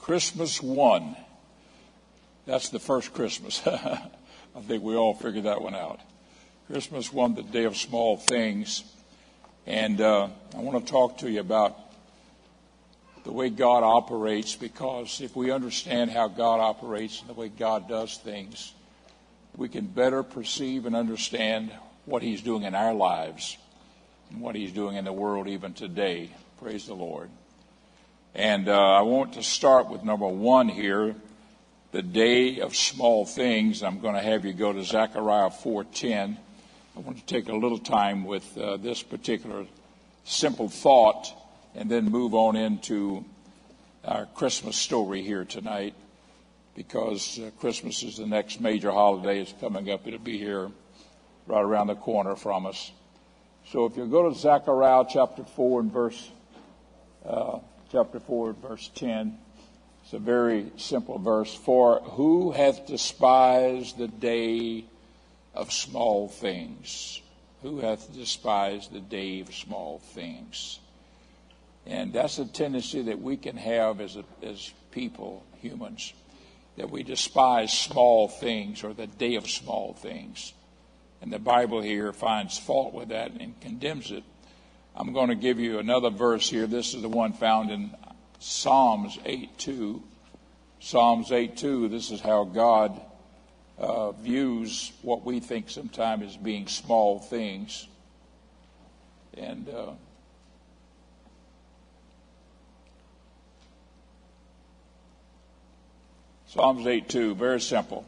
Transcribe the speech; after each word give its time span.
Christmas 0.00 0.62
one. 0.62 1.16
That's 2.46 2.70
the 2.70 2.78
first 2.78 3.12
Christmas. 3.12 3.60
I 3.66 4.60
think 4.66 4.82
we 4.82 4.96
all 4.96 5.14
figured 5.14 5.44
that 5.44 5.62
one 5.62 5.74
out. 5.74 6.00
Christmas 6.66 7.12
one, 7.12 7.34
the 7.34 7.42
day 7.42 7.64
of 7.64 7.76
small 7.76 8.16
things. 8.16 8.82
And 9.66 10.00
uh, 10.00 10.28
I 10.56 10.60
want 10.60 10.84
to 10.84 10.90
talk 10.90 11.18
to 11.18 11.30
you 11.30 11.40
about 11.40 11.78
the 13.24 13.32
way 13.32 13.50
God 13.50 13.82
operates 13.82 14.56
because 14.56 15.20
if 15.20 15.36
we 15.36 15.50
understand 15.50 16.10
how 16.10 16.28
God 16.28 16.60
operates 16.60 17.20
and 17.20 17.28
the 17.28 17.34
way 17.34 17.48
God 17.48 17.88
does 17.88 18.16
things, 18.16 18.72
we 19.56 19.68
can 19.68 19.86
better 19.86 20.22
perceive 20.22 20.86
and 20.86 20.96
understand 20.96 21.72
what 22.06 22.22
He's 22.22 22.40
doing 22.40 22.62
in 22.62 22.74
our 22.74 22.94
lives 22.94 23.58
and 24.30 24.40
what 24.40 24.54
He's 24.54 24.72
doing 24.72 24.96
in 24.96 25.04
the 25.04 25.12
world 25.12 25.46
even 25.46 25.74
today. 25.74 26.30
Praise 26.58 26.86
the 26.86 26.94
Lord. 26.94 27.30
And 28.34 28.68
uh, 28.68 28.72
I 28.72 29.02
want 29.02 29.34
to 29.34 29.42
start 29.42 29.88
with 29.88 30.04
number 30.04 30.26
one 30.28 30.68
here, 30.68 31.16
the 31.90 32.02
day 32.02 32.60
of 32.60 32.76
small 32.76 33.26
things. 33.26 33.82
I'm 33.82 33.98
going 33.98 34.14
to 34.14 34.20
have 34.20 34.44
you 34.44 34.52
go 34.52 34.72
to 34.72 34.84
Zechariah 34.84 35.50
4:10. 35.50 36.36
I 36.96 37.00
want 37.00 37.18
to 37.18 37.26
take 37.26 37.48
a 37.48 37.54
little 37.54 37.78
time 37.78 38.24
with 38.24 38.56
uh, 38.56 38.76
this 38.76 39.02
particular 39.02 39.66
simple 40.24 40.68
thought 40.68 41.32
and 41.74 41.90
then 41.90 42.04
move 42.04 42.34
on 42.34 42.54
into 42.54 43.24
our 44.04 44.26
Christmas 44.26 44.76
story 44.76 45.22
here 45.22 45.44
tonight 45.44 45.94
because 46.76 47.40
uh, 47.40 47.50
Christmas 47.58 48.04
is 48.04 48.18
the 48.18 48.26
next 48.26 48.60
major 48.60 48.92
holiday. 48.92 49.40
It's 49.40 49.54
coming 49.60 49.90
up. 49.90 50.06
It'll 50.06 50.20
be 50.20 50.38
here 50.38 50.70
right 51.48 51.62
around 51.62 51.88
the 51.88 51.96
corner 51.96 52.36
from 52.36 52.66
us. 52.66 52.92
So 53.70 53.86
if 53.86 53.96
you 53.96 54.06
go 54.06 54.28
to 54.28 54.34
Zechariah 54.36 55.04
chapter 55.08 55.42
4 55.42 55.80
and 55.80 55.92
verse, 55.92 56.30
uh, 57.26 57.58
chapter 57.90 58.20
4 58.20 58.52
verse 58.52 58.90
10, 58.94 59.36
it's 60.04 60.12
a 60.12 60.18
very 60.18 60.70
simple 60.76 61.18
verse. 61.18 61.54
For 61.54 62.00
who 62.00 62.52
hath 62.52 62.86
despised 62.86 63.98
the 63.98 64.08
day 64.08 64.84
of 65.54 65.72
small 65.72 66.28
things? 66.28 67.20
Who 67.62 67.80
hath 67.80 68.12
despised 68.14 68.92
the 68.92 69.00
day 69.00 69.40
of 69.40 69.54
small 69.54 69.98
things? 69.98 70.78
And 71.86 72.12
that's 72.12 72.38
a 72.38 72.44
tendency 72.44 73.02
that 73.02 73.20
we 73.20 73.36
can 73.36 73.56
have 73.56 74.00
as, 74.00 74.16
a, 74.16 74.24
as 74.42 74.72
people, 74.92 75.44
humans, 75.60 76.12
that 76.76 76.90
we 76.90 77.02
despise 77.02 77.72
small 77.72 78.28
things 78.28 78.84
or 78.84 78.94
the 78.94 79.06
day 79.06 79.34
of 79.34 79.50
small 79.50 79.94
things. 79.94 80.52
And 81.20 81.32
the 81.32 81.38
Bible 81.38 81.80
here 81.82 82.12
finds 82.12 82.58
fault 82.58 82.94
with 82.94 83.08
that 83.08 83.32
and 83.32 83.60
condemns 83.60 84.10
it. 84.10 84.24
I'm 84.96 85.12
going 85.12 85.28
to 85.28 85.34
give 85.34 85.60
you 85.60 85.78
another 85.78 86.10
verse 86.10 86.48
here. 86.48 86.66
This 86.66 86.94
is 86.94 87.02
the 87.02 87.08
one 87.08 87.32
found 87.32 87.70
in 87.70 87.94
Psalms 88.38 89.18
8:2. 89.24 90.02
Psalms 90.80 91.30
8:2. 91.30 91.90
this 91.90 92.10
is 92.10 92.20
how 92.20 92.44
God 92.44 93.00
uh, 93.78 94.12
views 94.12 94.92
what 95.02 95.24
we 95.24 95.40
think 95.40 95.70
sometimes 95.70 96.24
as 96.24 96.36
being 96.36 96.66
small 96.66 97.18
things. 97.18 97.86
And 99.34 99.68
uh, 99.68 99.92
Psalms 106.48 106.84
8:2, 106.84 107.36
very 107.36 107.60
simple. 107.60 108.04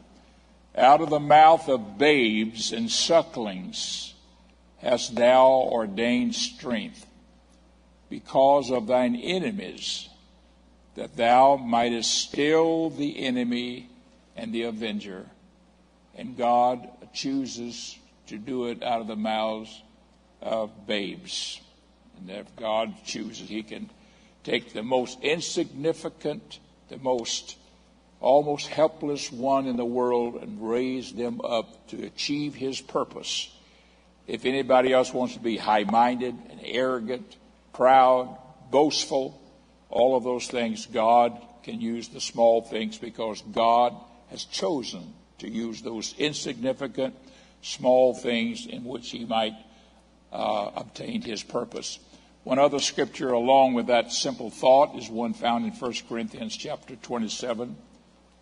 Out 0.75 1.01
of 1.01 1.09
the 1.09 1.19
mouth 1.19 1.69
of 1.69 1.97
babes 1.97 2.73
and 2.73 2.89
sucklings 2.89 4.12
hast 4.83 5.15
thou 5.15 5.47
ordained 5.47 6.35
strength 6.35 7.05
because 8.09 8.69
of 8.69 8.85
thine 8.87 9.15
enemies, 9.15 10.09
that 10.95 11.15
thou 11.15 11.55
mightest 11.55 12.11
still 12.11 12.89
the 12.89 13.25
enemy 13.25 13.89
and 14.35 14.53
the 14.53 14.63
avenger. 14.63 15.25
And 16.15 16.37
God 16.37 16.87
chooses 17.13 17.97
to 18.27 18.37
do 18.37 18.65
it 18.67 18.83
out 18.83 19.01
of 19.01 19.07
the 19.07 19.15
mouths 19.15 19.81
of 20.41 20.85
babes. 20.85 21.59
And 22.17 22.29
if 22.29 22.55
God 22.55 22.93
chooses, 23.05 23.49
He 23.49 23.63
can 23.63 23.89
take 24.43 24.73
the 24.73 24.83
most 24.83 25.19
insignificant, 25.21 26.59
the 26.89 26.97
most 26.97 27.55
almost 28.23 28.67
helpless 28.67 29.31
one 29.31 29.67
in 29.67 29.75
the 29.75 29.85
world 29.85 30.35
and 30.35 30.69
raise 30.69 31.13
them 31.13 31.41
up 31.43 31.87
to 31.89 32.03
achieve 32.05 32.55
his 32.55 32.79
purpose. 32.79 33.52
If 34.27 34.45
anybody 34.45 34.93
else 34.93 35.13
wants 35.13 35.33
to 35.33 35.39
be 35.39 35.57
high 35.57 35.83
minded 35.83 36.35
and 36.49 36.59
arrogant, 36.63 37.35
proud, 37.73 38.37
boastful, 38.71 39.39
all 39.89 40.15
of 40.15 40.23
those 40.23 40.47
things, 40.47 40.85
God 40.85 41.39
can 41.63 41.81
use 41.81 42.09
the 42.09 42.21
small 42.21 42.61
things 42.61 42.97
because 42.97 43.41
God 43.51 43.95
has 44.29 44.45
chosen 44.45 45.13
to 45.39 45.49
use 45.49 45.81
those 45.81 46.15
insignificant, 46.17 47.15
small 47.61 48.13
things 48.13 48.65
in 48.65 48.83
which 48.83 49.09
he 49.11 49.25
might 49.25 49.53
uh, 50.31 50.71
obtain 50.75 51.21
his 51.21 51.43
purpose. 51.43 51.99
One 52.43 52.59
other 52.59 52.79
scripture 52.79 53.31
along 53.31 53.73
with 53.73 53.87
that 53.87 54.11
simple 54.11 54.49
thought 54.49 54.97
is 54.97 55.09
one 55.09 55.33
found 55.33 55.65
in 55.65 55.71
1 55.71 55.93
Corinthians 56.09 56.55
chapter 56.57 56.95
27 56.95 57.77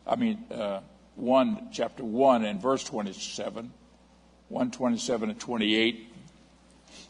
I 0.06 0.16
mean, 0.16 0.44
uh, 0.52 0.82
1, 1.16 1.70
chapter 1.72 2.04
1 2.04 2.46
and 2.46 2.62
verse 2.62 2.84
27, 2.84 3.72
127 4.52 5.30
and 5.30 5.40
28. 5.40 6.14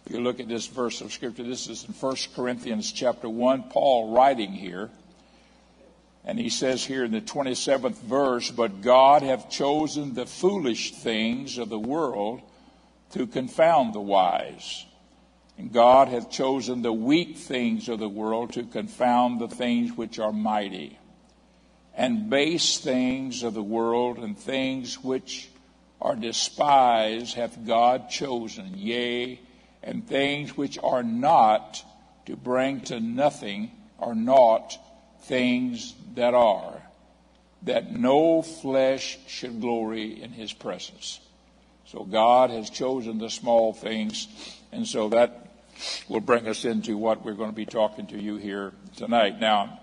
If 0.06 0.12
you 0.12 0.22
look 0.22 0.40
at 0.40 0.48
this 0.48 0.68
verse 0.68 1.02
of 1.02 1.12
scripture, 1.12 1.44
this 1.44 1.68
is 1.68 1.84
in 1.86 1.94
1 1.94 2.16
Corinthians 2.36 2.92
chapter 2.92 3.28
1, 3.28 3.64
Paul 3.70 4.14
writing 4.16 4.52
here. 4.52 4.92
And 6.24 6.38
he 6.38 6.50
says 6.50 6.86
here 6.86 7.04
in 7.04 7.12
the 7.12 7.22
27th 7.22 7.98
verse, 8.02 8.52
But 8.52 8.82
God 8.82 9.24
hath 9.24 9.50
chosen 9.50 10.14
the 10.14 10.28
foolish 10.28 10.92
things 10.92 11.58
of 11.58 11.70
the 11.70 11.80
world 11.80 12.42
to 13.14 13.26
confound 13.26 13.96
the 13.96 14.02
wise. 14.02 14.86
And 15.58 15.74
God 15.74 16.10
hath 16.10 16.30
chosen 16.30 16.84
the 16.84 16.94
weak 16.94 17.38
things 17.38 17.90
of 17.90 18.00
the 18.00 18.10
world 18.10 18.54
to 18.54 18.64
confound 18.64 19.42
the 19.42 19.48
things 19.48 19.98
which 19.98 20.20
are 20.20 20.32
mighty 20.32 21.00
and 21.96 22.30
base 22.30 22.78
things 22.78 23.44
of 23.44 23.54
the 23.54 23.64
world 23.64 24.18
and 24.18 24.38
things 24.38 25.04
which 25.04 25.50
are 26.02 26.16
despised 26.16 27.36
hath 27.36 27.66
God 27.66 28.10
chosen, 28.10 28.74
yea, 28.76 29.40
and 29.84 30.08
things 30.08 30.58
which 30.58 30.78
are 30.82 31.04
not 31.04 31.84
to 32.26 32.36
bring 32.36 32.82
to 32.82 33.00
nothing 33.00 33.72
are 34.00 34.16
not 34.16 34.78
things 35.24 35.94
that 36.16 36.34
are, 36.34 36.82
that 37.64 37.92
no 37.92 38.42
flesh 38.42 39.20
should 39.28 39.62
glory 39.62 40.22
in 40.22 40.32
his 40.32 40.54
presence. 40.54 41.20
So 41.86 42.04
God 42.04 42.50
has 42.50 42.70
chosen 42.70 43.20
the 43.20 43.30
small 43.30 43.74
things, 43.74 44.28
and 44.72 44.88
so 44.88 45.10
that 45.10 45.48
will 46.08 46.22
bring 46.22 46.48
us 46.48 46.66
into 46.66 46.98
what 46.98 47.24
we're 47.24 47.34
going 47.34 47.50
to 47.50 47.56
be 47.56 47.66
talking 47.66 48.08
to 48.08 48.22
you 48.22 48.38
here 48.38 48.74
tonight. 48.96 49.40
Now, 49.40 49.80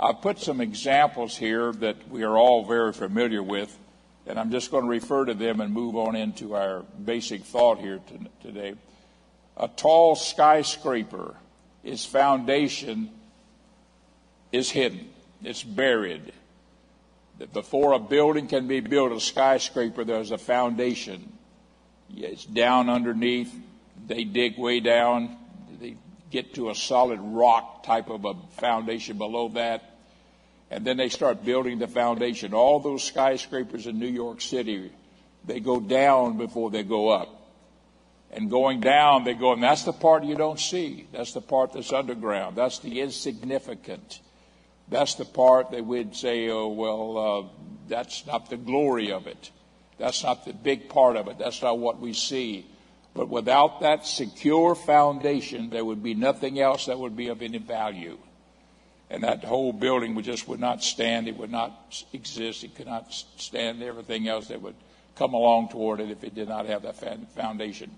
I've 0.00 0.20
put 0.20 0.38
some 0.38 0.60
examples 0.60 1.36
here 1.36 1.72
that 1.72 2.08
we 2.08 2.22
are 2.22 2.36
all 2.36 2.64
very 2.64 2.92
familiar 2.92 3.42
with, 3.42 3.76
and 4.28 4.38
I'm 4.38 4.50
just 4.50 4.70
going 4.70 4.84
to 4.84 4.90
refer 4.90 5.24
to 5.24 5.34
them 5.34 5.60
and 5.60 5.72
move 5.72 5.96
on 5.96 6.14
into 6.14 6.54
our 6.54 6.82
basic 7.02 7.44
thought 7.44 7.78
here 7.78 7.98
today. 8.42 8.74
A 9.56 9.68
tall 9.68 10.14
skyscraper, 10.16 11.34
its 11.82 12.04
foundation 12.04 13.10
is 14.52 14.70
hidden, 14.70 15.08
it's 15.42 15.62
buried. 15.62 16.32
Before 17.52 17.92
a 17.92 17.98
building 17.98 18.48
can 18.48 18.68
be 18.68 18.80
built, 18.80 19.12
a 19.12 19.20
skyscraper, 19.20 20.04
there's 20.04 20.30
a 20.30 20.38
foundation. 20.38 21.32
It's 22.14 22.44
down 22.44 22.90
underneath. 22.90 23.54
They 24.06 24.24
dig 24.24 24.58
way 24.58 24.80
down. 24.80 25.36
They 25.80 25.96
get 26.30 26.54
to 26.54 26.70
a 26.70 26.74
solid 26.74 27.20
rock 27.20 27.84
type 27.84 28.10
of 28.10 28.24
a 28.24 28.34
foundation 28.58 29.18
below 29.18 29.48
that 29.50 29.97
and 30.70 30.84
then 30.84 30.96
they 30.96 31.08
start 31.08 31.44
building 31.44 31.78
the 31.78 31.88
foundation. 31.88 32.52
All 32.52 32.80
those 32.80 33.02
skyscrapers 33.02 33.86
in 33.86 33.98
New 33.98 34.08
York 34.08 34.40
City, 34.40 34.92
they 35.44 35.60
go 35.60 35.80
down 35.80 36.36
before 36.36 36.70
they 36.70 36.82
go 36.82 37.08
up. 37.08 37.34
And 38.30 38.50
going 38.50 38.80
down, 38.80 39.24
they 39.24 39.32
go, 39.32 39.54
and 39.54 39.62
that's 39.62 39.84
the 39.84 39.92
part 39.92 40.24
you 40.24 40.34
don't 40.34 40.60
see. 40.60 41.06
That's 41.12 41.32
the 41.32 41.40
part 41.40 41.72
that's 41.72 41.94
underground. 41.94 42.56
That's 42.56 42.78
the 42.80 43.00
insignificant. 43.00 44.20
That's 44.88 45.14
the 45.14 45.24
part 45.24 45.70
that 45.70 45.86
we'd 45.86 46.14
say, 46.14 46.50
oh, 46.50 46.68
well, 46.68 47.18
uh, 47.18 47.48
that's 47.88 48.26
not 48.26 48.50
the 48.50 48.58
glory 48.58 49.12
of 49.12 49.26
it. 49.26 49.50
That's 49.96 50.22
not 50.22 50.44
the 50.44 50.52
big 50.52 50.90
part 50.90 51.16
of 51.16 51.28
it. 51.28 51.38
That's 51.38 51.62
not 51.62 51.78
what 51.78 52.00
we 52.00 52.12
see. 52.12 52.66
But 53.14 53.30
without 53.30 53.80
that 53.80 54.04
secure 54.04 54.74
foundation, 54.74 55.70
there 55.70 55.84
would 55.84 56.02
be 56.02 56.14
nothing 56.14 56.60
else 56.60 56.86
that 56.86 56.98
would 56.98 57.16
be 57.16 57.28
of 57.28 57.40
any 57.40 57.58
value 57.58 58.18
and 59.10 59.24
that 59.24 59.44
whole 59.44 59.72
building 59.72 60.14
would 60.14 60.24
just 60.24 60.48
would 60.48 60.60
not 60.60 60.82
stand. 60.82 61.28
It 61.28 61.36
would 61.36 61.50
not 61.50 62.04
exist. 62.12 62.64
It 62.64 62.74
could 62.74 62.86
not 62.86 63.12
stand 63.12 63.82
everything 63.82 64.28
else 64.28 64.48
that 64.48 64.60
would 64.60 64.74
come 65.16 65.34
along 65.34 65.70
toward 65.70 66.00
it 66.00 66.10
if 66.10 66.22
it 66.24 66.34
did 66.34 66.48
not 66.48 66.66
have 66.66 66.82
that 66.82 66.96
foundation. 67.34 67.90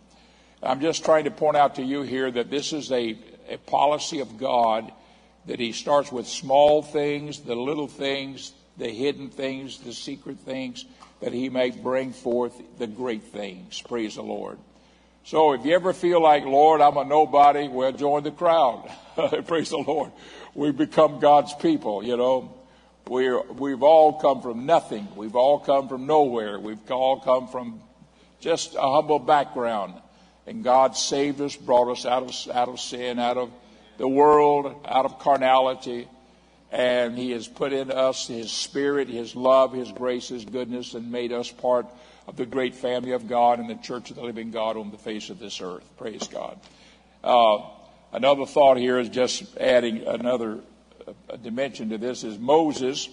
I'm 0.62 0.80
just 0.80 1.04
trying 1.04 1.24
to 1.24 1.30
point 1.30 1.56
out 1.56 1.76
to 1.76 1.82
you 1.82 2.02
here 2.02 2.30
that 2.30 2.50
this 2.50 2.72
is 2.72 2.92
a, 2.92 3.16
a 3.48 3.56
policy 3.56 4.20
of 4.20 4.38
God 4.38 4.92
that 5.46 5.58
he 5.58 5.72
starts 5.72 6.12
with 6.12 6.26
small 6.26 6.82
things, 6.82 7.40
the 7.40 7.54
little 7.54 7.88
things, 7.88 8.52
the 8.76 8.88
hidden 8.88 9.30
things, 9.30 9.78
the 9.78 9.92
secret 9.92 10.38
things, 10.38 10.84
that 11.20 11.32
he 11.32 11.48
may 11.48 11.70
bring 11.70 12.12
forth 12.12 12.60
the 12.78 12.86
great 12.86 13.24
things. 13.24 13.82
Praise 13.82 14.16
the 14.16 14.22
Lord. 14.22 14.58
So 15.24 15.52
if 15.52 15.64
you 15.64 15.74
ever 15.74 15.92
feel 15.92 16.22
like, 16.22 16.44
Lord, 16.44 16.80
I'm 16.80 16.96
a 16.96 17.04
nobody, 17.04 17.68
well, 17.68 17.92
join 17.92 18.22
the 18.22 18.30
crowd. 18.30 18.90
Praise 19.46 19.70
the 19.70 19.78
Lord. 19.78 20.12
We've 20.54 20.76
become 20.76 21.20
God's 21.20 21.54
people, 21.54 22.02
you 22.02 22.16
know. 22.16 22.54
We're, 23.06 23.42
we've 23.42 23.82
all 23.82 24.20
come 24.20 24.40
from 24.40 24.66
nothing. 24.66 25.08
We've 25.16 25.36
all 25.36 25.58
come 25.58 25.88
from 25.88 26.06
nowhere. 26.06 26.58
We've 26.58 26.78
all 26.90 27.20
come 27.20 27.48
from 27.48 27.80
just 28.40 28.74
a 28.74 28.80
humble 28.80 29.18
background. 29.18 29.94
And 30.46 30.64
God 30.64 30.96
saved 30.96 31.40
us, 31.40 31.54
brought 31.56 31.90
us 31.90 32.06
out 32.06 32.22
of, 32.22 32.56
out 32.56 32.68
of 32.68 32.80
sin, 32.80 33.18
out 33.18 33.36
of 33.36 33.50
the 33.98 34.08
world, 34.08 34.74
out 34.86 35.04
of 35.04 35.18
carnality. 35.18 36.08
And 36.70 37.18
He 37.18 37.32
has 37.32 37.48
put 37.48 37.72
in 37.72 37.90
us 37.90 38.26
His 38.26 38.50
Spirit, 38.50 39.08
His 39.08 39.34
love, 39.34 39.72
His 39.72 39.90
grace, 39.92 40.28
His 40.28 40.44
goodness, 40.44 40.94
and 40.94 41.10
made 41.10 41.32
us 41.32 41.50
part 41.50 41.86
of 42.26 42.36
the 42.36 42.46
great 42.46 42.74
family 42.74 43.12
of 43.12 43.28
God 43.28 43.58
and 43.58 43.68
the 43.68 43.74
church 43.74 44.10
of 44.10 44.16
the 44.16 44.22
living 44.22 44.50
God 44.50 44.76
on 44.76 44.90
the 44.90 44.98
face 44.98 45.30
of 45.30 45.38
this 45.38 45.60
earth. 45.60 45.84
Praise 45.98 46.28
God. 46.28 46.58
Uh, 47.24 47.58
another 48.12 48.46
thought 48.46 48.76
here 48.76 48.98
is 48.98 49.08
just 49.08 49.56
adding 49.56 50.06
another 50.06 50.60
uh, 51.06 51.36
dimension 51.36 51.90
to 51.90 51.98
this 51.98 52.24
is 52.24 52.38
Moses. 52.38 53.08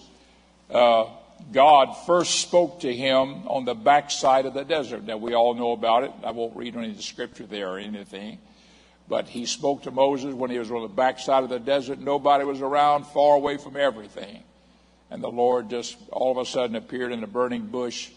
Uh, 0.70 1.06
God 1.52 1.94
first 2.06 2.40
spoke 2.40 2.80
to 2.80 2.94
him 2.94 3.46
on 3.46 3.64
the 3.64 3.74
backside 3.74 4.46
of 4.46 4.54
the 4.54 4.64
desert. 4.64 5.04
Now, 5.04 5.16
we 5.16 5.34
all 5.34 5.54
know 5.54 5.72
about 5.72 6.04
it. 6.04 6.12
I 6.24 6.32
won't 6.32 6.56
read 6.56 6.76
any 6.76 6.90
of 6.90 6.96
the 6.96 7.02
scripture 7.02 7.46
there 7.46 7.70
or 7.70 7.78
anything. 7.78 8.38
But 9.08 9.28
he 9.28 9.46
spoke 9.46 9.84
to 9.84 9.90
Moses 9.90 10.34
when 10.34 10.50
he 10.50 10.58
was 10.58 10.70
on 10.70 10.82
the 10.82 10.88
backside 10.88 11.42
of 11.42 11.48
the 11.48 11.58
desert. 11.58 11.98
Nobody 11.98 12.44
was 12.44 12.60
around, 12.60 13.06
far 13.06 13.36
away 13.36 13.56
from 13.56 13.76
everything. 13.76 14.42
And 15.10 15.22
the 15.22 15.30
Lord 15.30 15.70
just 15.70 15.96
all 16.12 16.32
of 16.32 16.36
a 16.38 16.44
sudden 16.44 16.76
appeared 16.76 17.12
in 17.12 17.24
a 17.24 17.26
burning 17.26 17.66
bush, 17.66 18.10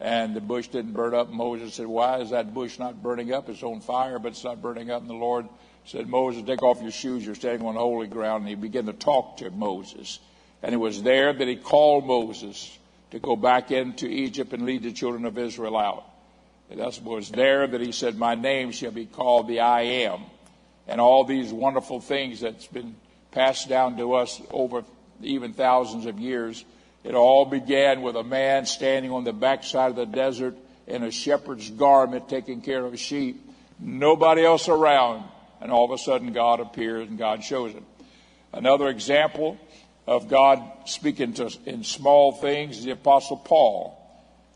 and 0.00 0.34
the 0.34 0.40
bush 0.40 0.66
didn't 0.66 0.94
burn 0.94 1.14
up. 1.14 1.30
Moses 1.30 1.74
said, 1.74 1.86
Why 1.86 2.18
is 2.18 2.30
that 2.30 2.52
bush 2.52 2.78
not 2.80 3.00
burning 3.00 3.32
up? 3.32 3.48
It's 3.48 3.62
on 3.62 3.80
fire, 3.80 4.18
but 4.18 4.32
it's 4.32 4.42
not 4.42 4.60
burning 4.60 4.90
up. 4.90 5.02
And 5.02 5.10
the 5.10 5.14
Lord 5.14 5.46
said, 5.84 6.08
Moses, 6.08 6.42
take 6.44 6.62
off 6.62 6.82
your 6.82 6.90
shoes. 6.90 7.24
You're 7.24 7.36
standing 7.36 7.66
on 7.66 7.76
holy 7.76 8.08
ground. 8.08 8.42
And 8.42 8.48
he 8.48 8.56
began 8.56 8.86
to 8.86 8.92
talk 8.92 9.36
to 9.36 9.50
Moses. 9.50 10.18
And 10.60 10.74
it 10.74 10.78
was 10.78 11.04
there 11.04 11.32
that 11.32 11.48
he 11.48 11.56
called 11.56 12.04
Moses 12.04 12.76
to 13.12 13.20
go 13.20 13.36
back 13.36 13.70
into 13.70 14.06
Egypt 14.06 14.52
and 14.52 14.64
lead 14.64 14.82
the 14.82 14.92
children 14.92 15.24
of 15.24 15.38
Israel 15.38 15.76
out. 15.76 16.04
It 16.70 17.02
was 17.02 17.30
there 17.30 17.66
that 17.66 17.80
he 17.80 17.92
said, 17.92 18.16
My 18.16 18.34
name 18.34 18.72
shall 18.72 18.92
be 18.92 19.06
called 19.06 19.46
the 19.46 19.60
I 19.60 19.82
am. 19.82 20.22
And 20.88 21.00
all 21.00 21.24
these 21.24 21.52
wonderful 21.52 22.00
things 22.00 22.40
that's 22.40 22.66
been 22.66 22.96
passed 23.30 23.68
down 23.68 23.96
to 23.96 24.14
us 24.14 24.40
over 24.50 24.84
even 25.22 25.52
thousands 25.52 26.06
of 26.06 26.18
years. 26.18 26.64
It 27.04 27.14
all 27.14 27.44
began 27.44 28.02
with 28.02 28.16
a 28.16 28.24
man 28.24 28.66
standing 28.66 29.10
on 29.10 29.24
the 29.24 29.32
backside 29.32 29.90
of 29.90 29.96
the 29.96 30.06
desert 30.06 30.56
in 30.86 31.02
a 31.02 31.10
shepherd's 31.10 31.70
garment 31.70 32.28
taking 32.28 32.60
care 32.60 32.84
of 32.84 32.98
sheep. 32.98 33.48
Nobody 33.78 34.44
else 34.44 34.68
around. 34.68 35.24
And 35.60 35.70
all 35.70 35.84
of 35.84 35.92
a 35.92 35.98
sudden 35.98 36.32
God 36.32 36.60
appears 36.60 37.08
and 37.08 37.18
God 37.18 37.44
shows 37.44 37.72
him. 37.72 37.86
Another 38.52 38.88
example 38.88 39.58
of 40.06 40.28
God 40.28 40.62
speaking 40.86 41.32
to 41.34 41.50
in 41.64 41.84
small 41.84 42.32
things, 42.32 42.84
the 42.84 42.90
Apostle 42.90 43.36
Paul. 43.36 43.98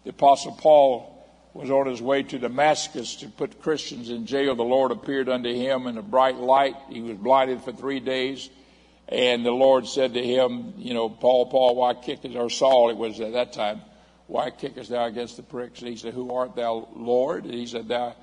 The 0.04 0.10
Apostle 0.10 0.52
Paul 0.52 1.15
was 1.56 1.70
on 1.70 1.86
his 1.86 2.02
way 2.02 2.22
to 2.22 2.38
Damascus 2.38 3.16
to 3.16 3.28
put 3.28 3.60
Christians 3.60 4.10
in 4.10 4.26
jail. 4.26 4.54
The 4.54 4.62
Lord 4.62 4.92
appeared 4.92 5.28
unto 5.28 5.52
him 5.52 5.86
in 5.86 5.98
a 5.98 6.02
bright 6.02 6.36
light. 6.36 6.76
He 6.88 7.02
was 7.02 7.16
blinded 7.16 7.62
for 7.62 7.72
three 7.72 8.00
days. 8.00 8.50
And 9.08 9.46
the 9.46 9.52
Lord 9.52 9.86
said 9.86 10.14
to 10.14 10.22
him, 10.22 10.74
You 10.78 10.94
know, 10.94 11.08
Paul, 11.08 11.46
Paul, 11.46 11.76
why 11.76 11.94
kickest, 11.94 12.34
or 12.36 12.50
Saul, 12.50 12.90
it 12.90 12.96
was 12.96 13.20
at 13.20 13.32
that 13.34 13.52
time, 13.52 13.80
why 14.26 14.50
kickest 14.50 14.90
thou 14.90 15.04
against 15.06 15.36
the 15.36 15.42
pricks? 15.42 15.80
And 15.80 15.88
he 15.88 15.96
said, 15.96 16.14
Who 16.14 16.34
art 16.34 16.56
thou, 16.56 16.88
Lord? 16.94 17.44
And 17.44 17.54
he 17.54 17.66
said, 17.66 17.88
Thou, 17.88 18.16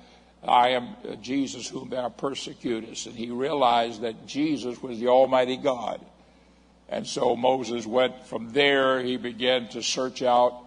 I 0.46 0.70
am 0.70 0.94
Jesus 1.22 1.68
whom 1.68 1.88
thou 1.88 2.10
persecutest. 2.10 3.06
And 3.06 3.16
he 3.16 3.30
realized 3.30 4.02
that 4.02 4.26
Jesus 4.26 4.82
was 4.82 5.00
the 5.00 5.08
Almighty 5.08 5.56
God. 5.56 6.04
And 6.88 7.06
so 7.06 7.34
Moses 7.34 7.86
went 7.86 8.26
from 8.26 8.52
there, 8.52 9.00
he 9.02 9.16
began 9.16 9.68
to 9.70 9.82
search 9.82 10.22
out 10.22 10.63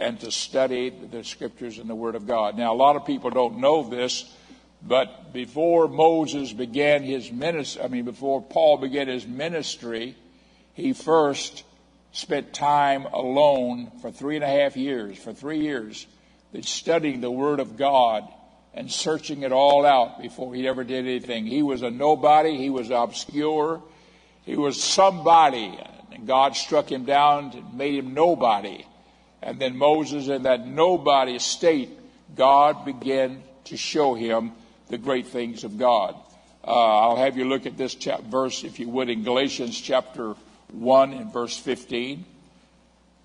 and 0.00 0.18
to 0.20 0.30
study 0.30 0.90
the 0.90 1.22
scriptures 1.22 1.78
and 1.78 1.88
the 1.88 1.94
Word 1.94 2.14
of 2.14 2.26
God. 2.26 2.56
Now, 2.56 2.72
a 2.72 2.76
lot 2.76 2.96
of 2.96 3.04
people 3.04 3.30
don't 3.30 3.58
know 3.58 3.88
this, 3.88 4.34
but 4.82 5.32
before 5.32 5.88
Moses 5.88 6.52
began 6.52 7.02
his 7.02 7.30
ministry, 7.30 7.82
I 7.82 7.88
mean, 7.88 8.04
before 8.06 8.40
Paul 8.40 8.78
began 8.78 9.08
his 9.08 9.26
ministry, 9.26 10.16
he 10.72 10.94
first 10.94 11.64
spent 12.12 12.54
time 12.54 13.04
alone 13.04 13.92
for 14.00 14.10
three 14.10 14.36
and 14.36 14.44
a 14.44 14.48
half 14.48 14.76
years, 14.76 15.18
for 15.18 15.34
three 15.34 15.60
years, 15.60 16.06
studying 16.62 17.20
the 17.20 17.30
Word 17.30 17.60
of 17.60 17.76
God 17.76 18.24
and 18.72 18.90
searching 18.90 19.42
it 19.42 19.52
all 19.52 19.84
out 19.84 20.22
before 20.22 20.54
he 20.54 20.66
ever 20.66 20.82
did 20.82 21.06
anything. 21.06 21.46
He 21.46 21.62
was 21.62 21.82
a 21.82 21.90
nobody, 21.90 22.56
he 22.56 22.70
was 22.70 22.90
obscure, 22.90 23.82
he 24.44 24.56
was 24.56 24.82
somebody, 24.82 25.78
and 26.12 26.26
God 26.26 26.56
struck 26.56 26.90
him 26.90 27.04
down 27.04 27.52
and 27.52 27.74
made 27.74 27.96
him 27.96 28.14
nobody. 28.14 28.84
And 29.42 29.58
then 29.58 29.76
Moses, 29.76 30.28
in 30.28 30.42
that 30.42 30.66
nobody 30.66 31.38
state, 31.38 31.90
God 32.36 32.84
began 32.84 33.42
to 33.64 33.76
show 33.76 34.14
him 34.14 34.52
the 34.88 34.98
great 34.98 35.28
things 35.28 35.64
of 35.64 35.78
God. 35.78 36.14
Uh, 36.66 36.70
I'll 36.70 37.16
have 37.16 37.38
you 37.38 37.46
look 37.46 37.64
at 37.64 37.78
this 37.78 37.94
chap- 37.94 38.22
verse, 38.24 38.64
if 38.64 38.78
you 38.78 38.88
would, 38.90 39.08
in 39.08 39.22
Galatians 39.22 39.80
chapter 39.80 40.34
1 40.72 41.12
and 41.12 41.32
verse 41.32 41.56
15. 41.56 42.24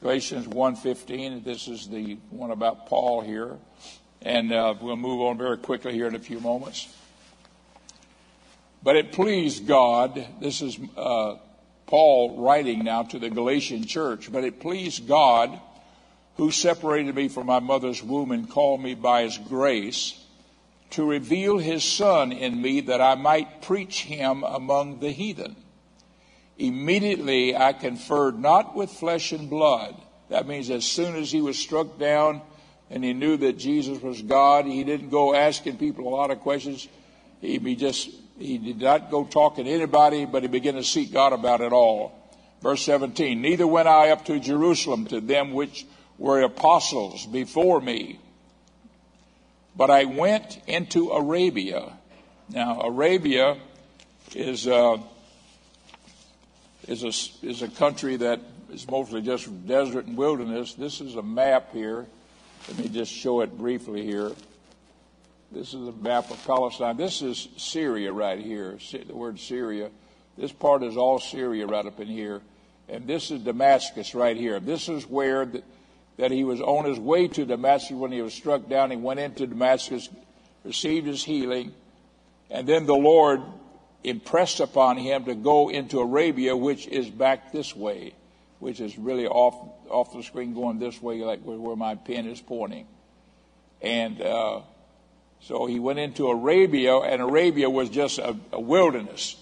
Galatians 0.02 0.48
1.15, 0.48 1.44
this 1.44 1.68
is 1.68 1.88
the 1.88 2.18
one 2.30 2.52
about 2.52 2.88
Paul 2.88 3.22
here. 3.22 3.58
And 4.22 4.54
uh, 4.54 4.76
we'll 4.80 4.96
move 4.96 5.22
on 5.22 5.38
very 5.38 5.58
quickly 5.58 5.94
here 5.94 6.08
in 6.08 6.16
a 6.16 6.20
few 6.20 6.40
moments. 6.40 6.88
But 8.84 8.96
it 8.96 9.12
pleased 9.12 9.68
God, 9.68 10.26
this 10.40 10.62
is 10.62 10.78
uh, 10.96 11.36
Paul 11.88 12.38
writing 12.38 12.84
now 12.84 13.04
to 13.04 13.20
the 13.20 13.30
Galatian 13.30 13.86
church, 13.86 14.32
but 14.32 14.44
it 14.44 14.60
pleased 14.60 15.08
God 15.08 15.60
who 16.38 16.52
separated 16.52 17.16
me 17.16 17.28
from 17.28 17.48
my 17.48 17.60
mother's 17.60 18.04
womb 18.04 18.32
and 18.32 18.50
called 18.50 18.82
me 18.82 18.94
by 18.94 19.24
his 19.24 19.38
grace 19.38 20.22
to 20.92 21.06
reveal 21.06 21.58
his 21.58 21.84
son 21.84 22.32
in 22.32 22.62
me 22.62 22.82
that 22.82 23.02
I 23.02 23.16
might 23.16 23.62
preach 23.62 24.04
him 24.04 24.44
among 24.44 25.00
the 25.00 25.12
heathen. 25.12 25.56
Immediately 26.58 27.56
I 27.56 27.74
conferred 27.74 28.40
not 28.40 28.76
with 28.76 28.90
flesh 28.90 29.32
and 29.32 29.50
blood. 29.50 29.96
That 30.30 30.48
means 30.48 30.70
as 30.70 30.86
soon 30.86 31.16
as 31.16 31.32
he 31.32 31.42
was 31.42 31.58
struck 31.58 32.00
down 32.00 32.42
and 32.90 33.04
he 33.04 33.14
knew 33.14 33.36
that 33.38 33.58
Jesus 33.58 34.02
was 34.02 34.22
God, 34.22 34.66
he 34.66 34.84
didn't 34.84 35.10
go 35.10 35.34
asking 35.34 35.78
people 35.78 36.08
a 36.08 36.16
lot 36.16 36.32
of 36.32 36.40
questions. 36.42 36.88
He 37.42 37.76
just 37.76 38.10
he 38.38 38.58
did 38.58 38.82
not 38.82 39.10
go 39.10 39.24
talking 39.24 39.66
to 39.66 39.72
anybody, 39.72 40.26
but 40.26 40.44
he 40.44 40.50
began 40.50 40.76
to 40.76 40.84
seek 40.84 41.14
God 41.14 41.32
about 41.34 41.62
it 41.62 41.72
all. 41.72 42.12
Verse 42.62 42.82
17, 42.84 43.42
neither 43.42 43.68
went 43.68 43.88
I 43.88 44.10
up 44.10 44.26
to 44.26 44.40
Jerusalem 44.40 45.06
to 45.08 45.22
them 45.22 45.54
which 45.54 45.86
were 46.18 46.42
apostles 46.42 47.26
before 47.26 47.82
me, 47.82 48.20
but 49.76 49.90
I 49.90 50.06
went 50.06 50.60
into 50.68 51.10
Arabia. 51.12 51.94
Now, 52.50 52.82
Arabia 52.82 53.58
is 54.34 54.68
a, 54.68 54.76
uh, 54.76 54.98
is 56.88 57.04
a, 57.04 57.46
is 57.46 57.62
a 57.62 57.68
country 57.68 58.18
that 58.18 58.40
is 58.72 58.88
mostly 58.88 59.22
just 59.22 59.68
desert 59.68 60.06
and 60.06 60.18
wilderness. 60.18 60.74
This 60.74 61.02
is 61.02 61.16
a 61.16 61.22
map 61.22 61.74
here. 61.74 62.06
Let 62.68 62.78
me 62.78 62.90
just 62.90 63.12
show 63.12 63.42
it 63.42 63.58
briefly 63.58 64.04
here. 64.04 64.32
This 65.52 65.74
is 65.74 65.88
a 65.88 65.92
map 65.92 66.32
of 66.32 66.44
Palestine. 66.46 66.98
This 66.98 67.22
is 67.22 67.48
Syria 67.58 68.12
right 68.12 68.40
here, 68.40 68.78
the 69.08 69.16
word 69.16 69.40
Syria. 69.40 69.90
This 70.38 70.52
part 70.52 70.84
is 70.84 70.98
all 70.98 71.20
Syria 71.20 71.66
right 71.66 71.86
up 71.86 72.00
in 72.00 72.08
here. 72.08 72.42
And 72.90 73.08
this 73.08 73.32
is 73.32 73.42
Damascus 73.42 74.14
right 74.14 74.36
here. 74.36 74.60
This 74.60 74.90
is 74.90 75.08
where 75.08 75.46
the, 75.46 75.64
that 76.18 76.32
he 76.32 76.44
was 76.44 76.62
on 76.62 76.86
his 76.86 77.00
way 77.00 77.28
to 77.28 77.46
Damascus 77.46 77.92
when 77.92 78.12
he 78.12 78.22
was 78.22 78.34
struck 78.34 78.70
down. 78.70 78.92
He 78.92 78.98
went 78.98 79.20
into 79.20 79.48
Damascus, 79.48 80.10
received 80.64 81.08
his 81.08 81.24
healing, 81.24 81.74
and 82.50 82.68
then 82.68 82.86
the 82.86 82.96
Lord 82.96 83.42
impressed 84.04 84.60
upon 84.60 84.98
him 84.98 85.26
to 85.26 85.36
go 85.36 85.70
into 85.70 86.00
Arabia, 86.00 86.56
which 86.56 86.88
is 86.88 87.10
back 87.10 87.52
this 87.52 87.76
way, 87.76 88.14
which 88.60 88.80
is 88.80 88.98
really 88.98 89.28
off 89.28 89.56
off 89.90 90.14
the 90.14 90.24
screen, 90.24 90.54
going 90.54 90.80
this 90.80 91.02
way, 91.02 91.20
like 91.24 91.42
where, 91.42 91.76
my 91.76 91.96
pen 91.96 92.28
is 92.28 92.42
pointing. 92.42 92.88
And 93.82 94.20
uh, 94.22 94.62
so 95.42 95.68
he 95.68 95.80
went 95.80 96.00
into 96.00 96.28
Arabia, 96.28 96.98
and 96.98 97.22
Arabia 97.22 97.70
was 97.70 97.90
just 97.90 98.18
a, 98.18 98.36
a 98.52 98.60
wilderness. 98.60 99.36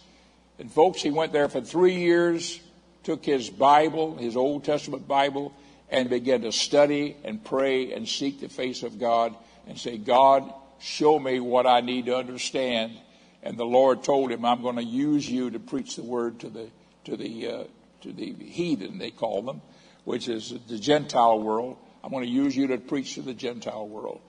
And 0.59 0.71
folks, 0.71 1.01
he 1.01 1.11
went 1.11 1.31
there 1.31 1.47
for 1.47 1.61
three 1.61 1.95
years, 1.95 2.59
took 3.03 3.23
his 3.23 3.49
Bible, 3.49 4.17
his 4.17 4.35
Old 4.35 4.65
Testament 4.65 5.07
Bible, 5.07 5.53
and 5.93 6.09
begin 6.09 6.41
to 6.41 6.51
study 6.51 7.15
and 7.23 7.45
pray 7.45 7.93
and 7.93 8.09
seek 8.09 8.41
the 8.41 8.49
face 8.49 8.81
of 8.81 8.99
God 8.99 9.35
and 9.67 9.77
say, 9.77 9.99
God, 9.99 10.51
show 10.79 11.19
me 11.19 11.39
what 11.39 11.67
I 11.67 11.81
need 11.81 12.07
to 12.07 12.17
understand. 12.17 12.97
And 13.43 13.57
the 13.57 13.65
Lord 13.65 14.03
told 14.03 14.31
him, 14.31 14.43
I'm 14.43 14.63
going 14.63 14.77
to 14.77 14.83
use 14.83 15.29
you 15.29 15.51
to 15.51 15.59
preach 15.59 15.95
the 15.95 16.03
word 16.03 16.39
to 16.39 16.49
the 16.49 16.69
to 17.05 17.15
the 17.15 17.47
uh, 17.47 17.63
to 18.01 18.11
the 18.11 18.33
heathen, 18.33 18.97
they 18.97 19.11
call 19.11 19.43
them, 19.43 19.61
which 20.03 20.27
is 20.27 20.53
the 20.67 20.79
Gentile 20.79 21.39
world. 21.39 21.77
I'm 22.03 22.09
going 22.09 22.25
to 22.25 22.29
use 22.29 22.57
you 22.57 22.67
to 22.67 22.79
preach 22.79 23.13
to 23.15 23.21
the 23.21 23.33
Gentile 23.33 23.87
world. 23.87 24.19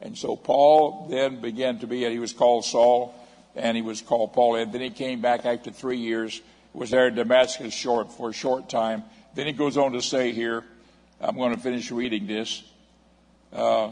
And 0.00 0.16
so 0.16 0.36
Paul 0.36 1.08
then 1.10 1.40
began 1.42 1.80
to 1.80 1.86
be, 1.86 2.08
he 2.08 2.18
was 2.18 2.32
called 2.32 2.64
Saul, 2.64 3.14
and 3.54 3.76
he 3.76 3.82
was 3.82 4.00
called 4.00 4.32
Paul. 4.32 4.56
And 4.56 4.72
then 4.72 4.80
he 4.80 4.90
came 4.90 5.20
back 5.20 5.44
after 5.44 5.70
three 5.70 5.98
years, 5.98 6.40
was 6.72 6.90
there 6.90 7.08
in 7.08 7.14
Damascus 7.14 7.74
short 7.74 8.10
for 8.10 8.30
a 8.30 8.32
short 8.32 8.68
time. 8.68 9.04
Then 9.34 9.46
he 9.46 9.52
goes 9.52 9.76
on 9.76 9.92
to 9.92 10.02
say 10.02 10.32
here, 10.32 10.64
I'm 11.20 11.36
going 11.36 11.54
to 11.54 11.60
finish 11.60 11.90
reading 11.90 12.26
this. 12.26 12.62
Uh, 13.52 13.90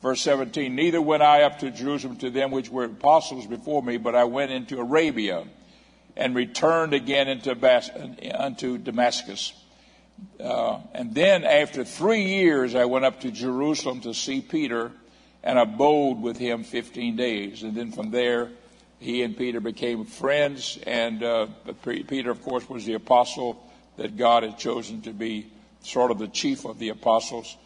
verse 0.00 0.22
17, 0.22 0.74
neither 0.74 1.02
went 1.02 1.22
I 1.22 1.42
up 1.42 1.58
to 1.58 1.70
Jerusalem 1.70 2.16
to 2.18 2.30
them 2.30 2.50
which 2.50 2.70
were 2.70 2.84
apostles 2.84 3.46
before 3.46 3.82
me, 3.82 3.98
but 3.98 4.14
I 4.14 4.24
went 4.24 4.52
into 4.52 4.78
Arabia 4.78 5.44
and 6.16 6.34
returned 6.34 6.94
again 6.94 7.28
into 7.28 7.54
Bas- 7.54 7.90
unto 8.34 8.78
Damascus. 8.78 9.52
Uh, 10.40 10.78
and 10.94 11.14
then 11.14 11.44
after 11.44 11.84
three 11.84 12.22
years, 12.22 12.74
I 12.74 12.86
went 12.86 13.04
up 13.04 13.20
to 13.20 13.30
Jerusalem 13.30 14.00
to 14.00 14.14
see 14.14 14.40
Peter 14.40 14.92
and 15.42 15.58
abode 15.58 16.22
with 16.22 16.38
him 16.38 16.64
15 16.64 17.16
days. 17.16 17.62
And 17.64 17.74
then 17.74 17.92
from 17.92 18.10
there, 18.10 18.48
he 18.98 19.22
and 19.22 19.36
Peter 19.36 19.60
became 19.60 20.06
friends. 20.06 20.78
And 20.86 21.22
uh, 21.22 21.48
Peter, 21.84 22.30
of 22.30 22.42
course, 22.42 22.66
was 22.66 22.86
the 22.86 22.94
apostle 22.94 23.62
that 23.98 24.16
God 24.16 24.42
had 24.42 24.58
chosen 24.58 25.02
to 25.02 25.12
be 25.12 25.48
sort 25.86 26.10
of 26.10 26.18
the 26.18 26.28
chief 26.28 26.64
of 26.64 26.78
the 26.78 26.90
apostles. 26.90 27.56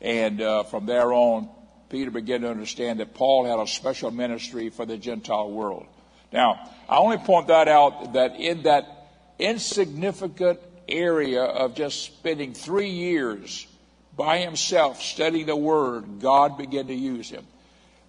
And 0.00 0.40
uh, 0.40 0.64
from 0.64 0.86
there 0.86 1.12
on, 1.12 1.48
Peter 1.88 2.10
began 2.10 2.42
to 2.42 2.50
understand 2.50 3.00
that 3.00 3.14
Paul 3.14 3.44
had 3.44 3.58
a 3.58 3.66
special 3.66 4.10
ministry 4.10 4.70
for 4.70 4.86
the 4.86 4.96
Gentile 4.96 5.50
world. 5.50 5.86
Now, 6.32 6.70
I 6.88 6.96
only 6.96 7.18
point 7.18 7.48
that 7.48 7.68
out 7.68 8.14
that 8.14 8.36
in 8.36 8.62
that 8.62 9.08
insignificant 9.38 10.60
area 10.88 11.42
of 11.42 11.74
just 11.74 12.02
spending 12.02 12.54
three 12.54 12.90
years 12.90 13.66
by 14.16 14.38
himself 14.38 15.02
studying 15.02 15.46
the 15.46 15.56
Word, 15.56 16.20
God 16.20 16.58
began 16.58 16.86
to 16.86 16.94
use 16.94 17.28
him. 17.30 17.44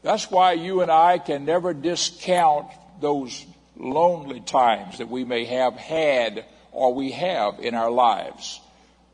That's 0.02 0.30
why 0.30 0.54
you 0.54 0.82
and 0.82 0.92
I 0.92 1.18
can 1.18 1.46
never 1.46 1.74
discount 1.74 2.68
those 3.00 3.46
lonely 3.78 4.42
times 4.42 4.98
that 4.98 5.10
we 5.10 5.24
may 5.24 5.46
have 5.46 5.76
had 5.76 6.46
or 6.72 6.94
we 6.94 7.12
have 7.12 7.60
in 7.60 7.74
our 7.74 7.92
lives. 7.92 8.60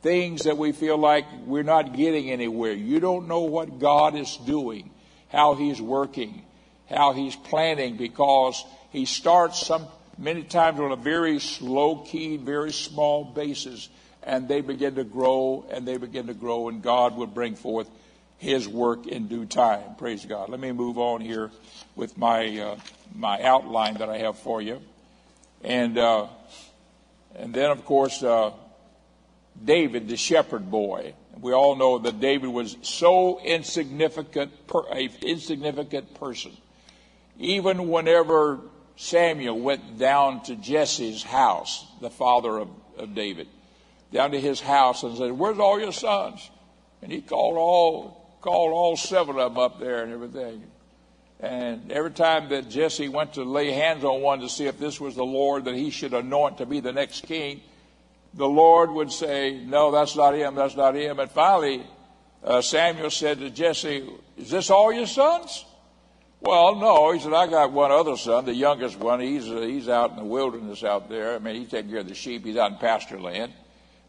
Things 0.02 0.44
that 0.44 0.58
we 0.58 0.72
feel 0.72 0.98
like 0.98 1.26
we're 1.46 1.64
not 1.64 1.94
getting 1.96 2.32
anywhere. 2.32 2.72
You 2.72 3.02
don't 3.02 3.28
know 3.28 3.42
what 3.42 3.80
God 3.80 4.16
is 4.16 4.38
doing, 4.46 4.92
how 5.28 5.56
He's 5.56 5.82
working, 5.82 6.44
how 6.90 7.12
He's 7.12 7.36
planning, 7.36 7.98
because 7.98 8.64
He 8.92 9.06
starts 9.06 9.66
some 9.66 9.88
many 10.18 10.44
times 10.44 10.80
on 10.80 10.94
a 10.94 10.96
very 10.96 11.40
slow 11.40 11.98
key, 11.98 12.38
very 12.38 12.72
small 12.72 13.26
basis, 13.26 13.90
and 14.24 14.48
they 14.48 14.62
begin 14.62 14.96
to 14.96 15.04
grow 15.04 15.66
and 15.70 15.86
they 15.86 15.98
begin 15.98 16.28
to 16.28 16.34
grow, 16.34 16.70
and 16.70 16.82
God 16.82 17.18
will 17.18 17.28
bring 17.28 17.56
forth 17.56 17.90
His 18.38 18.70
work 18.70 19.06
in 19.06 19.28
due 19.28 19.46
time. 19.46 19.96
Praise 19.98 20.24
God. 20.24 20.48
Let 20.48 20.62
me 20.62 20.72
move 20.72 20.98
on 20.98 21.20
here 21.20 21.52
with 21.98 22.18
my 22.18 22.58
uh, 22.58 22.80
my 23.14 23.42
outline 23.42 23.96
that 23.96 24.10
I 24.10 24.20
have 24.20 24.38
for 24.40 24.62
you, 24.62 24.82
and 25.62 25.98
uh, 25.98 26.28
and 27.36 27.54
then 27.54 27.70
of 27.70 27.84
course. 27.84 28.24
Uh, 28.24 28.52
David, 29.64 30.08
the 30.08 30.18
shepherd 30.18 30.70
boy. 30.70 31.14
We 31.40 31.54
all 31.54 31.76
know 31.76 32.00
that 32.00 32.20
David 32.20 32.50
was 32.50 32.78
so 32.82 33.40
insignificant, 33.40 34.68
per, 34.68 34.82
a 34.92 35.10
insignificant 35.22 36.14
person. 36.16 36.52
Even 37.38 37.90
whenever 37.90 38.60
Samuel 38.98 39.60
went 39.60 39.98
down 39.98 40.44
to 40.44 40.56
Jesse's 40.56 41.24
house, 41.24 41.86
the 42.02 42.10
father 42.10 42.58
of, 42.58 42.70
of 42.98 43.16
David, 43.16 43.48
down 44.12 44.32
to 44.32 44.40
his 44.40 44.60
house 44.60 45.04
and 45.04 45.18
said, 45.18 45.32
"Where's 45.32 45.60
all 45.60 45.80
your 45.80 45.94
sons?" 45.94 46.50
And 47.02 47.12
he 47.12 47.22
called 47.22 47.58
all 47.58 48.38
called 48.42 48.74
all 48.74 48.98
seven 48.98 49.38
of 49.38 49.54
them 49.54 49.64
up 49.64 49.80
there 49.80 50.04
and 50.04 50.12
everything. 50.12 50.64
And 51.40 51.92
every 51.92 52.12
time 52.12 52.50
that 52.50 52.70
Jesse 52.70 53.08
went 53.08 53.34
to 53.34 53.44
lay 53.44 53.72
hands 53.72 54.04
on 54.04 54.22
one 54.22 54.42
to 54.42 54.50
see 54.50 54.66
if 54.66 54.78
this 54.78 55.00
was 55.00 55.16
the 55.16 55.24
Lord 55.24 55.66
that 55.66 55.76
he 55.76 55.90
should 55.90 56.14
anoint 56.14 56.58
to 56.58 56.66
be 56.66 56.82
the 56.82 56.92
next 56.92 57.26
king, 57.26 57.62
the 58.34 58.48
Lord 58.48 58.92
would 58.92 59.12
say, 59.12 59.58
No, 59.66 59.92
that's 59.92 60.16
not 60.16 60.36
him, 60.36 60.56
that's 60.56 60.76
not 60.76 60.96
him. 60.96 61.20
And 61.20 61.30
finally, 61.32 61.84
uh, 62.44 62.62
Samuel 62.62 63.10
said 63.10 63.40
to 63.40 63.50
Jesse, 63.50 64.10
Is 64.38 64.50
this 64.50 64.70
all 64.70 64.92
your 64.92 65.08
sons? 65.08 65.66
Well, 66.42 66.76
no. 66.76 67.12
He 67.12 67.20
said, 67.20 67.34
I 67.34 67.48
got 67.48 67.72
one 67.72 67.92
other 67.92 68.16
son, 68.16 68.46
the 68.46 68.54
youngest 68.54 68.98
one. 68.98 69.20
He's, 69.20 69.50
uh, 69.50 69.62
he's 69.62 69.90
out 69.90 70.12
in 70.12 70.18
the 70.18 70.24
wilderness 70.24 70.84
out 70.84 71.10
there. 71.10 71.36
I 71.36 71.40
mean, 71.40 71.56
he's 71.56 71.70
taking 71.70 71.92
care 71.92 72.00
of 72.00 72.08
the 72.08 72.16
sheep. 72.16 72.46
He's 72.46 72.56
out 72.56 72.72
in 72.72 72.78
pasture 72.78 73.20
land. 73.20 73.54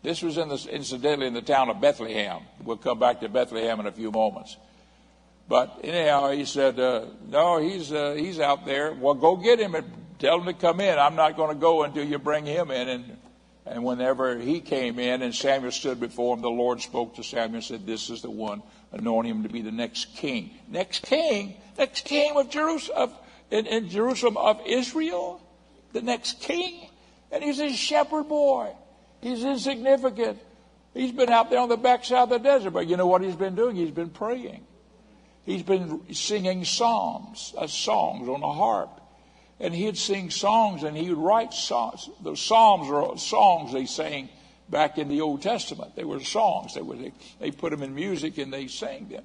This 0.03 0.23
was 0.23 0.39
in 0.39 0.49
the, 0.49 0.69
incidentally 0.71 1.27
in 1.27 1.35
the 1.35 1.43
town 1.43 1.69
of 1.69 1.81
Bethlehem. 1.81 2.43
We'll 2.63 2.77
come 2.77 2.99
back 2.99 3.21
to 3.21 3.29
Bethlehem 3.29 3.81
in 3.81 3.87
a 3.87 3.93
few 3.93 4.11
moments. 4.11 4.57
But 5.49 5.81
anyhow, 5.83 6.31
he 6.31 6.45
said, 6.45 6.79
uh, 6.79 7.07
no, 7.29 7.59
he's, 7.59 7.93
uh, 7.93 8.15
he's 8.17 8.39
out 8.39 8.65
there. 8.65 8.93
Well, 8.95 9.15
go 9.15 9.37
get 9.37 9.59
him 9.59 9.75
and 9.75 9.91
tell 10.21 10.39
him 10.39 10.47
to 10.47 10.53
come 10.53 10.81
in. 10.81 10.97
I'm 10.99 11.17
not 11.17 11.37
going 11.37 11.55
to 11.55 11.61
go 11.61 11.83
until 11.83 12.05
you 12.05 12.19
bring 12.21 12.47
him 12.47 12.71
in. 12.71 12.89
And 12.89 13.17
and 13.67 13.85
whenever 13.85 14.39
he 14.39 14.61
came 14.61 14.99
in 14.99 15.23
and 15.23 15.35
Samuel 15.35 15.71
stood 15.71 16.01
before 16.01 16.35
him, 16.35 16.43
the 16.43 16.51
Lord 16.51 16.81
spoke 16.81 17.17
to 17.17 17.23
Samuel 17.23 17.57
and 17.57 17.65
said, 17.65 17.87
This 17.87 18.09
is 18.09 18.23
the 18.23 18.31
one, 18.31 18.63
anoint 18.93 19.27
him 19.27 19.43
to 19.43 19.49
be 19.49 19.63
the 19.63 19.71
next 19.71 20.17
king. 20.17 20.51
Next 20.69 21.03
king? 21.03 21.55
Next 21.79 22.05
king 22.05 22.37
of 22.37 22.51
Jerusalem, 22.51 22.99
of, 22.99 23.15
in, 23.51 23.67
in 23.67 23.89
Jerusalem 23.89 24.37
of 24.37 24.61
Israel? 24.67 25.43
The 25.93 26.03
next 26.03 26.41
king? 26.41 26.89
And 27.31 27.45
he's 27.45 27.61
a 27.61 27.71
shepherd 27.71 28.25
boy. 28.25 28.73
He's 29.21 29.45
insignificant. 29.45 30.39
He's 30.95 31.13
been 31.13 31.31
out 31.31 31.51
there 31.51 31.61
on 31.61 31.69
the 31.69 31.77
backside 31.77 32.25
of 32.25 32.31
the 32.31 32.39
desert, 32.39 32.71
but 32.71 32.87
you 32.87 32.97
know 32.97 33.07
what 33.07 33.23
he's 33.23 33.37
been 33.37 33.55
doing? 33.55 33.77
He's 33.77 33.91
been 33.91 34.11
praying. 34.11 34.65
He's 35.45 35.63
been 35.63 36.13
singing 36.13 36.65
psalms, 36.65 37.55
uh, 37.57 37.67
songs 37.67 38.29
on 38.29 38.43
a 38.43 38.53
harp 38.53 39.00
and 39.61 39.75
he'd 39.75 39.99
sing 39.99 40.31
songs 40.31 40.83
and 40.83 40.97
he 40.97 41.11
would 41.11 41.19
write 41.19 41.53
songs. 41.53 42.09
The 42.23 42.35
Psalms 42.35 42.91
are 42.91 43.17
songs 43.19 43.73
they 43.73 43.87
sang 43.87 44.31
back 44.71 44.97
in 44.97 45.09
the 45.09 45.21
Old 45.21 45.43
Testament. 45.43 45.95
They 45.95 46.05
were 46.05 46.21
songs. 46.21 46.75
They, 46.75 46.81
were, 46.81 46.97
they, 46.97 47.13
they 47.39 47.51
put 47.51 47.71
them 47.71 47.83
in 47.83 47.95
music 47.95 48.39
and 48.39 48.53
they 48.53 48.69
sang 48.69 49.09
them. 49.09 49.25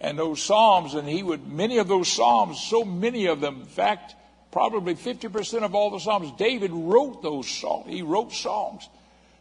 And 0.00 0.18
those 0.18 0.42
Psalms, 0.42 0.94
and 0.94 1.08
he 1.08 1.22
would, 1.22 1.50
many 1.50 1.78
of 1.78 1.88
those 1.88 2.08
Psalms, 2.08 2.60
so 2.60 2.84
many 2.84 3.26
of 3.26 3.40
them, 3.40 3.62
in 3.62 3.66
fact, 3.66 4.14
probably 4.52 4.94
50% 4.94 5.62
of 5.62 5.74
all 5.74 5.90
the 5.90 5.98
Psalms, 5.98 6.30
David 6.36 6.70
wrote 6.72 7.22
those 7.22 7.48
songs. 7.48 7.86
He 7.88 8.02
wrote 8.02 8.32
songs. 8.32 8.86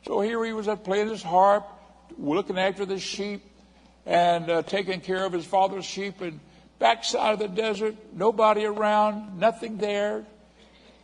So 0.05 0.21
here 0.21 0.43
he 0.45 0.53
was 0.53 0.67
at 0.67 0.85
playing 0.85 1.09
his 1.09 1.23
harp, 1.23 1.67
looking 2.17 2.57
after 2.57 2.85
the 2.85 2.99
sheep, 2.99 3.41
and 4.05 4.49
uh, 4.49 4.61
taking 4.63 5.01
care 5.01 5.25
of 5.25 5.33
his 5.33 5.45
father's 5.45 5.85
sheep, 5.85 6.21
and 6.21 6.39
backside 6.79 7.33
of 7.33 7.39
the 7.39 7.47
desert, 7.47 7.95
nobody 8.13 8.65
around, 8.65 9.39
nothing 9.39 9.77
there. 9.77 10.25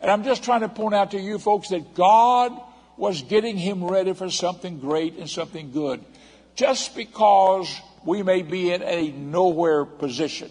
And 0.00 0.10
I'm 0.10 0.24
just 0.24 0.42
trying 0.42 0.60
to 0.60 0.68
point 0.68 0.94
out 0.94 1.10
to 1.12 1.20
you 1.20 1.38
folks 1.38 1.68
that 1.68 1.94
God 1.94 2.52
was 2.96 3.22
getting 3.22 3.56
him 3.56 3.84
ready 3.84 4.12
for 4.12 4.30
something 4.30 4.78
great 4.78 5.16
and 5.16 5.28
something 5.28 5.72
good. 5.72 6.04
Just 6.54 6.94
because 6.94 7.80
we 8.04 8.22
may 8.22 8.42
be 8.42 8.72
in 8.72 8.82
a 8.82 9.10
nowhere 9.10 9.84
position 9.84 10.50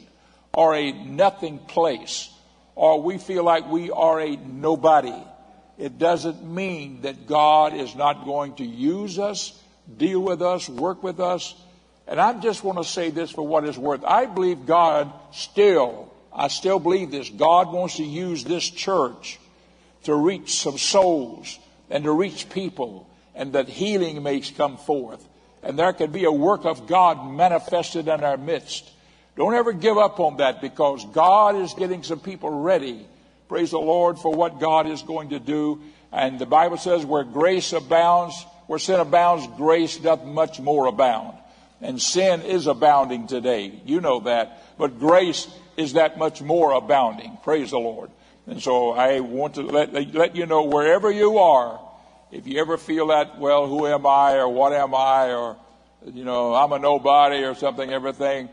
or 0.53 0.75
a 0.75 0.91
nothing 0.91 1.59
place 1.59 2.29
or 2.75 3.01
we 3.01 3.17
feel 3.17 3.43
like 3.43 3.69
we 3.69 3.91
are 3.91 4.19
a 4.19 4.35
nobody, 4.35 5.13
it 5.77 5.97
doesn't 5.97 6.43
mean 6.43 7.01
that 7.01 7.27
God 7.27 7.73
is 7.73 7.95
not 7.95 8.25
going 8.25 8.55
to 8.55 8.65
use 8.65 9.19
us, 9.19 9.61
deal 9.97 10.19
with 10.19 10.41
us, 10.41 10.67
work 10.69 11.03
with 11.03 11.19
us, 11.19 11.55
and 12.09 12.19
I 12.19 12.33
just 12.33 12.63
want 12.63 12.79
to 12.79 12.83
say 12.83 13.11
this 13.11 13.29
for 13.29 13.45
what 13.45 13.65
it's 13.65 13.77
worth. 13.77 14.03
I 14.03 14.25
believe 14.25 14.65
God 14.65 15.13
still, 15.31 16.11
I 16.33 16.47
still 16.47 16.79
believe 16.79 17.11
this. 17.11 17.29
God 17.29 17.71
wants 17.71 17.97
to 17.97 18.03
use 18.03 18.43
this 18.43 18.67
church 18.67 19.39
to 20.05 20.15
reach 20.15 20.59
some 20.59 20.79
souls 20.79 21.59
and 21.87 22.03
to 22.05 22.11
reach 22.11 22.49
people 22.49 23.07
and 23.35 23.53
that 23.53 23.69
healing 23.69 24.23
may 24.23 24.41
come 24.41 24.77
forth. 24.77 25.23
And 25.61 25.77
there 25.77 25.93
can 25.93 26.11
be 26.11 26.23
a 26.23 26.31
work 26.31 26.65
of 26.65 26.87
God 26.87 27.31
manifested 27.31 28.07
in 28.07 28.23
our 28.23 28.37
midst. 28.37 28.89
Don't 29.37 29.53
ever 29.53 29.71
give 29.71 29.99
up 29.99 30.19
on 30.19 30.37
that 30.37 30.61
because 30.61 31.05
God 31.13 31.57
is 31.57 31.75
getting 31.75 32.01
some 32.01 32.19
people 32.19 32.49
ready. 32.49 33.05
Praise 33.47 33.69
the 33.69 33.77
Lord 33.77 34.17
for 34.17 34.33
what 34.33 34.59
God 34.59 34.87
is 34.87 35.03
going 35.03 35.29
to 35.29 35.39
do. 35.39 35.79
And 36.11 36.39
the 36.39 36.47
Bible 36.47 36.77
says 36.77 37.05
where 37.05 37.23
grace 37.23 37.71
abounds, 37.71 38.43
where 38.65 38.79
sin 38.79 38.99
abounds, 38.99 39.45
grace 39.57 39.97
doth 39.97 40.25
much 40.25 40.59
more 40.59 40.87
abound. 40.87 41.38
And 41.81 42.01
sin 42.01 42.41
is 42.41 42.67
abounding 42.67 43.27
today. 43.27 43.81
You 43.85 44.01
know 44.01 44.21
that. 44.21 44.77
But 44.77 44.99
grace 44.99 45.47
is 45.77 45.93
that 45.93 46.17
much 46.17 46.41
more 46.41 46.73
abounding. 46.73 47.37
Praise 47.43 47.71
the 47.71 47.79
Lord. 47.79 48.11
And 48.47 48.61
so 48.61 48.91
I 48.91 49.19
want 49.19 49.55
to 49.55 49.61
let, 49.61 49.93
let 50.13 50.35
you 50.35 50.45
know 50.45 50.63
wherever 50.63 51.11
you 51.11 51.37
are, 51.37 51.79
if 52.31 52.47
you 52.47 52.59
ever 52.59 52.77
feel 52.77 53.07
that, 53.07 53.39
well, 53.39 53.67
who 53.67 53.87
am 53.87 54.05
I 54.05 54.33
or 54.35 54.49
what 54.49 54.73
am 54.73 54.93
I 54.93 55.33
or, 55.33 55.57
you 56.05 56.25
know, 56.25 56.53
I'm 56.53 56.71
a 56.71 56.79
nobody 56.79 57.43
or 57.43 57.55
something, 57.55 57.89
everything, 57.89 58.49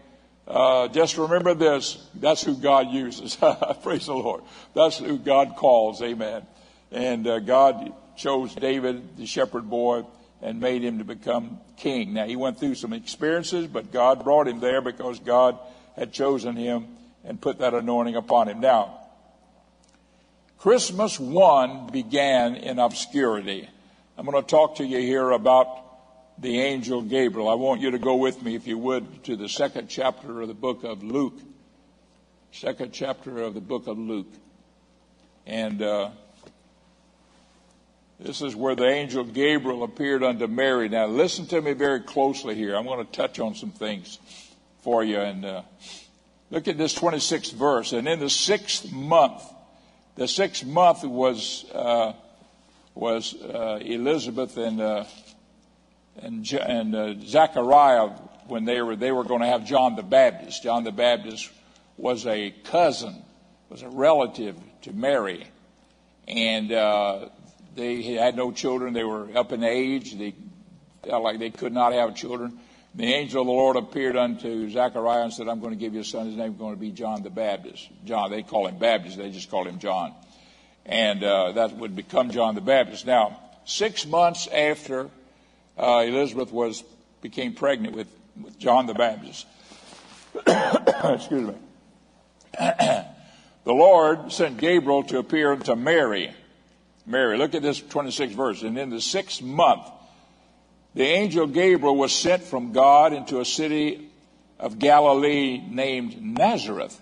uh, 0.46 0.88
just 0.88 1.18
remember 1.18 1.54
this. 1.54 1.98
That's 2.14 2.42
who 2.42 2.56
God 2.56 2.90
uses. 2.90 3.36
Praise 3.82 4.06
the 4.06 4.14
Lord. 4.14 4.42
That's 4.74 4.98
who 4.98 5.18
God 5.18 5.56
calls. 5.56 6.00
Amen. 6.02 6.46
And 6.92 7.26
uh, 7.26 7.40
God 7.40 7.92
chose 8.16 8.54
David, 8.54 9.16
the 9.16 9.26
shepherd 9.26 9.68
boy, 9.68 10.04
and 10.42 10.60
made 10.60 10.82
him 10.82 10.98
to 10.98 11.04
become 11.04 11.58
king. 11.76 12.14
Now, 12.14 12.26
he 12.26 12.36
went 12.36 12.58
through 12.58 12.74
some 12.74 12.92
experiences, 12.92 13.66
but 13.66 13.92
God 13.92 14.24
brought 14.24 14.48
him 14.48 14.60
there 14.60 14.80
because 14.80 15.18
God 15.18 15.58
had 15.96 16.12
chosen 16.12 16.56
him 16.56 16.88
and 17.24 17.40
put 17.40 17.58
that 17.58 17.74
anointing 17.74 18.16
upon 18.16 18.48
him. 18.48 18.60
Now, 18.60 19.00
Christmas 20.58 21.18
1 21.18 21.88
began 21.88 22.56
in 22.56 22.78
obscurity. 22.78 23.68
I'm 24.16 24.26
going 24.26 24.42
to 24.42 24.48
talk 24.48 24.76
to 24.76 24.84
you 24.84 24.98
here 24.98 25.30
about 25.30 25.82
the 26.38 26.60
angel 26.60 27.02
Gabriel. 27.02 27.48
I 27.48 27.54
want 27.54 27.80
you 27.80 27.90
to 27.92 27.98
go 27.98 28.16
with 28.16 28.42
me, 28.42 28.54
if 28.54 28.66
you 28.66 28.78
would, 28.78 29.24
to 29.24 29.36
the 29.36 29.48
second 29.48 29.88
chapter 29.88 30.42
of 30.42 30.48
the 30.48 30.54
book 30.54 30.84
of 30.84 31.02
Luke. 31.02 31.38
Second 32.52 32.92
chapter 32.92 33.42
of 33.42 33.54
the 33.54 33.60
book 33.60 33.86
of 33.86 33.98
Luke. 33.98 34.32
And 35.46 35.82
uh, 35.82 36.10
this 38.18 38.40
is 38.40 38.56
where 38.56 38.74
the 38.74 38.86
angel 38.86 39.24
Gabriel 39.24 39.82
appeared 39.82 40.22
unto 40.22 40.46
Mary. 40.46 40.88
Now, 40.88 41.06
listen 41.06 41.46
to 41.48 41.60
me 41.60 41.74
very 41.74 42.00
closely 42.00 42.54
here. 42.54 42.74
I'm 42.74 42.86
going 42.86 43.04
to 43.04 43.12
touch 43.12 43.38
on 43.38 43.54
some 43.54 43.70
things 43.70 44.18
for 44.80 45.04
you. 45.04 45.20
And 45.20 45.44
uh, 45.44 45.62
look 46.50 46.66
at 46.66 46.78
this 46.78 46.94
26th 46.94 47.52
verse. 47.52 47.92
And 47.92 48.08
in 48.08 48.18
the 48.18 48.30
sixth 48.30 48.90
month, 48.90 49.42
the 50.14 50.26
sixth 50.26 50.64
month 50.64 51.04
was 51.04 51.66
uh, 51.74 52.14
was 52.94 53.34
uh, 53.34 53.78
Elizabeth 53.82 54.56
and 54.56 54.80
uh, 54.80 55.04
and, 56.22 56.50
and 56.52 56.94
uh, 56.94 57.14
Zechariah 57.20 58.08
when 58.46 58.64
they 58.64 58.80
were 58.80 58.96
they 58.96 59.12
were 59.12 59.24
going 59.24 59.42
to 59.42 59.46
have 59.46 59.66
John 59.66 59.94
the 59.94 60.02
Baptist. 60.02 60.62
John 60.62 60.84
the 60.84 60.92
Baptist 60.92 61.50
was 61.98 62.26
a 62.26 62.50
cousin, 62.64 63.22
was 63.68 63.82
a 63.82 63.90
relative 63.90 64.56
to 64.82 64.92
Mary, 64.94 65.46
and 66.26 66.72
uh, 66.72 67.28
they 67.76 68.02
had 68.02 68.36
no 68.36 68.52
children. 68.52 68.92
They 68.92 69.04
were 69.04 69.28
up 69.36 69.52
in 69.52 69.62
age. 69.62 70.16
They 70.16 70.34
felt 71.04 71.22
like 71.22 71.38
they 71.38 71.50
could 71.50 71.72
not 71.72 71.92
have 71.92 72.14
children. 72.14 72.58
The 72.94 73.04
angel 73.04 73.42
of 73.42 73.46
the 73.46 73.52
Lord 73.52 73.76
appeared 73.76 74.16
unto 74.16 74.70
Zechariah 74.70 75.24
and 75.24 75.32
said, 75.32 75.48
I'm 75.48 75.60
going 75.60 75.72
to 75.72 75.78
give 75.78 75.92
you 75.92 76.00
a 76.00 76.04
son. 76.04 76.26
His 76.26 76.36
name 76.36 76.52
is 76.52 76.58
going 76.58 76.74
to 76.74 76.80
be 76.80 76.90
John 76.90 77.22
the 77.22 77.30
Baptist. 77.30 77.88
John, 78.06 78.30
they 78.30 78.42
call 78.42 78.66
him 78.66 78.78
Baptist. 78.78 79.18
They 79.18 79.30
just 79.30 79.50
call 79.50 79.64
him 79.64 79.78
John. 79.78 80.14
And 80.86 81.22
uh, 81.22 81.52
that 81.52 81.76
would 81.76 81.94
become 81.94 82.30
John 82.30 82.54
the 82.54 82.62
Baptist. 82.62 83.06
Now, 83.06 83.38
six 83.66 84.06
months 84.06 84.46
after 84.48 85.10
uh, 85.76 86.04
Elizabeth 86.06 86.50
was 86.52 86.82
became 87.20 87.52
pregnant 87.52 87.94
with, 87.94 88.08
with 88.40 88.58
John 88.58 88.86
the 88.86 88.94
Baptist, 88.94 89.46
excuse 90.46 91.48
me, 91.48 91.54
the 92.58 93.04
Lord 93.66 94.32
sent 94.32 94.58
Gabriel 94.58 95.02
to 95.04 95.18
appear 95.18 95.52
unto 95.52 95.74
Mary 95.74 96.32
Mary. 97.06 97.38
Look 97.38 97.54
at 97.54 97.62
this 97.62 97.80
26th 97.80 98.34
verse. 98.34 98.62
And 98.62 98.76
in 98.76 98.90
the 98.90 99.00
sixth 99.00 99.40
month, 99.40 99.88
the 100.94 101.04
angel 101.04 101.46
Gabriel 101.46 101.96
was 101.96 102.12
sent 102.12 102.42
from 102.42 102.72
God 102.72 103.12
into 103.12 103.40
a 103.40 103.44
city 103.44 104.10
of 104.58 104.78
Galilee 104.78 105.62
named 105.70 106.20
Nazareth. 106.20 107.00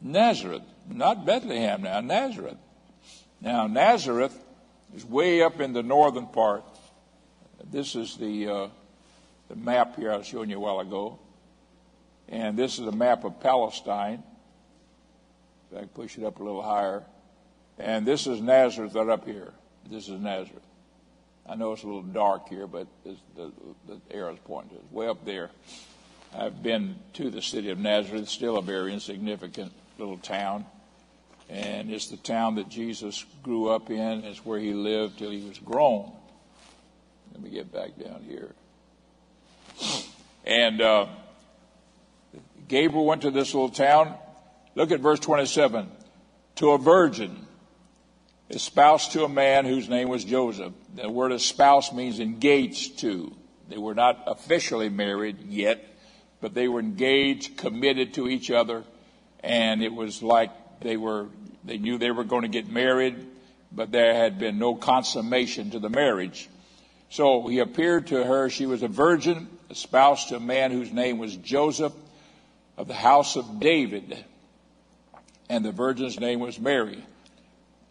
Nazareth, 0.00 0.62
not 0.90 1.24
Bethlehem 1.24 1.82
now, 1.82 2.00
Nazareth. 2.00 2.58
Now, 3.40 3.66
Nazareth 3.66 4.36
is 4.94 5.04
way 5.04 5.42
up 5.42 5.60
in 5.60 5.72
the 5.72 5.82
northern 5.82 6.26
part. 6.26 6.64
This 7.70 7.94
is 7.94 8.16
the, 8.16 8.48
uh, 8.48 8.68
the 9.48 9.56
map 9.56 9.96
here 9.96 10.12
I 10.12 10.16
was 10.16 10.26
showing 10.26 10.50
you 10.50 10.56
a 10.56 10.60
while 10.60 10.80
ago. 10.80 11.18
And 12.28 12.58
this 12.58 12.78
is 12.78 12.86
a 12.86 12.92
map 12.92 13.24
of 13.24 13.40
Palestine. 13.40 14.22
If 15.70 15.76
I 15.76 15.80
can 15.80 15.88
push 15.88 16.18
it 16.18 16.24
up 16.24 16.40
a 16.40 16.42
little 16.42 16.62
higher. 16.62 17.04
And 17.78 18.06
this 18.06 18.26
is 18.26 18.40
Nazareth 18.40 18.94
right 18.94 19.08
up 19.08 19.26
here. 19.26 19.52
This 19.90 20.08
is 20.08 20.20
Nazareth. 20.20 20.62
I 21.48 21.54
know 21.54 21.72
it's 21.72 21.82
a 21.82 21.86
little 21.86 22.02
dark 22.02 22.48
here, 22.48 22.66
but 22.66 22.86
the, 23.04 23.16
the 23.86 24.00
arrow's 24.10 24.38
pointing 24.44 24.70
to 24.70 24.76
it. 24.76 24.92
Way 24.92 25.08
up 25.08 25.24
there. 25.24 25.50
I've 26.36 26.62
been 26.62 26.96
to 27.14 27.30
the 27.30 27.40
city 27.40 27.70
of 27.70 27.78
Nazareth, 27.78 28.28
still 28.28 28.58
a 28.58 28.62
very 28.62 28.92
insignificant 28.92 29.72
little 29.98 30.18
town. 30.18 30.66
And 31.48 31.90
it's 31.90 32.08
the 32.08 32.16
town 32.16 32.56
that 32.56 32.68
Jesus 32.68 33.24
grew 33.42 33.68
up 33.68 33.90
in. 33.90 34.24
It's 34.24 34.44
where 34.44 34.58
he 34.58 34.72
lived 34.72 35.18
till 35.18 35.30
he 35.30 35.46
was 35.46 35.58
grown. 35.58 36.10
Let 37.32 37.42
me 37.42 37.50
get 37.50 37.72
back 37.72 37.90
down 37.96 38.24
here. 38.28 38.54
And 40.44 40.80
uh, 40.80 41.06
Gabriel 42.66 43.04
went 43.04 43.22
to 43.22 43.30
this 43.30 43.54
little 43.54 43.68
town. 43.68 44.14
Look 44.74 44.90
at 44.90 45.00
verse 45.00 45.20
27. 45.20 45.88
To 46.56 46.70
a 46.70 46.78
virgin 46.78 47.45
espoused 48.50 49.12
to 49.12 49.24
a 49.24 49.28
man 49.28 49.64
whose 49.64 49.88
name 49.88 50.08
was 50.08 50.24
Joseph. 50.24 50.72
The 50.94 51.10
word 51.10 51.32
espoused 51.32 51.92
means 51.92 52.20
engaged 52.20 53.00
to. 53.00 53.34
They 53.68 53.78
were 53.78 53.94
not 53.94 54.22
officially 54.26 54.88
married 54.88 55.40
yet, 55.48 55.84
but 56.40 56.54
they 56.54 56.68
were 56.68 56.80
engaged, 56.80 57.56
committed 57.56 58.14
to 58.14 58.28
each 58.28 58.50
other, 58.50 58.84
and 59.40 59.82
it 59.82 59.92
was 59.92 60.22
like 60.22 60.80
they 60.80 60.96
were, 60.96 61.26
they 61.64 61.78
knew 61.78 61.98
they 61.98 62.10
were 62.10 62.24
going 62.24 62.42
to 62.42 62.48
get 62.48 62.68
married, 62.68 63.16
but 63.72 63.90
there 63.90 64.14
had 64.14 64.38
been 64.38 64.58
no 64.58 64.74
consummation 64.74 65.70
to 65.70 65.78
the 65.78 65.88
marriage. 65.88 66.48
So 67.10 67.46
he 67.48 67.58
appeared 67.58 68.08
to 68.08 68.24
her. 68.24 68.48
She 68.48 68.66
was 68.66 68.82
a 68.82 68.88
virgin, 68.88 69.48
espoused 69.70 70.28
to 70.28 70.36
a 70.36 70.40
man 70.40 70.70
whose 70.70 70.92
name 70.92 71.18
was 71.18 71.36
Joseph 71.36 71.92
of 72.76 72.86
the 72.86 72.94
house 72.94 73.36
of 73.36 73.58
David, 73.58 74.24
and 75.48 75.64
the 75.64 75.72
virgin's 75.72 76.20
name 76.20 76.40
was 76.40 76.60
Mary. 76.60 77.04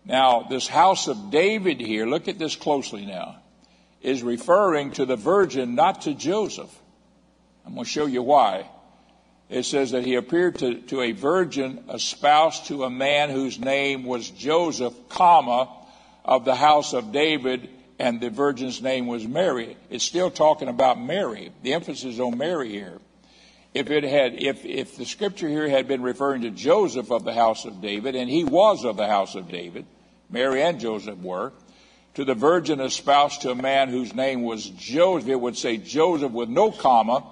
Now, 0.05 0.45
this 0.49 0.67
house 0.67 1.07
of 1.07 1.31
David 1.31 1.79
here, 1.79 2.05
look 2.05 2.27
at 2.27 2.37
this 2.37 2.55
closely 2.55 3.05
now, 3.05 3.37
is 4.01 4.21
referring 4.21 4.91
to 4.91 5.05
the 5.05 5.15
virgin, 5.15 5.73
not 5.73 6.03
to 6.03 6.13
Joseph. 6.13 6.69
I'm 7.65 7.73
going 7.73 7.85
to 7.85 7.89
show 7.89 8.05
you 8.05 8.21
why. 8.21 8.69
It 9.49 9.63
says 9.63 9.91
that 9.91 10.05
he 10.05 10.15
appeared 10.15 10.59
to, 10.59 10.81
to 10.81 11.01
a 11.01 11.11
virgin 11.11 11.83
espoused 11.91 12.67
to 12.67 12.83
a 12.83 12.89
man 12.89 13.29
whose 13.31 13.59
name 13.59 14.03
was 14.03 14.29
Joseph, 14.29 14.93
comma, 15.09 15.69
of 16.23 16.45
the 16.45 16.55
house 16.55 16.93
of 16.93 17.11
David, 17.11 17.69
and 17.99 18.19
the 18.19 18.29
virgin's 18.29 18.81
name 18.81 19.07
was 19.07 19.27
Mary. 19.27 19.77
It's 19.89 20.03
still 20.03 20.31
talking 20.31 20.67
about 20.67 20.99
Mary. 20.99 21.51
The 21.63 21.73
emphasis 21.73 22.15
is 22.15 22.19
on 22.19 22.37
Mary 22.37 22.69
here. 22.69 22.99
If 23.73 23.89
it 23.91 24.03
had, 24.03 24.41
if, 24.41 24.65
if 24.65 24.97
the 24.97 25.05
scripture 25.05 25.49
here 25.49 25.67
had 25.67 25.87
been 25.87 26.01
referring 26.01 26.43
to 26.43 26.49
Joseph 26.49 27.11
of 27.11 27.25
the 27.25 27.33
house 27.33 27.65
of 27.65 27.81
David, 27.81 28.15
and 28.15 28.29
he 28.29 28.43
was 28.43 28.85
of 28.85 28.97
the 28.97 29.07
house 29.07 29.35
of 29.35 29.49
David, 29.49 29.85
Mary 30.29 30.61
and 30.61 30.79
Joseph 30.79 31.19
were, 31.19 31.53
to 32.15 32.25
the 32.25 32.33
virgin 32.33 32.79
espoused 32.79 33.41
to 33.41 33.51
a 33.51 33.55
man 33.55 33.89
whose 33.89 34.15
name 34.15 34.43
was 34.43 34.69
Joseph. 34.69 35.29
It 35.29 35.39
would 35.39 35.57
say 35.57 35.77
Joseph 35.77 36.31
with 36.31 36.49
no 36.49 36.71
comma 36.71 37.23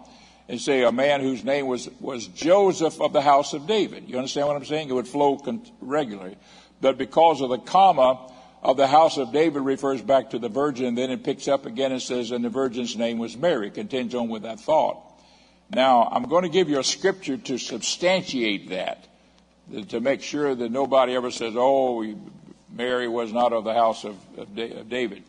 and 0.49 0.59
say 0.59 0.83
a 0.83 0.91
man 0.91 1.21
whose 1.21 1.43
name 1.43 1.67
was, 1.67 1.89
was 1.99 2.27
Joseph 2.27 2.99
of 2.99 3.13
the 3.13 3.21
house 3.21 3.53
of 3.53 3.65
David. 3.65 4.09
You 4.09 4.17
understand 4.17 4.47
what 4.47 4.57
I'm 4.57 4.65
saying? 4.65 4.89
It 4.89 4.93
would 4.93 5.07
flow 5.07 5.37
con- 5.37 5.65
regularly. 5.79 6.35
But 6.81 6.97
because 6.97 7.39
of 7.39 7.49
the 7.49 7.59
comma 7.59 8.29
of 8.61 8.75
the 8.75 8.87
house 8.87 9.17
of 9.17 9.31
David 9.31 9.61
refers 9.61 10.01
back 10.01 10.31
to 10.31 10.39
the 10.39 10.49
virgin, 10.49 10.85
and 10.85 10.97
then 10.97 11.11
it 11.11 11.23
picks 11.23 11.47
up 11.47 11.65
again 11.65 11.93
and 11.93 12.01
says, 12.01 12.31
and 12.31 12.43
the 12.43 12.49
virgin's 12.49 12.97
name 12.97 13.19
was 13.19 13.37
Mary. 13.37 13.67
It 13.67 13.75
continues 13.75 14.15
on 14.15 14.27
with 14.27 14.43
that 14.43 14.59
thought. 14.59 15.01
Now, 15.69 16.09
I'm 16.11 16.23
going 16.23 16.43
to 16.43 16.49
give 16.49 16.69
you 16.69 16.79
a 16.79 16.83
scripture 16.83 17.37
to 17.37 17.57
substantiate 17.57 18.69
that, 18.69 19.07
to 19.89 20.01
make 20.01 20.21
sure 20.21 20.53
that 20.53 20.71
nobody 20.71 21.15
ever 21.15 21.31
says, 21.31 21.53
oh, 21.55 22.03
Mary 22.73 23.07
was 23.07 23.31
not 23.31 23.53
of 23.53 23.63
the 23.63 23.73
house 23.73 24.03
of, 24.03 24.17
of 24.37 24.55
David. 24.55 25.23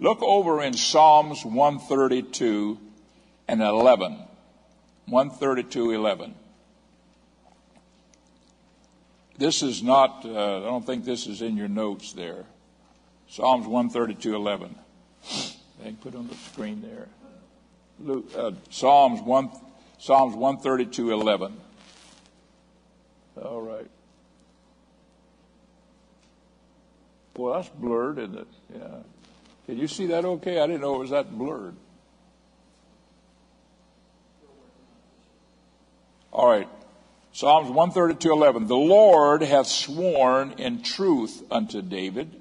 Look 0.00 0.22
over 0.22 0.62
in 0.62 0.74
Psalms 0.74 1.44
132 1.44 2.78
and 3.46 3.62
11. 3.62 4.18
132, 5.06 5.92
11. 5.92 6.34
This 9.38 9.62
is 9.62 9.82
not, 9.82 10.24
uh, 10.24 10.58
I 10.58 10.60
don't 10.60 10.84
think 10.84 11.04
this 11.04 11.26
is 11.26 11.40
in 11.40 11.56
your 11.56 11.68
notes 11.68 12.12
there. 12.12 12.44
Psalms 13.28 13.66
132, 13.66 14.34
11. 14.34 14.74
I 15.80 15.84
can 15.84 15.96
put 15.96 16.14
on 16.14 16.26
the 16.26 16.34
screen 16.34 16.82
there. 16.82 17.06
Luke, 18.00 18.30
uh, 18.36 18.52
Psalms 18.70 19.20
1, 19.20 19.50
Psalms 19.98 20.34
132, 20.34 21.12
11. 21.12 21.56
All 23.42 23.60
right. 23.60 23.88
Well, 27.38 27.54
that's 27.54 27.68
blurred, 27.68 28.18
isn't 28.18 28.36
it? 28.36 28.48
Yeah. 28.74 28.96
Can 29.66 29.78
you 29.78 29.86
see 29.86 30.06
that 30.06 30.24
okay? 30.24 30.58
I 30.58 30.66
didn't 30.66 30.80
know 30.80 30.96
it 30.96 30.98
was 30.98 31.10
that 31.10 31.38
blurred. 31.38 31.76
All 36.32 36.50
right. 36.50 36.68
Psalms 37.32 37.70
132:11. 37.70 38.66
The 38.66 38.74
Lord 38.74 39.42
hath 39.42 39.68
sworn 39.68 40.54
in 40.58 40.82
truth 40.82 41.44
unto 41.48 41.80
David. 41.80 42.40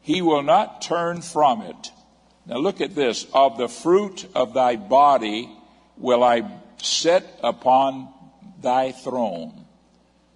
He 0.00 0.22
will 0.22 0.42
not 0.42 0.82
turn 0.82 1.22
from 1.22 1.62
it. 1.62 1.92
Now 2.46 2.56
look 2.56 2.80
at 2.80 2.96
this. 2.96 3.26
Of 3.32 3.58
the 3.58 3.68
fruit 3.68 4.26
of 4.34 4.54
thy 4.54 4.74
body 4.74 5.48
will 5.96 6.24
I 6.24 6.50
set 6.78 7.38
upon 7.44 8.08
thy 8.60 8.90
throne. 8.90 9.66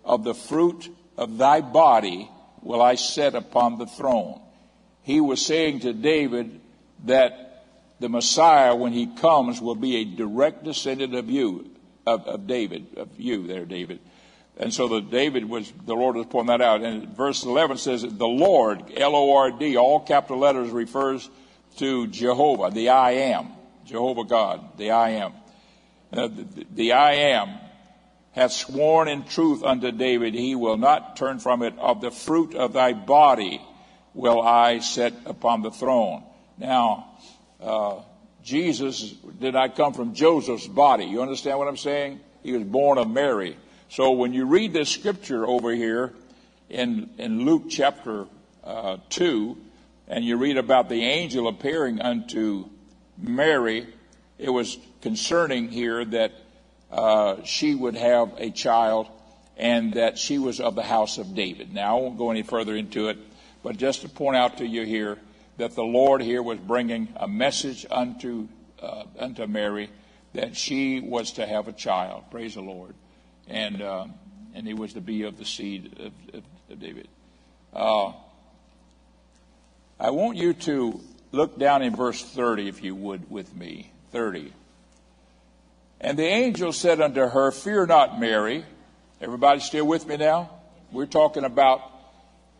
Of 0.04 0.22
the 0.22 0.34
fruit 0.34 0.94
of 1.16 1.38
thy 1.38 1.60
body 1.60 2.30
will 2.62 2.82
I 2.82 2.94
set 2.94 3.34
upon 3.34 3.78
the 3.78 3.86
throne. 3.86 4.40
he 5.02 5.20
was 5.20 5.44
saying 5.44 5.80
to 5.80 5.92
David 5.92 6.60
that 7.04 7.64
the 7.98 8.08
Messiah, 8.08 8.74
when 8.74 8.92
he 8.92 9.06
comes, 9.06 9.60
will 9.60 9.74
be 9.74 9.96
a 9.96 10.04
direct 10.04 10.64
descendant 10.64 11.14
of 11.14 11.28
you, 11.28 11.70
of, 12.06 12.26
of 12.26 12.46
David, 12.46 12.86
of 12.96 13.08
you 13.18 13.46
there, 13.46 13.64
David. 13.64 14.00
And 14.56 14.72
so 14.72 14.86
the 14.86 15.00
David 15.00 15.48
was, 15.48 15.72
the 15.86 15.94
Lord 15.94 16.16
was 16.16 16.26
pointing 16.26 16.58
that 16.58 16.60
out. 16.60 16.82
And 16.82 17.08
verse 17.16 17.44
11 17.44 17.78
says, 17.78 18.02
the 18.02 18.26
Lord, 18.26 18.92
L-O-R-D, 18.96 19.76
all 19.76 20.00
capital 20.00 20.38
letters 20.38 20.70
refers 20.70 21.28
to 21.78 22.06
Jehovah, 22.08 22.70
the 22.70 22.90
I 22.90 23.12
am, 23.12 23.48
Jehovah 23.86 24.24
God, 24.24 24.76
the 24.76 24.90
I 24.90 25.10
am. 25.10 25.32
Uh, 26.12 26.28
the, 26.28 26.66
the 26.74 26.92
I 26.92 27.12
am 27.12 27.48
hath 28.32 28.52
sworn 28.52 29.08
in 29.08 29.24
truth 29.24 29.62
unto 29.62 29.92
David, 29.92 30.34
he 30.34 30.54
will 30.54 30.76
not 30.76 31.16
turn 31.16 31.38
from 31.38 31.62
it. 31.62 31.78
Of 31.78 32.00
the 32.00 32.10
fruit 32.10 32.54
of 32.54 32.72
thy 32.72 32.92
body 32.92 33.60
will 34.14 34.40
I 34.40 34.80
set 34.80 35.12
upon 35.26 35.62
the 35.62 35.70
throne. 35.70 36.22
Now, 36.58 37.10
uh, 37.60 38.00
Jesus 38.42 39.12
did 39.40 39.54
not 39.54 39.76
come 39.76 39.92
from 39.92 40.14
Joseph's 40.14 40.66
body. 40.66 41.04
You 41.04 41.22
understand 41.22 41.58
what 41.58 41.68
I'm 41.68 41.76
saying? 41.76 42.20
He 42.42 42.52
was 42.52 42.64
born 42.64 42.98
of 42.98 43.08
Mary. 43.08 43.56
So 43.88 44.12
when 44.12 44.32
you 44.32 44.46
read 44.46 44.72
this 44.72 44.88
scripture 44.88 45.46
over 45.46 45.72
here 45.72 46.12
in, 46.68 47.10
in 47.18 47.44
Luke 47.44 47.64
chapter 47.68 48.26
uh, 48.64 48.96
2, 49.10 49.56
and 50.08 50.24
you 50.24 50.36
read 50.36 50.56
about 50.56 50.88
the 50.88 51.04
angel 51.04 51.46
appearing 51.48 52.00
unto 52.00 52.68
Mary, 53.16 53.86
it 54.38 54.50
was 54.50 54.78
concerning 55.00 55.68
here 55.68 56.04
that 56.04 56.32
uh, 56.92 57.42
she 57.44 57.74
would 57.74 57.96
have 57.96 58.34
a 58.38 58.50
child 58.50 59.08
and 59.56 59.94
that 59.94 60.18
she 60.18 60.38
was 60.38 60.60
of 60.60 60.74
the 60.74 60.82
house 60.82 61.18
of 61.18 61.34
David. 61.34 61.72
Now, 61.72 61.96
I 61.96 62.00
won't 62.00 62.18
go 62.18 62.30
any 62.30 62.42
further 62.42 62.76
into 62.76 63.08
it, 63.08 63.18
but 63.62 63.76
just 63.76 64.02
to 64.02 64.08
point 64.08 64.36
out 64.36 64.58
to 64.58 64.66
you 64.66 64.84
here 64.84 65.18
that 65.56 65.74
the 65.74 65.82
Lord 65.82 66.22
here 66.22 66.42
was 66.42 66.58
bringing 66.58 67.08
a 67.16 67.28
message 67.28 67.86
unto, 67.90 68.48
uh, 68.80 69.04
unto 69.18 69.46
Mary 69.46 69.90
that 70.34 70.56
she 70.56 71.00
was 71.00 71.32
to 71.32 71.46
have 71.46 71.68
a 71.68 71.72
child. 71.72 72.24
Praise 72.30 72.54
the 72.54 72.62
Lord. 72.62 72.94
And, 73.48 73.82
uh, 73.82 74.06
and 74.54 74.66
he 74.66 74.74
was 74.74 74.94
to 74.94 75.00
be 75.00 75.22
of 75.22 75.38
the 75.38 75.44
seed 75.44 75.98
of, 75.98 76.34
of, 76.34 76.44
of 76.70 76.80
David. 76.80 77.08
Uh, 77.72 78.12
I 80.00 80.10
want 80.10 80.36
you 80.36 80.52
to 80.54 81.00
look 81.30 81.58
down 81.58 81.82
in 81.82 81.94
verse 81.94 82.22
30, 82.22 82.68
if 82.68 82.82
you 82.82 82.94
would, 82.94 83.30
with 83.30 83.54
me. 83.54 83.92
30. 84.10 84.52
And 86.02 86.18
the 86.18 86.26
angel 86.26 86.72
said 86.72 87.00
unto 87.00 87.20
her, 87.20 87.52
Fear 87.52 87.86
not, 87.86 88.18
Mary. 88.18 88.64
Everybody 89.20 89.60
still 89.60 89.86
with 89.86 90.04
me 90.04 90.16
now? 90.16 90.50
We're 90.90 91.06
talking 91.06 91.44
about 91.44 91.80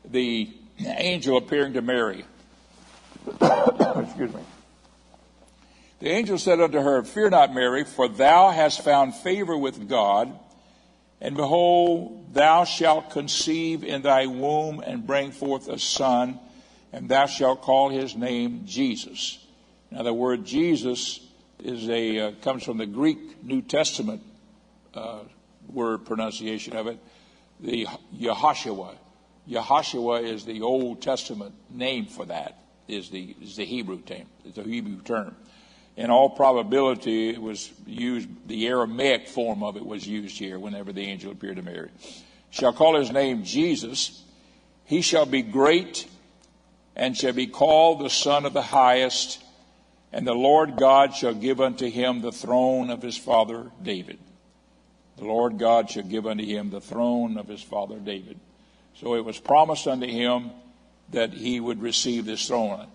the 0.05 0.49
angel 0.79 1.37
appearing 1.37 1.73
to 1.73 1.83
Mary. 1.83 2.25
Excuse 3.41 4.33
me. 4.33 4.41
The 5.99 6.09
angel 6.09 6.39
said 6.39 6.61
unto 6.61 6.81
her, 6.81 7.03
Fear 7.03 7.31
not, 7.31 7.53
Mary, 7.53 7.85
for 7.85 8.09
thou 8.09 8.51
hast 8.51 8.85
found 8.85 9.15
favor 9.17 9.59
with 9.59 9.89
God. 9.89 10.33
And 11.21 11.37
behold, 11.37 12.33
thou 12.35 12.65
shalt 12.65 13.11
conceive 13.11 13.83
in 13.83 14.03
thy 14.03 14.27
womb 14.27 14.81
and 14.81 15.07
bring 15.07 15.33
forth 15.33 15.69
a 15.69 15.81
son, 15.81 16.39
and 16.93 17.09
thou 17.09 17.27
shalt 17.27 17.63
call 17.63 17.89
his 17.91 18.15
name 18.15 18.63
Jesus. 18.67 19.45
Now, 19.91 20.05
the 20.05 20.15
word 20.15 20.45
Jesus 20.45 21.21
is 21.65 21.89
a 21.89 22.19
uh, 22.19 22.33
comes 22.43 22.65
from 22.65 22.79
the 22.79 22.87
Greek 22.87 23.43
New 23.45 23.63
Testament 23.63 24.23
uh, 24.95 25.21
word 25.69 26.05
pronunciation 26.05 26.77
of 26.77 26.87
it, 26.87 26.99
the 27.61 27.87
Yehoshua. 28.17 28.97
Yehoshua 29.49 30.23
is 30.23 30.45
the 30.45 30.63
Old 30.63 31.03
Testament 31.03 31.55
name 31.71 32.07
for 32.07 32.25
that. 32.27 32.59
Is 32.89 33.11
the 33.11 33.37
is 33.41 33.57
the 33.57 33.65
Hebrew 33.65 34.01
term. 34.03 34.27
the 34.45 34.63
Hebrew 34.63 35.01
term. 35.03 35.37
In 35.97 36.11
all 36.11 36.31
probability, 36.31 37.31
it 37.31 37.41
was 37.41 37.71
used. 37.87 38.29
The 38.49 38.67
Aramaic 38.67 39.29
form 39.29 39.63
of 39.63 39.77
it 39.77 39.85
was 39.85 40.07
used 40.07 40.39
here 40.39 40.59
whenever 40.59 40.93
the 40.93 41.03
angel 41.03 41.33
appeared 41.33 41.57
to 41.57 41.63
Mary. 41.63 41.91
Shall 42.51 42.73
call 42.73 42.97
his 42.99 43.11
name 43.11 43.45
Jesus. 43.45 44.23
He 44.85 45.01
shall 45.01 45.27
be 45.27 45.43
great, 45.43 46.07
and 46.97 47.17
shall 47.17 47.33
be 47.33 47.47
called 47.47 48.01
the 48.01 48.11
Son 48.11 48.45
of 48.45 48.53
the 48.53 48.63
Highest 48.63 49.42
and 50.13 50.27
the 50.27 50.35
Lord 50.35 50.77
God 50.77 51.15
shall 51.15 51.35
give 51.35 51.61
unto 51.61 51.89
him 51.89 52.21
the 52.21 52.33
throne 52.33 52.91
of 52.91 53.01
his 53.03 53.17
father 53.17 53.71
David. 53.83 54.19
The 55.17 55.25
Lord 55.25 55.59
God 55.59 55.91
shall 55.91 56.03
give 56.03 56.27
unto 56.27 56.45
him 56.45 56.71
the 56.71 56.81
throne 56.81 57.39
of 57.39 57.49
his 57.49 57.63
father 57.63 57.99
David. 57.99 58.39
So 59.01 59.15
it 59.15 59.25
was 59.25 59.39
promised 59.39 59.87
unto 59.87 60.07
him 60.07 60.51
that 61.11 61.33
he 61.33 61.61
would 61.61 61.81
receive 61.81 62.25
this 62.27 62.47
throne. 62.47 62.87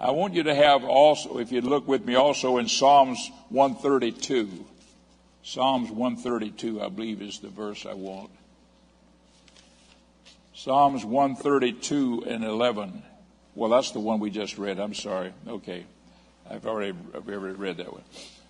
I 0.00 0.10
want 0.12 0.34
you 0.34 0.44
to 0.44 0.54
have 0.54 0.84
also, 0.84 1.38
if 1.38 1.50
you 1.50 1.60
look 1.60 1.88
with 1.88 2.04
me 2.04 2.14
also 2.14 2.58
in 2.58 2.68
Psalms 2.68 3.30
132. 3.48 4.64
Psalms 5.42 5.90
132, 5.90 6.82
I 6.82 6.88
believe, 6.88 7.22
is 7.22 7.38
the 7.38 7.48
verse 7.48 7.86
I 7.86 7.94
want. 7.94 8.30
Psalms 10.54 11.04
132 11.04 12.24
and 12.26 12.44
11. 12.44 13.02
Well, 13.54 13.70
that's 13.70 13.92
the 13.92 14.00
one 14.00 14.20
we 14.20 14.30
just 14.30 14.58
read. 14.58 14.78
I'm 14.78 14.94
sorry. 14.94 15.32
Okay. 15.46 15.84
I've 16.50 16.66
already, 16.66 16.96
I've 17.14 17.28
already 17.28 17.56
read 17.56 17.76
that 17.78 17.92
one. 17.92 18.02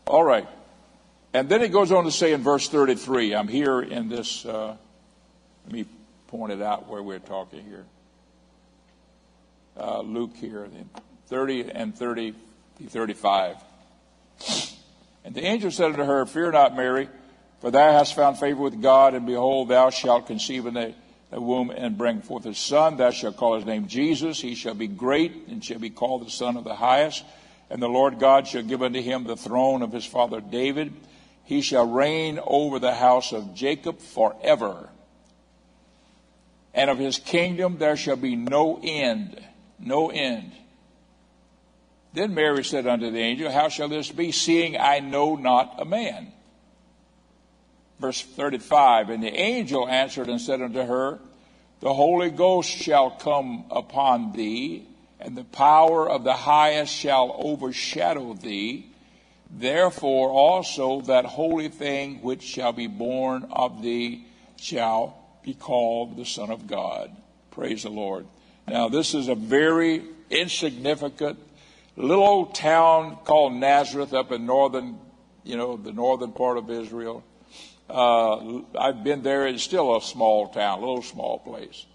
All 0.07 0.25
right. 0.25 0.49
And 1.35 1.49
then 1.49 1.63
it 1.63 1.69
goes 1.69 1.93
on 1.93 2.05
to 2.05 2.11
say 2.11 2.33
in 2.33 2.43
verse 2.43 2.69
33, 2.69 3.35
I'm 3.35 3.49
here 3.49 3.81
in 3.81 4.09
this, 4.09 4.47
uh, 4.47 4.77
let 5.65 5.73
me 5.73 5.85
point 6.29 6.53
it 6.53 6.63
out 6.63 6.89
where 6.89 7.03
we're 7.03 7.19
talking 7.19 7.63
here. 7.65 7.85
Uh, 9.79 10.01
Luke 10.01 10.35
here, 10.35 10.69
30 11.27 11.71
and 11.71 11.95
30, 11.97 12.35
35. 12.87 13.57
And 15.25 15.35
the 15.35 15.45
angel 15.45 15.71
said 15.71 15.91
unto 15.91 16.05
her, 16.05 16.25
Fear 16.27 16.53
not, 16.53 16.75
Mary, 16.75 17.09
for 17.61 17.71
thou 17.71 17.93
hast 17.93 18.15
found 18.15 18.39
favor 18.39 18.63
with 18.63 18.81
God, 18.81 19.15
and 19.15 19.27
behold, 19.27 19.69
thou 19.69 19.91
shalt 19.91 20.27
conceive 20.27 20.67
in 20.67 20.75
the, 20.75 20.95
the 21.31 21.41
womb 21.41 21.71
and 21.71 21.99
bring 21.99 22.23
forth 22.23 22.47
a 22.47 22.55
son. 22.55 22.97
Thou 22.97 23.11
shalt 23.11 23.37
call 23.37 23.57
his 23.57 23.67
name 23.67 23.89
Jesus. 23.89 24.41
He 24.41 24.55
shall 24.55 24.75
be 24.75 24.87
great 24.87 25.49
and 25.49 25.63
shall 25.63 25.79
be 25.79 25.91
called 25.91 26.27
the 26.27 26.31
Son 26.31 26.57
of 26.57 26.65
the 26.65 26.75
Highest. 26.75 27.25
And 27.71 27.83
the 27.83 27.89
Lord 27.89 28.19
God 28.19 28.47
shall 28.47 28.63
give 28.63 28.83
unto 28.83 29.01
him 29.01 29.25
the 29.25 29.37
throne 29.37 29.83
of 29.83 29.93
his 29.93 30.07
father 30.07 30.41
David. 30.41 30.93
He 31.45 31.61
shall 31.61 31.87
reign 31.87 32.39
over 32.47 32.79
the 32.79 32.95
house 32.95 33.33
of 33.33 33.55
Jacob 33.55 34.01
forever. 34.01 34.89
And 36.75 36.91
of 36.91 36.99
his 36.99 37.19
kingdom 37.19 37.79
there 37.79 37.97
shall 37.97 38.17
be 38.17 38.37
no 38.37 38.81
end. 38.83 39.43
No 39.79 40.11
end. 40.11 40.53
Then 42.15 42.35
Mary 42.35 42.65
said 42.65 42.87
unto 42.87 43.11
the 43.11 43.21
angel, 43.21 43.51
How 43.51 43.69
shall 43.69 43.89
this 43.89 44.11
be, 44.11 44.33
seeing 44.33 44.77
I 44.77 45.01
know 45.01 45.37
not 45.37 45.81
a 45.81 45.85
man? 45.85 46.33
Verse 48.01 48.23
35 48.23 49.11
And 49.11 49.23
the 49.23 49.29
angel 49.35 49.89
answered 49.89 50.29
and 50.29 50.41
said 50.41 50.63
unto 50.63 50.83
her, 50.83 51.19
The 51.81 51.93
Holy 51.93 52.31
Ghost 52.31 52.71
shall 52.71 53.11
come 53.11 53.67
upon 53.71 54.33
thee 54.33 54.87
and 55.21 55.37
the 55.37 55.45
power 55.45 56.09
of 56.09 56.25
the 56.25 56.35
highest 56.35 56.95
shall 56.95 57.35
overshadow 57.39 58.35
thee. 58.35 58.87
Therefore 59.51 60.31
also 60.31 61.01
that 61.03 61.25
holy 61.25 61.69
thing 61.69 62.23
which 62.23 62.43
shall 62.43 62.73
be 62.73 62.87
born 62.87 63.49
of 63.51 63.83
thee 63.83 64.27
shall 64.57 65.17
be 65.43 65.55
called 65.55 66.17
the 66.17 66.27
Son 66.27 66.51
of 66.51 66.67
God. 66.67 67.11
Praise 67.51 67.83
the 67.83 67.91
Lord. 67.91 68.27
Now 68.67 68.89
this 68.89 69.15
is 69.15 69.29
a 69.29 69.35
very 69.35 70.05
insignificant 70.31 71.39
little 71.97 72.25
old 72.25 72.55
town 72.55 73.19
called 73.25 73.55
Nazareth 73.55 74.13
up 74.13 74.31
in 74.31 74.47
northern, 74.47 74.99
you 75.43 75.57
know, 75.57 75.77
the 75.77 75.93
northern 75.93 76.33
part 76.33 76.59
of 76.59 76.71
Israel. 76.71 77.25
Uh, 77.89 78.61
I've 78.79 79.03
been 79.03 79.23
there. 79.23 79.47
It's 79.47 79.63
still 79.63 79.97
a 79.97 80.03
small 80.03 80.49
town, 80.49 80.79
a 80.79 80.81
little 80.81 81.03
small 81.03 81.39
place 81.39 81.87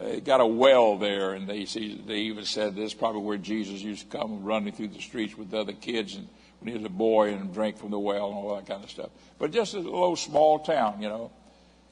uh, 0.00 0.20
got 0.20 0.40
a 0.40 0.46
well 0.46 0.96
there, 0.96 1.34
and 1.34 1.46
they 1.46 1.66
see, 1.66 2.02
they 2.06 2.20
even 2.20 2.44
said 2.44 2.74
this 2.74 2.92
is 2.92 2.94
probably 2.94 3.22
where 3.22 3.36
Jesus 3.36 3.82
used 3.82 4.10
to 4.10 4.18
come 4.18 4.42
running 4.42 4.72
through 4.72 4.88
the 4.88 5.00
streets 5.00 5.36
with 5.36 5.50
the 5.50 5.58
other 5.58 5.72
kids 5.72 6.14
and 6.14 6.26
when 6.60 6.72
he 6.72 6.78
was 6.78 6.86
a 6.86 6.90
boy 6.90 7.32
and 7.32 7.52
drank 7.52 7.78
from 7.78 7.90
the 7.90 7.98
well 7.98 8.28
and 8.28 8.36
all 8.36 8.54
that 8.56 8.66
kind 8.66 8.82
of 8.82 8.90
stuff. 8.90 9.10
But 9.38 9.50
just 9.50 9.74
a 9.74 9.78
little 9.78 10.16
small 10.16 10.58
town, 10.58 11.02
you 11.02 11.08
know, 11.08 11.30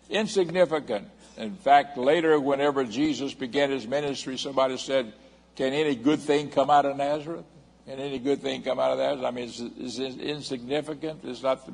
insignificant. 0.09 1.09
In 1.37 1.55
fact, 1.55 1.99
later, 1.99 2.39
whenever 2.41 2.85
Jesus 2.85 3.35
began 3.35 3.71
his 3.71 3.87
ministry, 3.87 4.39
somebody 4.39 4.77
said, 4.79 5.13
"Can 5.57 5.73
any 5.73 5.95
good 5.95 6.21
thing 6.21 6.51
come 6.51 6.71
out 6.71 6.87
of 6.87 6.97
Nazareth? 6.97 7.45
Can 7.87 7.99
any 7.99 8.19
good 8.19 8.43
thing 8.43 8.63
come 8.63 8.79
out 8.79 8.93
of 8.93 8.99
that? 8.99 9.25
I 9.27 9.31
mean, 9.31 9.49
it's, 9.49 9.61
it's 9.61 9.99
insignificant. 9.99 11.21
It's 11.25 11.43
not 11.43 11.65
the, 11.67 11.73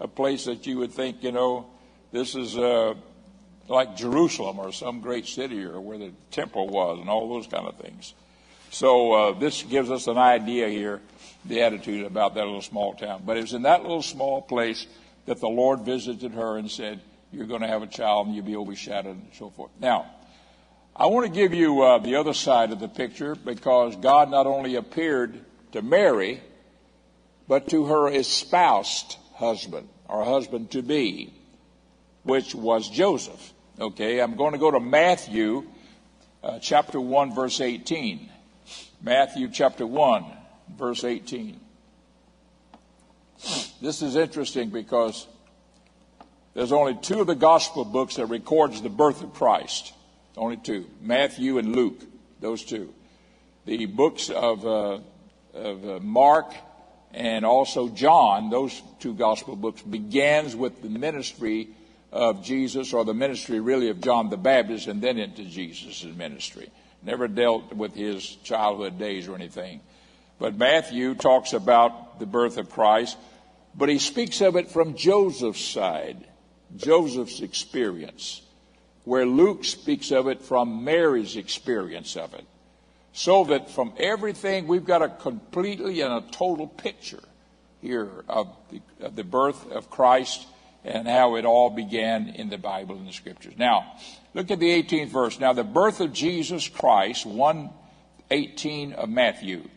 a 0.00 0.08
place 0.08 0.44
that 0.46 0.66
you 0.66 0.78
would 0.78 0.92
think, 0.92 1.22
you 1.22 1.32
know, 1.32 1.66
this 2.10 2.34
is. 2.34 2.56
Uh, 2.56 2.94
like 3.68 3.96
Jerusalem 3.96 4.58
or 4.58 4.72
some 4.72 5.00
great 5.00 5.26
city 5.26 5.64
or 5.64 5.80
where 5.80 5.98
the 5.98 6.12
temple 6.30 6.68
was 6.68 6.98
and 7.00 7.08
all 7.08 7.28
those 7.28 7.46
kind 7.46 7.66
of 7.66 7.76
things. 7.76 8.14
So 8.70 9.12
uh, 9.12 9.38
this 9.38 9.62
gives 9.62 9.90
us 9.90 10.08
an 10.08 10.18
idea 10.18 10.68
here, 10.68 11.00
the 11.44 11.62
attitude 11.62 12.04
about 12.06 12.34
that 12.34 12.44
little 12.44 12.62
small 12.62 12.94
town. 12.94 13.22
But 13.24 13.36
it 13.36 13.42
was 13.42 13.54
in 13.54 13.62
that 13.62 13.82
little 13.82 14.02
small 14.02 14.42
place 14.42 14.86
that 15.26 15.40
the 15.40 15.48
Lord 15.48 15.80
visited 15.80 16.32
her 16.32 16.58
and 16.58 16.70
said, 16.70 17.00
"You're 17.32 17.46
going 17.46 17.60
to 17.60 17.68
have 17.68 17.82
a 17.82 17.86
child 17.86 18.26
and 18.26 18.34
you'll 18.34 18.44
be 18.44 18.56
overshadowed 18.56 19.16
and 19.16 19.28
so 19.32 19.50
forth." 19.50 19.70
Now, 19.80 20.10
I 20.96 21.06
want 21.06 21.26
to 21.26 21.32
give 21.32 21.54
you 21.54 21.82
uh, 21.82 21.98
the 21.98 22.16
other 22.16 22.34
side 22.34 22.72
of 22.72 22.80
the 22.80 22.88
picture 22.88 23.34
because 23.34 23.96
God 23.96 24.30
not 24.30 24.46
only 24.46 24.74
appeared 24.74 25.44
to 25.72 25.80
Mary, 25.80 26.40
but 27.48 27.68
to 27.68 27.86
her 27.86 28.08
espoused 28.08 29.16
husband 29.34 29.88
or 30.08 30.24
husband 30.24 30.72
to 30.72 30.82
be, 30.82 31.32
which 32.22 32.54
was 32.54 32.88
Joseph. 32.88 33.53
Okay, 33.80 34.20
I'm 34.20 34.36
going 34.36 34.52
to 34.52 34.58
go 34.58 34.70
to 34.70 34.78
Matthew 34.78 35.64
uh, 36.44 36.60
chapter 36.60 37.00
1, 37.00 37.34
verse 37.34 37.60
18. 37.60 38.30
Matthew 39.02 39.48
chapter 39.48 39.84
1, 39.84 40.24
verse 40.78 41.02
18. 41.02 41.58
This 43.82 44.00
is 44.00 44.14
interesting 44.14 44.70
because 44.70 45.26
there's 46.54 46.70
only 46.70 46.94
two 46.94 47.22
of 47.22 47.26
the 47.26 47.34
gospel 47.34 47.84
books 47.84 48.14
that 48.14 48.26
records 48.26 48.80
the 48.80 48.88
birth 48.88 49.24
of 49.24 49.34
Christ. 49.34 49.92
Only 50.36 50.56
two. 50.56 50.86
Matthew 51.00 51.58
and 51.58 51.74
Luke. 51.74 52.00
Those 52.40 52.64
two. 52.64 52.94
The 53.66 53.86
books 53.86 54.30
of, 54.30 54.64
uh, 54.64 55.00
of 55.52 55.88
uh, 55.88 55.98
Mark 55.98 56.54
and 57.12 57.44
also 57.44 57.88
John, 57.88 58.50
those 58.50 58.80
two 59.00 59.14
gospel 59.14 59.56
books, 59.56 59.82
begins 59.82 60.54
with 60.54 60.80
the 60.80 60.88
ministry 60.88 61.70
of 62.14 62.44
Jesus 62.44 62.92
or 62.92 63.04
the 63.04 63.12
ministry 63.12 63.58
really 63.58 63.90
of 63.90 64.00
John 64.00 64.30
the 64.30 64.36
Baptist 64.36 64.86
and 64.86 65.02
then 65.02 65.18
into 65.18 65.44
Jesus' 65.44 66.04
ministry. 66.04 66.70
Never 67.02 67.26
dealt 67.26 67.72
with 67.72 67.94
his 67.94 68.24
childhood 68.24 68.98
days 69.00 69.26
or 69.26 69.34
anything. 69.34 69.80
But 70.38 70.56
Matthew 70.56 71.16
talks 71.16 71.52
about 71.52 72.20
the 72.20 72.26
birth 72.26 72.56
of 72.56 72.70
Christ, 72.70 73.18
but 73.74 73.88
he 73.88 73.98
speaks 73.98 74.40
of 74.40 74.54
it 74.54 74.70
from 74.70 74.94
Joseph's 74.94 75.60
side, 75.60 76.24
Joseph's 76.76 77.40
experience, 77.40 78.42
where 79.02 79.26
Luke 79.26 79.64
speaks 79.64 80.12
of 80.12 80.28
it 80.28 80.40
from 80.40 80.84
Mary's 80.84 81.34
experience 81.34 82.16
of 82.16 82.32
it. 82.34 82.46
So 83.12 83.44
that 83.44 83.70
from 83.70 83.92
everything, 83.98 84.68
we've 84.68 84.84
got 84.84 85.02
a 85.02 85.08
completely 85.08 86.00
and 86.00 86.12
a 86.12 86.30
total 86.30 86.68
picture 86.68 87.22
here 87.82 88.24
of 88.28 88.54
the, 88.70 88.80
of 89.04 89.16
the 89.16 89.24
birth 89.24 89.70
of 89.72 89.90
Christ 89.90 90.46
and 90.84 91.08
how 91.08 91.36
it 91.36 91.44
all 91.44 91.70
began 91.70 92.28
in 92.28 92.50
the 92.50 92.58
Bible 92.58 92.96
and 92.96 93.08
the 93.08 93.12
scriptures. 93.12 93.54
Now, 93.56 93.96
look 94.34 94.50
at 94.50 94.60
the 94.60 94.70
18th 94.82 95.08
verse. 95.08 95.40
Now, 95.40 95.52
the 95.52 95.64
birth 95.64 96.00
of 96.00 96.12
Jesus 96.12 96.68
Christ, 96.68 97.24
118 97.24 98.92
of 98.92 99.08
Matthew. 99.08 99.68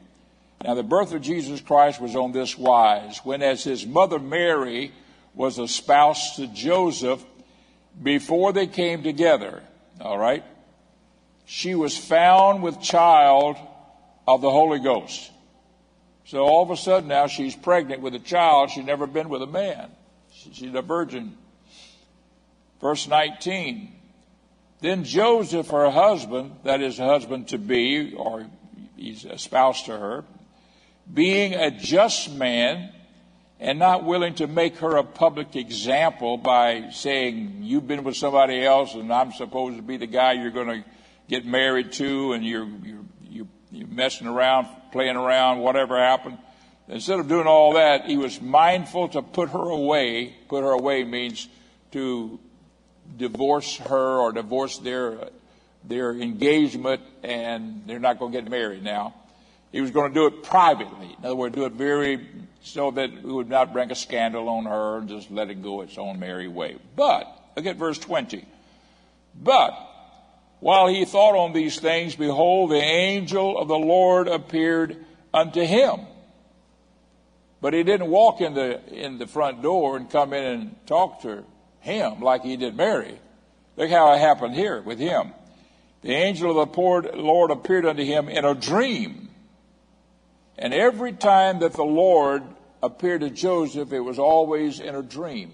Now, 0.63 0.73
the 0.73 0.83
birth 0.83 1.13
of 1.13 1.21
Jesus 1.21 1.61
Christ 1.61 2.01
was 2.01 2.15
on 2.15 2.33
this 2.33 2.57
wise. 2.57 3.19
When, 3.23 3.41
as 3.41 3.63
his 3.63 3.85
mother 3.85 4.19
Mary 4.19 4.91
was 5.33 5.59
espoused 5.59 6.35
to 6.37 6.47
Joseph, 6.47 7.23
before 8.01 8.51
they 8.51 8.67
came 8.67 9.03
together, 9.03 9.63
all 10.01 10.17
right, 10.17 10.43
she 11.45 11.75
was 11.75 11.97
found 11.97 12.61
with 12.61 12.81
child 12.81 13.55
of 14.27 14.41
the 14.41 14.51
Holy 14.51 14.79
Ghost. 14.79 15.31
So 16.25 16.39
all 16.39 16.63
of 16.63 16.71
a 16.71 16.75
sudden 16.75 17.07
now 17.07 17.27
she's 17.27 17.55
pregnant 17.55 18.01
with 18.01 18.13
a 18.13 18.19
child. 18.19 18.71
She's 18.71 18.85
never 18.85 19.07
been 19.07 19.29
with 19.29 19.41
a 19.41 19.47
man. 19.47 19.89
She's 20.51 20.73
a 20.73 20.81
virgin. 20.81 21.37
Verse 22.81 23.07
19. 23.07 23.93
Then 24.79 25.03
Joseph, 25.03 25.69
her 25.69 25.89
husband, 25.89 26.57
that 26.63 26.81
is, 26.81 26.97
husband 26.97 27.47
to 27.49 27.57
be, 27.57 28.13
or 28.13 28.45
he's 28.95 29.25
a 29.25 29.37
spouse 29.37 29.83
to 29.83 29.97
her, 29.97 30.23
being 31.11 31.55
a 31.55 31.71
just 31.71 32.31
man 32.31 32.91
and 33.59 33.79
not 33.79 34.03
willing 34.03 34.35
to 34.35 34.45
make 34.45 34.77
her 34.77 34.97
a 34.97 35.03
public 35.03 35.55
example 35.55 36.37
by 36.37 36.89
saying, 36.91 37.59
You've 37.61 37.87
been 37.87 38.03
with 38.03 38.15
somebody 38.15 38.63
else 38.63 38.93
and 38.93 39.11
I'm 39.11 39.31
supposed 39.31 39.77
to 39.77 39.81
be 39.81 39.97
the 39.97 40.07
guy 40.07 40.33
you're 40.33 40.51
going 40.51 40.83
to 40.83 40.89
get 41.27 41.45
married 41.45 41.91
to 41.93 42.33
and 42.33 42.45
you're, 42.45 42.67
you're, 42.83 43.47
you're, 43.71 43.87
messing 43.87 44.27
around, 44.27 44.67
playing 44.91 45.15
around, 45.15 45.59
whatever 45.59 45.97
happened. 45.97 46.37
Instead 46.89 47.19
of 47.19 47.27
doing 47.27 47.47
all 47.47 47.73
that, 47.73 48.05
he 48.05 48.17
was 48.17 48.41
mindful 48.41 49.09
to 49.09 49.21
put 49.21 49.49
her 49.49 49.69
away. 49.69 50.35
Put 50.47 50.63
her 50.63 50.71
away 50.71 51.03
means 51.03 51.47
to 51.91 52.39
divorce 53.17 53.77
her 53.77 54.19
or 54.19 54.31
divorce 54.31 54.77
their, 54.77 55.29
their 55.83 56.11
engagement 56.11 57.01
and 57.23 57.83
they're 57.85 57.99
not 57.99 58.19
going 58.19 58.31
to 58.31 58.41
get 58.41 58.49
married 58.49 58.83
now. 58.83 59.13
He 59.71 59.81
was 59.81 59.91
going 59.91 60.13
to 60.13 60.13
do 60.13 60.27
it 60.27 60.43
privately. 60.43 61.15
In 61.19 61.25
other 61.25 61.35
words, 61.35 61.55
do 61.55 61.65
it 61.65 61.73
very 61.73 62.25
so 62.61 62.91
that 62.91 63.09
it 63.11 63.23
would 63.23 63.49
not 63.49 63.73
bring 63.73 63.91
a 63.91 63.95
scandal 63.95 64.49
on 64.49 64.65
her 64.65 64.97
and 64.97 65.09
just 65.09 65.29
let 65.29 65.49
it 65.49 65.61
go 65.61 65.81
its 65.81 65.97
own 65.97 66.19
merry 66.19 66.47
way. 66.47 66.77
But, 66.95 67.27
look 67.55 67.65
at 67.65 67.75
verse 67.75 67.97
20. 67.97 68.45
But, 69.41 69.77
while 70.59 70.87
he 70.87 71.05
thought 71.05 71.35
on 71.35 71.53
these 71.53 71.79
things, 71.79 72.15
behold, 72.15 72.71
the 72.71 72.81
angel 72.81 73.57
of 73.57 73.67
the 73.67 73.77
Lord 73.77 74.27
appeared 74.27 74.97
unto 75.33 75.63
him. 75.63 76.01
But 77.67 77.73
he 77.73 77.83
didn't 77.83 78.09
walk 78.09 78.39
in 78.39 78.53
the, 78.53 78.79
in 78.93 79.17
the 79.17 79.27
front 79.27 79.61
door 79.61 79.97
and 79.97 80.09
come 80.09 80.31
in 80.31 80.45
and 80.45 80.75
talk 80.87 81.23
to 81.23 81.43
him 81.81 82.21
like 82.21 82.43
he 82.43 82.55
did 82.55 82.77
Mary. 82.77 83.19
Look 83.75 83.89
how 83.89 84.13
it 84.13 84.19
happened 84.19 84.55
here 84.55 84.81
with 84.81 84.99
him. 84.99 85.33
The 86.01 86.13
angel 86.13 86.57
of 86.57 86.71
the 86.71 87.17
Lord 87.17 87.51
appeared 87.51 87.85
unto 87.85 88.05
him 88.05 88.29
in 88.29 88.45
a 88.45 88.55
dream. 88.55 89.27
And 90.57 90.73
every 90.73 91.11
time 91.11 91.59
that 91.59 91.73
the 91.73 91.83
Lord 91.83 92.43
appeared 92.81 93.19
to 93.19 93.29
Joseph, 93.29 93.91
it 93.91 93.99
was 93.99 94.17
always 94.17 94.79
in 94.79 94.95
a 94.95 95.03
dream. 95.03 95.51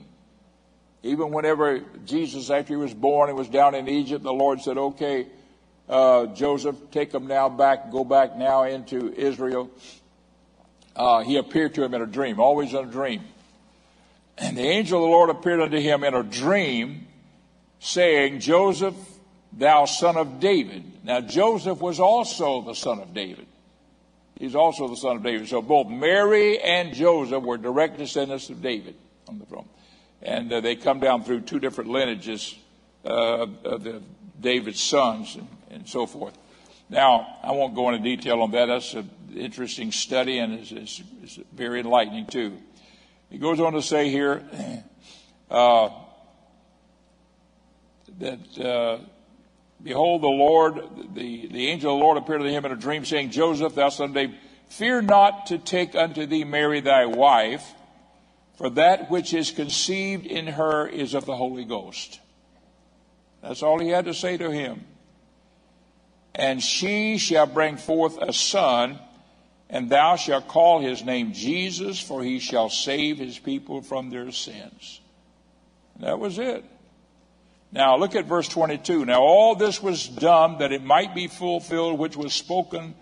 Even 1.02 1.32
whenever 1.32 1.80
Jesus, 2.06 2.52
after 2.52 2.76
he 2.76 2.78
was 2.78 2.94
born, 2.94 3.30
he 3.30 3.34
was 3.34 3.50
down 3.50 3.74
in 3.74 3.90
Egypt, 3.90 4.24
the 4.24 4.32
Lord 4.32 4.62
said, 4.62 4.78
okay, 4.78 5.26
uh, 5.90 6.28
Joseph, 6.28 6.76
take 6.92 7.12
him 7.12 7.26
now 7.26 7.50
back, 7.50 7.92
go 7.92 8.04
back 8.04 8.38
now 8.38 8.66
into 8.66 9.12
Israel. 9.16 9.72
Uh, 10.96 11.24
he 11.24 11.38
appeared 11.38 11.74
to 11.76 11.84
him 11.84 11.94
in 11.94 12.02
a 12.02 12.08
dream, 12.08 12.40
always 12.40 12.74
in 12.74 12.88
a 12.88 12.92
dream. 12.92 13.24
And 14.38 14.58
the 14.58 14.64
angel 14.64 15.00
of 15.00 15.08
the 15.08 15.12
Lord 15.12 15.30
appeared 15.30 15.62
unto 15.62 15.80
him 15.80 16.04
in 16.04 16.14
a 16.14 16.24
dream, 16.24 17.08
saying, 17.80 18.40
Joseph, 18.40 18.96
thou 19.52 19.86
son 19.86 20.18
of 20.18 20.40
David. 20.40 20.84
Now, 21.04 21.22
Joseph 21.22 21.80
was 21.80 22.00
also 22.00 22.62
the 22.62 22.76
son 22.76 23.00
of 23.00 23.14
David. 23.14 23.48
He's 24.40 24.56
also 24.56 24.88
the 24.88 24.98
son 24.98 25.18
of 25.18 25.24
David. 25.24 25.48
So 25.48 25.62
both 25.62 25.88
Mary 25.88 26.60
and 26.60 26.94
Joseph 26.94 27.44
were 27.44 27.58
direct 27.58 27.98
descendants 27.98 28.50
of 28.50 28.62
David 28.62 28.96
on 29.28 29.40
the 29.40 29.46
throne 29.46 29.68
and 30.24 30.52
uh, 30.52 30.62
they 30.62 30.76
come 30.76 31.00
down 31.00 31.24
through 31.24 31.42
two 31.42 31.60
different 31.60 31.90
lineages 31.90 32.56
uh, 33.06 33.46
of 33.66 33.84
the 33.84 34.02
David's 34.40 34.82
sons 34.82 35.36
and, 35.36 35.48
and, 35.70 35.88
so 35.88 36.06
forth. 36.06 36.38
Now, 36.90 37.38
I 37.44 37.52
won't 37.52 37.76
go 37.76 37.90
into 37.90 38.02
detail 38.02 38.42
on 38.42 38.52
that. 38.52 38.68
That's 38.68 38.94
an 38.94 39.10
interesting 39.36 39.92
study 39.92 40.40
and 40.40 40.54
it's, 40.54 40.72
it's, 40.72 41.04
it's 41.24 41.40
very 41.54 41.80
enlightening 41.80 42.26
too. 42.28 42.58
He 43.30 43.38
goes 43.38 43.60
on 43.60 43.74
to 43.74 43.82
say 43.82 44.10
here 44.10 44.44
uh, 45.52 45.90
that, 48.20 48.60
uh, 48.60 49.00
behold, 49.82 50.22
the 50.22 50.28
Lord, 50.28 50.82
the, 51.16 51.48
the 51.48 51.68
angel 51.68 51.94
of 51.94 52.00
the 52.00 52.04
Lord 52.04 52.18
appeared 52.18 52.42
to 52.42 52.50
him 52.50 52.66
in 52.66 52.72
a 52.72 52.76
dream, 52.76 53.06
saying, 53.06 53.32
Joseph, 53.32 53.76
thou 53.76 53.90
son 53.90 54.10
of 54.10 54.16
David, 54.16 54.36
fear 54.70 55.02
not 55.02 55.48
to 55.48 55.58
take 55.58 55.96
unto 55.96 56.26
thee 56.26 56.44
Mary 56.44 56.80
thy 56.80 57.06
wife 57.06 57.74
for 58.58 58.70
that 58.72 59.10
which 59.10 59.34
is 59.34 59.52
conceived 59.52 60.26
in 60.26 60.48
her 60.48 60.88
is 60.88 61.14
of 61.14 61.26
the 61.26 61.36
Holy 61.36 61.66
Ghost. 61.66 62.20
That's 63.42 63.64
all 63.64 63.80
he 63.80 63.90
had 63.90 64.06
to 64.06 64.14
say 64.14 64.38
to 64.38 64.52
him. 64.52 64.86
And 66.36 66.62
she 66.62 67.18
shall 67.18 67.46
bring 67.46 67.78
forth 67.78 68.18
a 68.22 68.32
son, 68.32 69.00
and 69.74 69.90
thou 69.90 70.16
shalt 70.16 70.48
call 70.48 70.82
his 70.82 71.04
name 71.04 71.34
Jesus, 71.34 72.00
for 72.00 72.24
he 72.24 72.38
shall 72.38 72.70
save 72.70 73.18
his 73.18 73.40
people 73.40 73.82
from 73.82 74.12
their 74.12 74.32
sins. 74.32 75.02
That 76.00 76.20
was 76.20 76.38
it. 76.38 76.64
Now 77.72 77.98
look 77.98 78.14
at 78.14 78.26
verse 78.26 78.48
22. 78.48 79.04
Now 79.06 79.22
all 79.22 79.56
this 79.56 79.82
was 79.82 80.08
done 80.08 80.60
that 80.60 80.72
it 80.72 80.84
might 80.84 81.16
be 81.16 81.28
fulfilled 81.28 81.98
which 81.98 82.16
was 82.16 82.34
spoken 82.34 82.94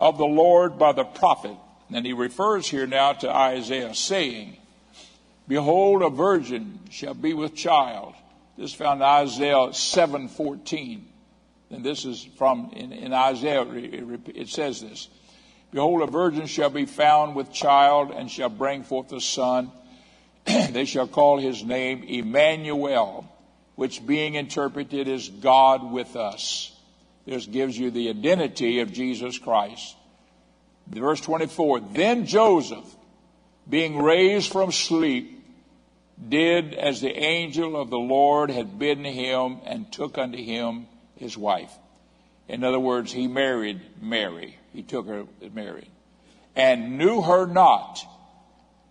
of 0.00 0.18
the 0.18 0.24
Lord 0.24 0.76
by 0.76 0.90
the 0.90 1.04
prophet. 1.04 1.56
And 1.94 2.04
he 2.04 2.14
refers 2.14 2.66
here 2.66 2.88
now 2.88 3.12
to 3.12 3.30
Isaiah 3.30 3.94
saying, 3.94 4.56
Behold, 5.46 6.02
a 6.02 6.10
virgin 6.10 6.80
shall 6.90 7.14
be 7.14 7.32
with 7.32 7.54
child. 7.54 8.14
This 8.56 8.72
is 8.72 8.76
found 8.76 9.00
in 9.00 9.06
Isaiah 9.06 9.68
7:14. 9.70 11.00
And 11.70 11.84
this 11.84 12.04
is 12.04 12.26
from 12.36 12.72
in, 12.74 12.92
in 12.92 13.12
Isaiah 13.12 13.62
it, 13.62 14.20
it 14.34 14.48
says 14.48 14.80
this. 14.80 15.08
Behold, 15.70 16.02
a 16.02 16.06
virgin 16.06 16.46
shall 16.46 16.70
be 16.70 16.86
found 16.86 17.34
with 17.34 17.52
child 17.52 18.10
and 18.10 18.30
shall 18.30 18.48
bring 18.48 18.82
forth 18.82 19.12
a 19.12 19.20
son. 19.20 19.70
they 20.44 20.86
shall 20.86 21.06
call 21.06 21.38
his 21.38 21.62
name 21.62 22.02
Emmanuel, 22.04 23.30
which 23.74 24.06
being 24.06 24.34
interpreted 24.34 25.08
is 25.08 25.28
God 25.28 25.92
with 25.92 26.16
us. 26.16 26.74
This 27.26 27.44
gives 27.44 27.78
you 27.78 27.90
the 27.90 28.08
identity 28.08 28.80
of 28.80 28.92
Jesus 28.92 29.38
Christ. 29.38 29.94
Verse 30.86 31.20
24, 31.20 31.80
then 31.80 32.24
Joseph, 32.24 32.86
being 33.68 33.98
raised 33.98 34.50
from 34.50 34.72
sleep, 34.72 35.34
did 36.26 36.72
as 36.72 37.02
the 37.02 37.14
angel 37.14 37.76
of 37.80 37.90
the 37.90 37.98
Lord 37.98 38.50
had 38.50 38.78
bidden 38.78 39.04
him 39.04 39.58
and 39.66 39.92
took 39.92 40.16
unto 40.16 40.38
him 40.38 40.86
his 41.16 41.36
wife. 41.36 41.72
In 42.48 42.64
other 42.64 42.80
words, 42.80 43.12
he 43.12 43.28
married 43.28 43.80
Mary. 44.00 44.56
He 44.72 44.82
took 44.82 45.06
her 45.06 45.24
married. 45.52 45.90
And 46.56 46.98
knew 46.98 47.22
her 47.22 47.46
not. 47.46 48.00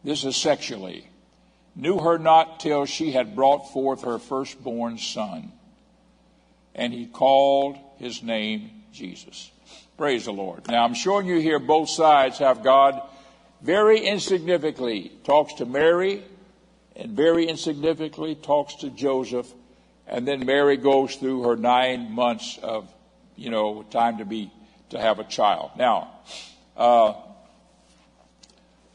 This 0.04 0.24
is 0.24 0.36
sexually. 0.36 1.08
Knew 1.76 2.00
her 2.00 2.17
not 2.17 2.60
till 2.60 2.86
she 2.86 3.12
had 3.12 3.36
brought 3.36 3.72
forth 3.72 4.04
her 4.04 4.20
firstborn 4.20 4.98
son. 4.98 5.52
And 6.74 6.93
he 6.93 7.08
called 7.08 7.78
his 7.98 8.24
name 8.24 8.70
Jesus. 8.93 9.52
Praise 9.98 10.26
the 10.26 10.34
Lord. 10.34 10.67
Now 10.67 10.86
I'm 10.86 10.93
showing 10.93 11.26
you 11.26 11.39
here 11.39 11.60
both 11.60 11.89
sides 11.89 12.38
have 12.38 12.63
God 12.63 13.02
very 13.62 14.00
insignificantly 14.00 15.12
talks 15.24 15.56
to 15.56 15.65
Mary 15.65 16.24
and 16.96 17.12
very 17.12 17.48
insignificantly 17.48 18.36
talks 18.36 18.76
to 18.76 18.89
Joseph. 18.89 19.52
And 20.08 20.28
then 20.28 20.46
Mary 20.46 20.78
goes 20.78 21.15
through 21.15 21.43
her 21.43 21.56
nine 21.56 22.12
months 22.12 22.60
of, 22.62 22.91
you 23.38 23.52
know, 23.52 23.84
time 23.84 24.17
to 24.17 24.26
be, 24.26 24.52
to 24.89 25.00
have 25.00 25.19
a 25.19 25.23
child. 25.23 25.71
Now, 25.78 26.12
uh, 26.76 27.13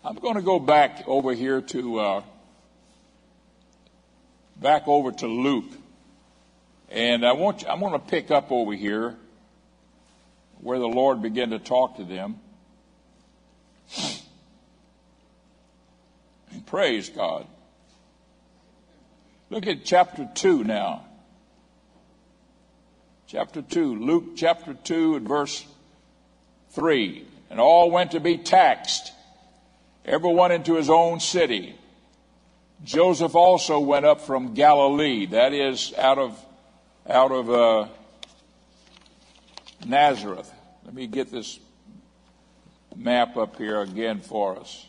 I'm 0.05 0.17
going 0.17 0.35
to 0.35 0.43
go 0.43 0.59
back 0.59 1.05
over 1.07 1.33
here 1.33 1.61
to, 1.61 1.99
uh, 2.01 2.23
back 4.57 4.89
over 4.89 5.13
to 5.13 5.27
Luke. 5.27 5.71
And 6.91 7.25
I 7.25 7.33
want 7.33 7.63
you, 7.63 7.69
I'm 7.69 7.81
going 7.81 7.93
to 7.93 7.99
pick 7.99 8.31
up 8.31 8.51
over 8.51 8.73
here 8.73 9.17
where 10.61 10.79
the 10.79 10.89
Lord 10.89 11.23
began 11.23 11.51
to 11.51 11.59
talk 11.59 11.97
to 11.97 12.05
them. 12.05 12.41
And 16.51 16.67
praise 16.67 17.09
God. 17.09 17.47
Look 19.51 19.67
at 19.67 19.85
chapter 19.85 20.29
2 20.35 20.65
now. 20.65 21.05
Chapter 23.33 23.63
2, 23.63 23.97
Luke 23.97 24.37
chapter 24.37 24.75
2 24.75 25.17
and 25.17 25.27
verse 25.27 25.65
3. 26.73 27.25
And 27.49 27.59
all 27.59 27.91
went 27.91 28.11
to 28.11 28.21
be 28.21 28.37
taxed, 28.37 29.11
everyone 30.05 30.53
into 30.53 30.75
his 30.75 30.91
own 30.91 31.19
city. 31.19 31.75
Joseph 32.85 33.35
also 33.35 33.81
went 33.81 34.05
up 34.05 34.21
from 34.21 34.53
Galilee, 34.53 35.25
that 35.25 35.55
is, 35.55 35.95
out 35.97 36.19
of, 36.19 36.39
out 37.09 37.33
of 37.33 37.51
uh, 37.51 37.89
Nazareth. 39.87 40.53
Let 40.85 40.93
me 40.93 41.07
get 41.07 41.33
this 41.33 41.59
map 42.95 43.39
up 43.39 43.57
here 43.57 43.81
again 43.81 44.21
for 44.21 44.59
us. 44.59 44.87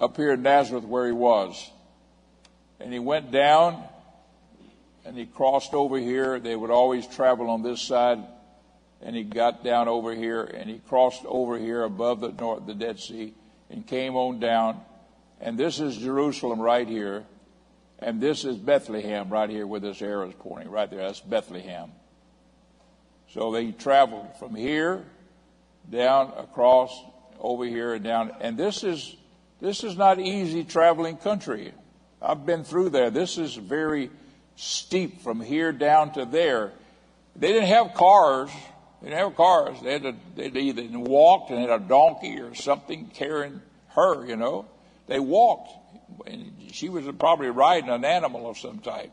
up 0.00 0.16
here 0.16 0.32
in 0.32 0.42
Nazareth 0.42 0.84
where 0.84 1.04
he 1.04 1.12
was. 1.12 1.70
And 2.80 2.94
he 2.94 2.98
went 2.98 3.30
down 3.30 3.84
and 5.04 5.16
he 5.16 5.26
crossed 5.26 5.74
over 5.74 5.98
here. 5.98 6.38
They 6.38 6.56
would 6.56 6.70
always 6.70 7.06
travel 7.06 7.50
on 7.50 7.62
this 7.62 7.80
side. 7.80 8.18
And 9.00 9.16
he 9.16 9.24
got 9.24 9.64
down 9.64 9.88
over 9.88 10.14
here 10.14 10.44
and 10.44 10.70
he 10.70 10.78
crossed 10.78 11.24
over 11.26 11.58
here 11.58 11.82
above 11.82 12.20
the 12.20 12.30
north, 12.30 12.66
the 12.66 12.74
Dead 12.74 13.00
Sea 13.00 13.34
and 13.68 13.86
came 13.86 14.14
on 14.14 14.38
down. 14.38 14.80
And 15.40 15.58
this 15.58 15.80
is 15.80 15.96
Jerusalem 15.96 16.60
right 16.60 16.86
here. 16.86 17.24
And 17.98 18.20
this 18.20 18.44
is 18.44 18.56
Bethlehem 18.56 19.28
right 19.28 19.50
here 19.50 19.66
where 19.66 19.80
this 19.80 20.02
arrow 20.02 20.28
is 20.28 20.34
pointing 20.38 20.70
right 20.70 20.88
there. 20.88 21.00
That's 21.00 21.20
Bethlehem. 21.20 21.90
So 23.30 23.50
they 23.50 23.72
traveled 23.72 24.36
from 24.38 24.54
here 24.54 25.04
down 25.90 26.32
across 26.36 26.96
over 27.40 27.64
here 27.64 27.94
and 27.94 28.04
down. 28.04 28.32
And 28.40 28.56
this 28.56 28.84
is 28.84 29.16
this 29.60 29.84
is 29.84 29.96
not 29.96 30.18
easy 30.18 30.64
traveling 30.64 31.16
country. 31.16 31.72
I've 32.20 32.44
been 32.44 32.64
through 32.64 32.90
there. 32.90 33.10
This 33.10 33.38
is 33.38 33.54
very 33.54 34.10
steep 34.56 35.22
from 35.22 35.40
here 35.40 35.72
down 35.72 36.12
to 36.14 36.24
there. 36.24 36.72
They 37.36 37.52
didn't 37.52 37.68
have 37.68 37.94
cars. 37.94 38.50
They 39.00 39.08
didn't 39.08 39.20
have 39.20 39.36
cars. 39.36 39.76
They 39.82 39.92
had 39.92 40.02
to, 40.02 40.14
they 40.36 40.60
either 40.60 40.98
walked 40.98 41.50
and 41.50 41.60
had 41.60 41.70
a 41.70 41.78
donkey 41.78 42.38
or 42.40 42.54
something 42.54 43.10
carrying 43.14 43.60
her, 43.88 44.24
you 44.26 44.36
know. 44.36 44.66
They 45.06 45.18
walked. 45.18 45.70
And 46.26 46.52
she 46.72 46.88
was 46.88 47.04
probably 47.18 47.48
riding 47.48 47.90
an 47.90 48.04
animal 48.04 48.48
of 48.48 48.58
some 48.58 48.78
type. 48.78 49.12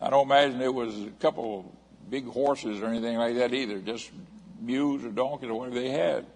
I 0.00 0.10
don't 0.10 0.26
imagine 0.26 0.60
it 0.60 0.74
was 0.74 0.94
a 1.00 1.10
couple 1.20 1.60
of 1.60 2.10
big 2.10 2.26
horses 2.26 2.82
or 2.82 2.86
anything 2.86 3.16
like 3.16 3.36
that 3.36 3.54
either, 3.54 3.78
just 3.78 4.10
mules 4.60 5.04
or 5.04 5.10
donkeys 5.10 5.48
or 5.48 5.58
whatever 5.58 5.80
they 5.80 5.90
had. 5.90 6.26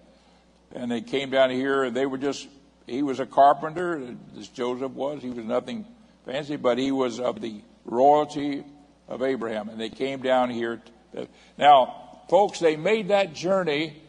And 0.72 0.90
they 0.90 1.00
came 1.00 1.30
down 1.30 1.50
here 1.50 1.84
and 1.84 1.96
they 1.96 2.06
were 2.06 2.18
just 2.18 2.46
he 2.90 3.02
was 3.02 3.20
a 3.20 3.26
carpenter, 3.26 4.16
as 4.36 4.48
Joseph 4.48 4.92
was. 4.92 5.22
He 5.22 5.30
was 5.30 5.44
nothing 5.44 5.86
fancy, 6.26 6.56
but 6.56 6.76
he 6.76 6.90
was 6.90 7.20
of 7.20 7.40
the 7.40 7.60
royalty 7.84 8.64
of 9.08 9.22
Abraham. 9.22 9.68
And 9.68 9.80
they 9.80 9.88
came 9.88 10.22
down 10.22 10.50
here. 10.50 10.80
To, 11.14 11.22
uh, 11.22 11.26
now, 11.58 12.22
folks, 12.28 12.60
they 12.60 12.76
made 12.76 13.08
that 13.08 13.34
journey, 13.34 14.00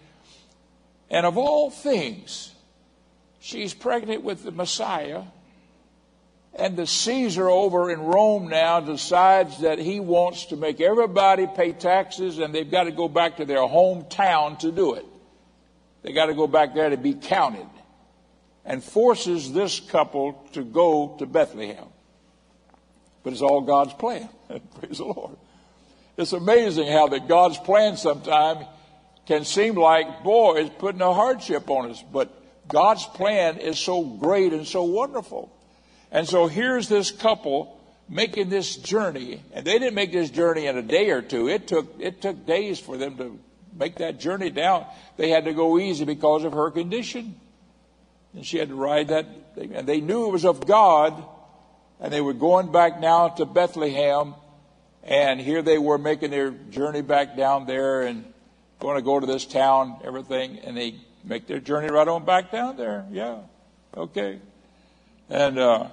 and 1.10 1.26
of 1.26 1.38
all 1.38 1.70
things, 1.70 2.54
she's 3.40 3.74
pregnant 3.74 4.24
with 4.24 4.44
the 4.44 4.52
Messiah. 4.52 5.24
And 6.54 6.76
the 6.76 6.86
Caesar 6.86 7.50
over 7.50 7.90
in 7.90 8.02
Rome 8.02 8.50
now 8.50 8.82
decides 8.82 9.62
that 9.62 9.80
he 9.80 10.00
wants 10.02 10.48
to 10.48 10.58
make 10.58 10.82
everybody 10.82 11.48
pay 11.48 11.72
taxes 11.72 12.40
and 12.40 12.54
they've 12.54 12.70
got 12.70 12.84
to 12.84 12.92
go 12.92 13.08
back 13.08 13.38
to 13.38 13.46
their 13.46 13.60
hometown 13.60 14.60
to 14.60 14.72
do 14.72 14.96
it. 14.96 15.06
They 16.04 16.12
got 16.12 16.26
to 16.26 16.34
go 16.34 16.48
back 16.48 16.74
there 16.74 16.90
to 16.90 16.98
be 16.98 17.14
counted 17.14 17.70
and 18.66 18.84
forces 18.84 19.54
this 19.54 19.80
couple 19.80 20.34
to 20.54 20.64
go 20.64 21.16
to 21.20 21.26
Bethlehem. 21.26 21.88
But 23.24 23.34
it's 23.34 23.42
all 23.42 23.62
God's 23.62 23.94
plan. 23.94 24.30
Praise 24.80 24.98
the 24.98 25.06
Lord. 25.06 25.38
It's 26.18 26.34
amazing 26.34 26.88
how 26.88 27.08
that 27.08 27.28
God's 27.28 27.58
plan 27.58 27.98
sometimes 27.98 28.66
can 29.26 29.46
seem 29.46 29.76
like, 29.76 30.24
boy, 30.24 30.56
it's 30.58 30.76
putting 30.78 31.02
a 31.02 31.14
hardship 31.14 31.70
on 31.70 31.92
us. 31.92 32.04
But 32.12 32.30
God's 32.68 33.06
plan 33.06 33.58
is 33.58 33.80
so 33.80 34.04
great 34.04 34.54
and 34.54 34.68
so 34.68 34.84
wonderful. 34.84 35.52
And 36.12 36.28
so 36.28 36.48
here's 36.48 36.90
this 36.90 37.12
couple 37.12 37.78
making 38.10 38.50
this 38.50 38.76
journey. 38.76 39.42
And 39.54 39.66
they 39.66 39.80
didn't 39.80 39.96
make 39.96 40.12
this 40.12 40.30
journey 40.30 40.68
in 40.68 40.78
a 40.78 40.82
day 40.82 41.10
or 41.12 41.22
two. 41.22 41.48
It 41.48 41.68
took, 41.68 41.96
it 42.00 42.22
took 42.22 42.46
days 42.46 42.80
for 42.80 42.98
them 42.98 43.18
to 43.18 43.40
make 43.74 43.98
that 43.98 44.20
journey 44.20 44.50
down. 44.50 44.86
They 45.18 45.30
had 45.30 45.46
to 45.46 45.54
go 45.54 45.80
easy 45.80 46.04
because 46.06 46.44
of 46.44 46.54
her 46.54 46.72
condition. 46.72 47.40
And 48.34 48.46
she 48.46 48.58
had 48.58 48.70
to 48.70 48.76
ride 48.76 49.10
that. 49.10 49.28
And 49.56 49.88
they 49.88 50.02
knew 50.02 50.28
it 50.28 50.32
was 50.32 50.46
of 50.46 50.68
God. 50.68 51.24
And 52.02 52.12
they 52.12 52.20
were 52.20 52.34
going 52.34 52.72
back 52.72 53.00
now 53.00 53.30
to 53.30 53.46
Bethlehem. 53.46 54.36
And 55.04 55.40
here 55.40 55.62
they 55.62 55.78
were 55.78 55.98
making 55.98 56.32
their 56.32 56.52
journey 56.52 57.02
back 57.02 57.38
down 57.38 57.66
there 57.66 58.02
and 58.02 58.26
going 58.80 58.98
to 58.98 59.02
go 59.02 59.20
to 59.20 59.26
this 59.26 59.46
town, 59.46 60.02
everything. 60.04 60.60
And 60.60 60.76
they 60.76 60.96
make 61.24 61.48
their 61.48 61.60
journey 61.60 61.90
right 61.90 62.08
on 62.08 62.26
back 62.26 62.52
down 62.52 62.76
there. 62.76 63.06
Yeah. 63.12 63.38
Okay. 63.96 64.40
And, 65.30 65.58
uh, 65.58 65.88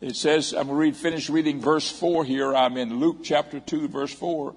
it 0.00 0.16
says, 0.16 0.54
I'm 0.54 0.66
going 0.66 0.68
to 0.68 0.74
read, 0.74 0.96
finish 0.96 1.28
reading 1.28 1.60
verse 1.60 1.90
4 1.90 2.24
here. 2.24 2.54
I'm 2.54 2.78
in 2.78 2.98
Luke 3.00 3.18
chapter 3.22 3.60
2, 3.60 3.88
verse 3.88 4.14
4. 4.14 4.54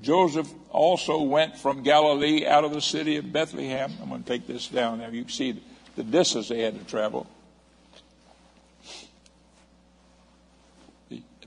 Joseph 0.00 0.50
also 0.70 1.20
went 1.20 1.58
from 1.58 1.82
Galilee 1.82 2.46
out 2.46 2.64
of 2.64 2.72
the 2.72 2.80
city 2.80 3.16
of 3.16 3.30
Bethlehem. 3.30 3.92
I'm 4.00 4.08
going 4.08 4.22
to 4.22 4.28
take 4.28 4.46
this 4.46 4.68
down 4.68 4.98
there. 4.98 5.12
You 5.12 5.22
can 5.22 5.30
see 5.30 5.62
the 5.96 6.02
distance 6.02 6.48
they 6.48 6.60
had 6.60 6.78
to 6.78 6.84
travel. 6.84 7.26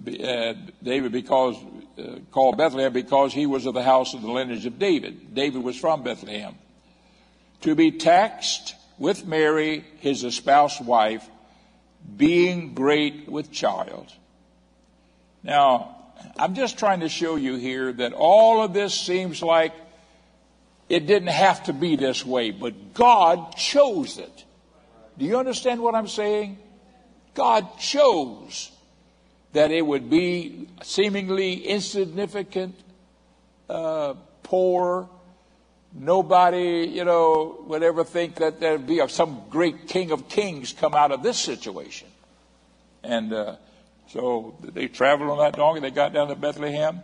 Uh, 0.07 0.53
David 0.81 1.11
because 1.11 1.55
uh, 1.97 2.19
called 2.31 2.57
Bethlehem 2.57 2.93
because 2.93 3.33
he 3.33 3.45
was 3.45 3.65
of 3.65 3.73
the 3.73 3.83
house 3.83 4.13
of 4.13 4.21
the 4.21 4.31
lineage 4.31 4.65
of 4.65 4.79
David. 4.79 5.35
David 5.35 5.61
was 5.61 5.77
from 5.77 6.03
Bethlehem. 6.03 6.55
To 7.61 7.75
be 7.75 7.91
taxed 7.91 8.75
with 8.97 9.25
Mary, 9.25 9.83
his 9.99 10.23
espoused 10.23 10.85
wife, 10.85 11.27
being 12.15 12.73
great 12.73 13.27
with 13.27 13.51
child. 13.51 14.07
Now, 15.43 15.97
I'm 16.37 16.55
just 16.55 16.79
trying 16.79 17.01
to 17.01 17.09
show 17.09 17.35
you 17.35 17.55
here 17.55 17.91
that 17.93 18.13
all 18.13 18.63
of 18.63 18.73
this 18.73 18.93
seems 18.93 19.41
like 19.41 19.73
it 20.87 21.05
didn't 21.07 21.29
have 21.29 21.63
to 21.65 21.73
be 21.73 21.97
this 21.97 22.25
way, 22.25 22.51
but 22.51 22.93
God 22.93 23.55
chose 23.55 24.17
it. 24.17 24.45
Do 25.17 25.25
you 25.25 25.37
understand 25.37 25.81
what 25.81 25.95
I'm 25.95 26.07
saying? 26.07 26.57
God 27.33 27.77
chose 27.77 28.71
that 29.53 29.71
it 29.71 29.85
would 29.85 30.09
be 30.09 30.67
seemingly 30.83 31.55
insignificant, 31.55 32.75
uh, 33.69 34.13
poor. 34.43 35.09
Nobody, 35.91 36.87
you 36.87 37.03
know, 37.03 37.63
would 37.67 37.81
ever 37.81 38.03
think 38.03 38.35
that 38.35 38.59
there'd 38.59 38.85
be 38.85 39.01
some 39.07 39.41
great 39.49 39.87
king 39.87 40.11
of 40.11 40.29
kings 40.29 40.71
come 40.71 40.93
out 40.93 41.11
of 41.11 41.23
this 41.23 41.39
situation. 41.39 42.07
And 43.03 43.33
uh, 43.33 43.55
so 44.09 44.55
they 44.61 44.87
traveled 44.87 45.31
on 45.31 45.39
that 45.39 45.55
donkey. 45.55 45.79
They 45.79 45.91
got 45.91 46.13
down 46.13 46.27
to 46.27 46.35
Bethlehem, 46.35 47.01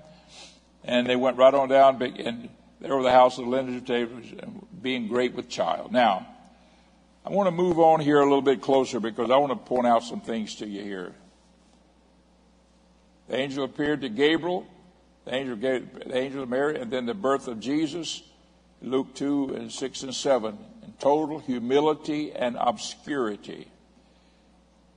and 0.83 1.07
they 1.07 1.15
went 1.15 1.37
right 1.37 1.53
on 1.53 1.69
down, 1.69 2.01
and 2.01 2.49
there 2.79 2.95
were 2.95 3.03
the 3.03 3.11
house 3.11 3.39
of 3.39 3.45
the 3.45 3.49
lineage 3.49 3.77
of 3.77 3.85
David, 3.85 4.61
being 4.81 5.07
great 5.07 5.33
with 5.33 5.49
child. 5.49 5.91
Now, 5.91 6.27
I 7.25 7.31
want 7.31 7.47
to 7.47 7.51
move 7.51 7.79
on 7.79 8.01
here 8.01 8.19
a 8.19 8.23
little 8.23 8.43
bit 8.43 8.61
closer 8.61 8.99
because 8.99 9.31
I 9.31 9.37
want 9.37 9.51
to 9.51 9.55
point 9.55 9.87
out 9.87 10.03
some 10.03 10.21
things 10.21 10.55
to 10.57 10.67
you 10.67 10.83
here. 10.83 11.15
The 13.28 13.38
angel 13.38 13.63
appeared 13.63 14.01
to 14.01 14.09
Gabriel 14.09 14.67
The 15.26 15.36
angel 15.36 15.55
gave 15.55 15.93
the 15.93 16.17
angel 16.17 16.43
of 16.43 16.49
Mary, 16.49 16.80
and 16.80 16.91
then 16.91 17.05
the 17.05 17.13
birth 17.13 17.47
of 17.47 17.59
Jesus, 17.59 18.21
Luke 18.82 19.13
2 19.15 19.55
and 19.55 19.71
6 19.71 20.03
and 20.03 20.13
7, 20.13 20.57
in 20.84 20.93
total 20.99 21.39
humility 21.39 22.32
and 22.32 22.55
obscurity. 22.59 23.67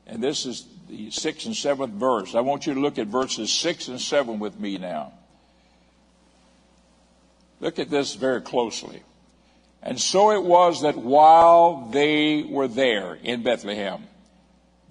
And 0.07 0.23
this 0.23 0.47
is 0.47 0.67
the 0.89 1.11
sixth 1.11 1.47
and 1.47 1.55
seventh 1.55 1.93
verse. 1.93 2.35
I 2.35 2.41
want 2.41 2.67
you 2.67 2.75
to 2.75 2.81
look 2.81 2.99
at 2.99 3.09
verses 3.09 3.53
six 3.53 3.89
and 3.89 4.01
seven 4.01 4.39
with 4.39 4.59
me 4.59 4.79
now. 4.79 5.13
Look 7.61 7.79
at 7.79 7.91
this 7.91 8.15
very 8.15 8.41
closely. 8.41 9.03
And 9.83 10.01
so 10.01 10.33
it 10.33 10.43
was 10.43 10.83
that 10.83 10.97
while 10.97 11.89
they 11.91 12.43
were 12.43 12.69
there 12.69 13.15
in 13.23 13.43
Bethlehem, 13.43 14.05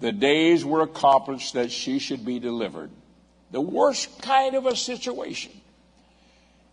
the 0.00 0.12
days 0.12 0.64
were 0.64 0.82
accomplished 0.82 1.54
that 1.54 1.72
she 1.72 1.98
should 1.98 2.24
be 2.24 2.38
delivered. 2.38 2.90
The 3.50 3.60
worst 3.60 4.20
kind 4.22 4.54
of 4.54 4.66
a 4.66 4.76
situation. 4.76 5.52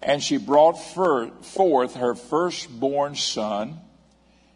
And 0.01 0.21
she 0.21 0.37
brought 0.37 0.73
forth 0.73 1.95
her 1.95 2.15
firstborn 2.15 3.15
son 3.15 3.79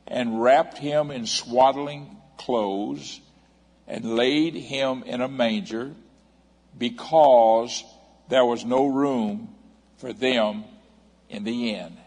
and 0.06 0.42
wrapped 0.42 0.78
him 0.78 1.12
in 1.12 1.26
swaddling 1.26 2.18
clothes 2.38 3.20
and 3.88 4.16
laid 4.16 4.54
him 4.54 5.04
in 5.04 5.22
a 5.22 5.28
manger 5.28 5.94
because 6.78 7.84
there 8.28 8.46
was 8.46 8.66
no 8.66 8.86
room 8.86 9.54
for 9.98 10.14
them 10.14 10.64
in 11.30 11.44
the 11.44 11.72
inn. 11.72 11.98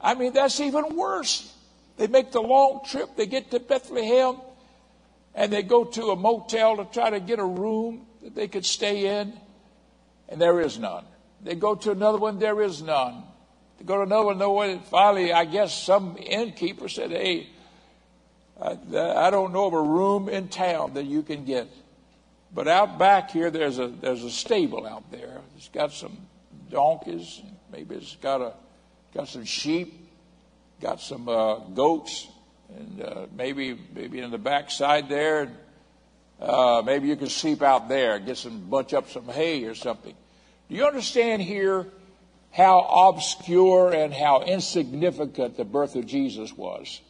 I 0.00 0.14
mean, 0.14 0.32
that's 0.32 0.60
even 0.60 0.96
worse. 0.96 1.54
They 1.96 2.06
make 2.06 2.32
the 2.32 2.40
long 2.40 2.80
trip, 2.84 3.16
they 3.16 3.26
get 3.26 3.50
to 3.50 3.60
Bethlehem, 3.60 4.36
and 5.34 5.52
they 5.52 5.62
go 5.62 5.84
to 5.84 6.10
a 6.10 6.16
motel 6.16 6.78
to 6.78 6.84
try 6.86 7.10
to 7.10 7.20
get 7.20 7.38
a 7.38 7.44
room 7.44 8.06
that 8.22 8.34
they 8.34 8.48
could 8.48 8.66
stay 8.66 9.20
in, 9.20 9.32
and 10.28 10.40
there 10.40 10.60
is 10.60 10.78
none. 10.78 11.04
They 11.42 11.54
go 11.54 11.74
to 11.74 11.90
another 11.90 12.18
one, 12.18 12.38
there 12.38 12.60
is 12.62 12.82
none. 12.82 13.22
They 13.78 13.84
go 13.84 13.96
to 13.96 14.02
another 14.02 14.26
one, 14.26 14.38
no 14.38 14.52
one. 14.52 14.80
Finally, 14.80 15.32
I 15.32 15.46
guess 15.46 15.74
some 15.74 16.16
innkeeper 16.18 16.88
said, 16.88 17.10
Hey, 17.10 17.48
I, 18.60 19.30
don't 19.30 19.52
know 19.52 19.66
of 19.66 19.72
a 19.72 19.82
room 19.82 20.28
in 20.28 20.48
town 20.48 20.94
that 20.94 21.04
you 21.04 21.22
can 21.22 21.44
get. 21.44 21.68
But 22.52 22.68
out 22.68 22.98
back 22.98 23.30
here, 23.30 23.50
there's 23.50 23.78
a, 23.78 23.88
there's 23.88 24.22
a 24.22 24.30
stable 24.30 24.86
out 24.86 25.10
there. 25.10 25.40
It's 25.56 25.68
got 25.68 25.92
some 25.92 26.18
donkeys, 26.70 27.40
maybe 27.72 27.94
it's 27.94 28.16
got, 28.16 28.42
a, 28.42 28.52
got 29.14 29.28
some 29.28 29.44
sheep, 29.44 30.08
got 30.80 31.00
some 31.00 31.28
uh, 31.28 31.56
goats, 31.56 32.28
and 32.76 33.02
uh, 33.02 33.26
maybe, 33.34 33.78
maybe 33.94 34.20
in 34.20 34.30
the 34.30 34.38
backside 34.38 35.08
there, 35.08 35.50
uh, 36.40 36.82
maybe 36.84 37.08
you 37.08 37.16
can 37.16 37.28
sleep 37.28 37.62
out 37.62 37.88
there, 37.88 38.18
get 38.18 38.38
some, 38.38 38.60
bunch 38.70 38.94
up 38.94 39.10
some 39.10 39.28
hay 39.28 39.64
or 39.64 39.74
something. 39.74 40.14
Do 40.68 40.74
you 40.74 40.86
understand 40.86 41.42
here 41.42 41.86
how 42.50 42.80
obscure 43.08 43.92
and 43.92 44.12
how 44.12 44.42
insignificant 44.42 45.56
the 45.56 45.64
birth 45.64 45.96
of 45.96 46.06
Jesus 46.06 46.52
was? 46.52 47.00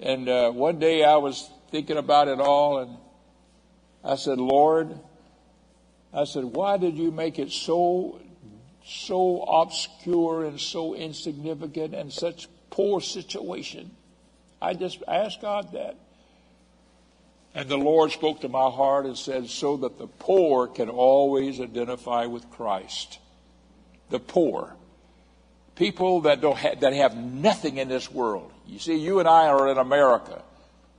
And 0.00 0.28
uh, 0.28 0.50
one 0.50 0.78
day 0.78 1.04
I 1.04 1.16
was 1.16 1.48
thinking 1.70 1.96
about 1.96 2.28
it 2.28 2.38
all, 2.38 2.78
and 2.78 2.96
I 4.04 4.16
said, 4.16 4.38
Lord, 4.38 4.98
I 6.12 6.24
said, 6.24 6.44
why 6.44 6.76
did 6.76 6.96
you 6.96 7.10
make 7.10 7.38
it 7.38 7.50
so, 7.50 8.20
so 8.84 9.42
obscure 9.42 10.44
and 10.44 10.60
so 10.60 10.94
insignificant 10.94 11.94
and 11.94 12.12
such 12.12 12.48
poor 12.70 13.00
situation? 13.00 13.90
I 14.60 14.74
just 14.74 15.02
asked 15.08 15.40
God 15.40 15.72
that. 15.72 15.96
And 17.58 17.68
the 17.68 17.76
Lord 17.76 18.12
spoke 18.12 18.42
to 18.42 18.48
my 18.48 18.70
heart 18.70 19.04
and 19.04 19.18
said, 19.18 19.50
so 19.50 19.78
that 19.78 19.98
the 19.98 20.06
poor 20.06 20.68
can 20.68 20.88
always 20.88 21.60
identify 21.60 22.24
with 22.26 22.48
Christ. 22.52 23.18
The 24.10 24.20
poor. 24.20 24.76
People 25.74 26.20
that, 26.20 26.40
don't 26.40 26.56
ha- 26.56 26.76
that 26.78 26.92
have 26.92 27.16
nothing 27.16 27.78
in 27.78 27.88
this 27.88 28.12
world. 28.12 28.52
You 28.68 28.78
see, 28.78 28.94
you 28.94 29.18
and 29.18 29.26
I 29.26 29.48
are 29.48 29.72
in 29.72 29.76
America, 29.76 30.40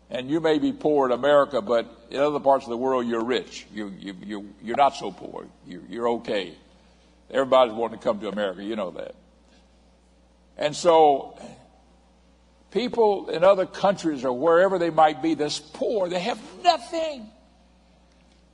and 0.10 0.30
you 0.30 0.42
may 0.42 0.60
be 0.60 0.74
poor 0.74 1.06
in 1.06 1.14
America, 1.14 1.62
but 1.62 1.88
in 2.10 2.20
other 2.20 2.42
parts 2.42 2.66
of 2.66 2.72
the 2.72 2.78
world 2.78 3.08
you're 3.08 3.24
rich. 3.24 3.66
You, 3.74 3.94
you, 3.98 4.16
you, 4.26 4.54
you're 4.62 4.76
not 4.76 4.98
so 4.98 5.14
poor. 5.14 5.48
You, 5.66 5.82
you're 5.88 6.10
okay. 6.10 6.56
Everybody's 7.32 7.74
wanting 7.74 8.00
to 8.00 8.04
come 8.04 8.20
to 8.20 8.28
America. 8.28 8.62
You 8.62 8.76
know 8.76 8.92
that. 8.92 9.16
And 10.58 10.76
so, 10.76 11.40
people 12.72 13.30
in 13.30 13.44
other 13.44 13.66
countries 13.66 14.26
or 14.26 14.34
wherever 14.34 14.78
they 14.78 14.90
might 14.90 15.22
be 15.22 15.34
that's 15.34 15.60
poor, 15.60 16.10
they 16.10 16.20
have 16.20 16.40
nothing. 16.64 17.30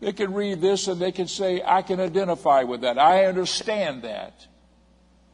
They 0.02 0.14
can 0.14 0.34
read 0.34 0.62
this 0.62 0.88
and 0.88 1.02
they 1.02 1.12
can 1.12 1.28
say, 1.28 1.62
I 1.66 1.82
can 1.82 2.00
identify 2.00 2.64
with 2.64 2.82
that. 2.82 2.98
I 2.98 3.26
understand 3.26 4.04
that. 4.04 4.48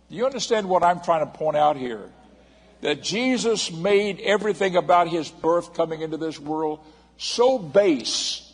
Do 0.09 0.15
you 0.15 0.25
understand 0.25 0.69
what 0.69 0.83
I'm 0.83 1.01
trying 1.01 1.25
to 1.25 1.37
point 1.37 1.57
out 1.57 1.77
here? 1.77 2.09
that 2.81 3.03
Jesus 3.03 3.71
made 3.71 4.19
everything 4.19 4.75
about 4.75 5.07
his 5.07 5.29
birth 5.29 5.73
coming 5.73 6.01
into 6.01 6.17
this 6.17 6.39
world 6.39 6.79
so 7.17 7.59
base, 7.59 8.51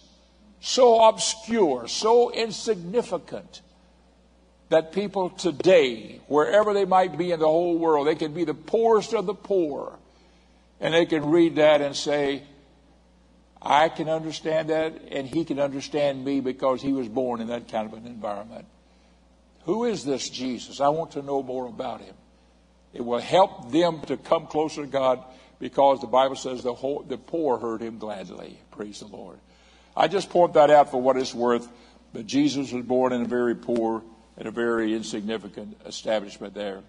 so 0.59 1.07
obscure, 1.07 1.88
so 1.88 2.32
insignificant 2.32 3.61
that 4.69 4.91
people 4.91 5.30
today, 5.30 6.19
wherever 6.28 6.73
they 6.73 6.84
might 6.84 7.17
be 7.17 7.32
in 7.32 7.39
the 7.39 7.47
whole 7.47 7.78
world, 7.78 8.05
they 8.05 8.15
can 8.15 8.34
be 8.34 8.43
the 8.43 8.53
poorest 8.53 9.13
of 9.13 9.25
the 9.25 9.34
poor, 9.34 9.97
and 10.80 10.93
they 10.93 11.05
can 11.05 11.30
read 11.30 11.55
that 11.55 11.82
and 11.82 11.95
say, 11.95 12.43
I 13.61 13.89
can 13.89 14.07
understand 14.07 14.69
that, 14.69 14.93
and 15.11 15.28
he 15.28 15.43
can 15.43 15.59
understand 15.59 16.23
me 16.23 16.39
because 16.39 16.82
he 16.82 16.93
was 16.93 17.07
born 17.07 17.41
in 17.41 17.47
that 17.47 17.67
kind 17.67 17.91
of 17.91 17.93
an 17.97 18.05
environment. 18.05 18.65
Who 19.63 19.86
is 19.86 20.05
this 20.05 20.30
Jesus? 20.30 20.80
I 20.80 20.89
want 20.89 21.11
to 21.11 21.21
know 21.21 21.43
more 21.43 21.67
about 21.67 22.01
him. 22.01 22.15
It 22.93 23.03
will 23.03 23.19
help 23.19 23.71
them 23.71 24.01
to 24.01 24.17
come 24.17 24.47
closer 24.47 24.82
to 24.82 24.88
God 24.88 25.23
because 25.59 25.99
the 25.99 26.07
Bible 26.07 26.36
says 26.36 26.63
the, 26.63 26.73
whole, 26.73 27.03
the 27.03 27.17
poor 27.17 27.57
heard 27.57 27.82
him 27.82 27.97
gladly. 27.97 28.59
Praise 28.71 28.99
the 28.99 29.07
Lord. 29.07 29.39
I 29.95 30.07
just 30.07 30.30
point 30.30 30.53
that 30.53 30.69
out 30.69 30.91
for 30.91 31.01
what 31.01 31.17
it's 31.17 31.34
worth. 31.34 31.67
But 32.13 32.25
Jesus 32.25 32.71
was 32.71 32.86
born 32.86 33.11
in 33.11 33.23
a 33.23 33.28
very 33.28 33.55
poor 33.55 34.03
and 34.38 34.47
a 34.47 34.51
very 34.51 34.93
insignificant 34.93 35.78
establishment 35.86 36.53
there. 36.53 36.82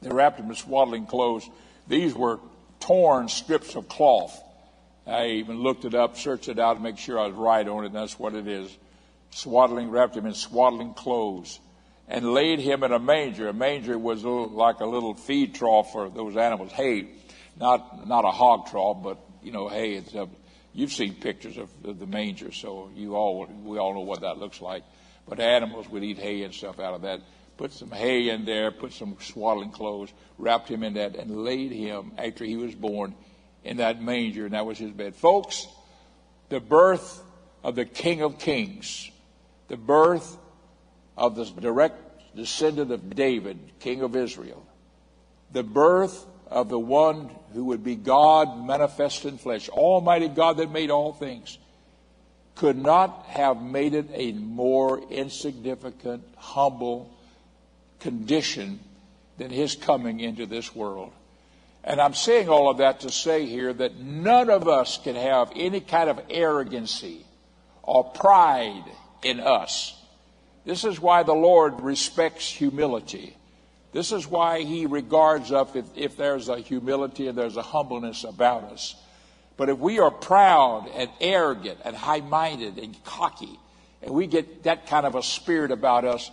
They 0.00 0.10
wrapped 0.10 0.40
him 0.40 0.48
in 0.48 0.56
swaddling 0.56 1.06
clothes. 1.06 1.48
These 1.86 2.14
were 2.14 2.40
torn 2.82 3.28
strips 3.28 3.74
of 3.74 3.88
cloth. 3.88 4.40
I 5.06 5.26
even 5.26 5.60
looked 5.60 5.84
it 5.84 5.94
up, 5.94 6.16
searched 6.16 6.48
it 6.48 6.58
out 6.58 6.74
to 6.74 6.80
make 6.80 6.98
sure 6.98 7.18
I 7.18 7.26
was 7.26 7.36
right 7.36 7.66
on 7.66 7.84
it, 7.84 7.88
and 7.88 7.96
that's 7.96 8.18
what 8.18 8.34
it 8.34 8.46
is. 8.46 8.76
Swaddling, 9.30 9.90
wrapped 9.90 10.16
him 10.16 10.26
in 10.26 10.34
swaddling 10.34 10.94
clothes 10.94 11.58
and 12.08 12.32
laid 12.32 12.60
him 12.60 12.82
in 12.84 12.92
a 12.92 12.98
manger. 12.98 13.48
A 13.48 13.52
manger 13.52 13.98
was 13.98 14.24
like 14.24 14.80
a 14.80 14.86
little 14.86 15.14
feed 15.14 15.54
trough 15.54 15.92
for 15.92 16.10
those 16.10 16.36
animals, 16.36 16.70
hay, 16.72 17.08
not 17.58 18.06
not 18.06 18.24
a 18.24 18.30
hog 18.30 18.66
trough, 18.66 19.02
but 19.02 19.18
you 19.42 19.52
know 19.52 19.68
hay. 19.68 19.94
It's 19.94 20.14
a, 20.14 20.28
you've 20.74 20.92
seen 20.92 21.14
pictures 21.14 21.56
of, 21.56 21.70
of 21.84 21.98
the 21.98 22.06
manger, 22.06 22.52
so 22.52 22.90
you 22.94 23.14
all 23.16 23.46
we 23.64 23.78
all 23.78 23.94
know 23.94 24.00
what 24.00 24.20
that 24.20 24.38
looks 24.38 24.60
like. 24.60 24.84
But 25.26 25.40
animals 25.40 25.88
would 25.88 26.02
eat 26.04 26.18
hay 26.18 26.42
and 26.42 26.52
stuff 26.52 26.78
out 26.78 26.94
of 26.94 27.02
that. 27.02 27.20
Put 27.62 27.72
some 27.72 27.92
hay 27.92 28.28
in 28.28 28.44
there, 28.44 28.72
put 28.72 28.92
some 28.92 29.16
swaddling 29.20 29.70
clothes, 29.70 30.12
wrapped 30.36 30.68
him 30.68 30.82
in 30.82 30.94
that, 30.94 31.14
and 31.14 31.44
laid 31.44 31.70
him 31.70 32.10
after 32.18 32.44
he 32.44 32.56
was 32.56 32.74
born 32.74 33.14
in 33.62 33.76
that 33.76 34.02
manger, 34.02 34.46
and 34.46 34.54
that 34.54 34.66
was 34.66 34.78
his 34.78 34.90
bed. 34.90 35.14
Folks, 35.14 35.68
the 36.48 36.58
birth 36.58 37.22
of 37.62 37.76
the 37.76 37.84
King 37.84 38.20
of 38.20 38.40
Kings, 38.40 39.08
the 39.68 39.76
birth 39.76 40.36
of 41.16 41.36
the 41.36 41.44
direct 41.44 42.34
descendant 42.34 42.90
of 42.90 43.14
David, 43.14 43.60
king 43.78 44.02
of 44.02 44.16
Israel, 44.16 44.66
the 45.52 45.62
birth 45.62 46.26
of 46.48 46.68
the 46.68 46.80
one 46.80 47.30
who 47.52 47.66
would 47.66 47.84
be 47.84 47.94
God 47.94 48.66
manifest 48.66 49.24
in 49.24 49.38
flesh, 49.38 49.68
Almighty 49.68 50.26
God 50.26 50.56
that 50.56 50.72
made 50.72 50.90
all 50.90 51.12
things, 51.12 51.58
could 52.56 52.76
not 52.76 53.26
have 53.26 53.62
made 53.62 53.94
it 53.94 54.08
a 54.14 54.32
more 54.32 54.98
insignificant, 55.10 56.24
humble 56.36 57.08
condition 58.02 58.80
than 59.38 59.50
his 59.50 59.74
coming 59.74 60.20
into 60.20 60.46
this 60.46 60.74
world. 60.74 61.12
And 61.84 62.00
I'm 62.00 62.14
saying 62.14 62.48
all 62.48 62.70
of 62.70 62.78
that 62.78 63.00
to 63.00 63.10
say 63.10 63.46
here 63.46 63.72
that 63.72 63.98
none 63.98 64.50
of 64.50 64.68
us 64.68 64.98
can 64.98 65.16
have 65.16 65.50
any 65.56 65.80
kind 65.80 66.08
of 66.10 66.20
arrogancy 66.30 67.24
or 67.82 68.04
pride 68.04 68.84
in 69.22 69.40
us 69.40 69.96
this 70.64 70.84
is 70.84 71.00
why 71.00 71.22
the 71.22 71.34
Lord 71.34 71.80
respects 71.80 72.48
humility. 72.48 73.36
This 73.92 74.12
is 74.12 74.26
why 74.26 74.62
he 74.62 74.86
regards 74.86 75.52
us 75.52 75.74
if, 75.74 75.84
if 75.96 76.16
there's 76.16 76.48
a 76.48 76.58
humility 76.58 77.26
and 77.26 77.36
there's 77.36 77.56
a 77.56 77.62
humbleness 77.62 78.24
about 78.24 78.64
us. 78.64 78.94
But 79.56 79.68
if 79.68 79.78
we 79.78 79.98
are 79.98 80.10
proud 80.10 80.88
and 80.94 81.10
arrogant 81.20 81.78
and 81.84 81.94
high 81.94 82.20
minded 82.20 82.78
and 82.78 82.96
cocky, 83.04 83.58
and 84.02 84.14
we 84.14 84.26
get 84.26 84.62
that 84.64 84.86
kind 84.86 85.04
of 85.04 85.14
a 85.14 85.22
spirit 85.22 85.70
about 85.70 86.04
us, 86.04 86.30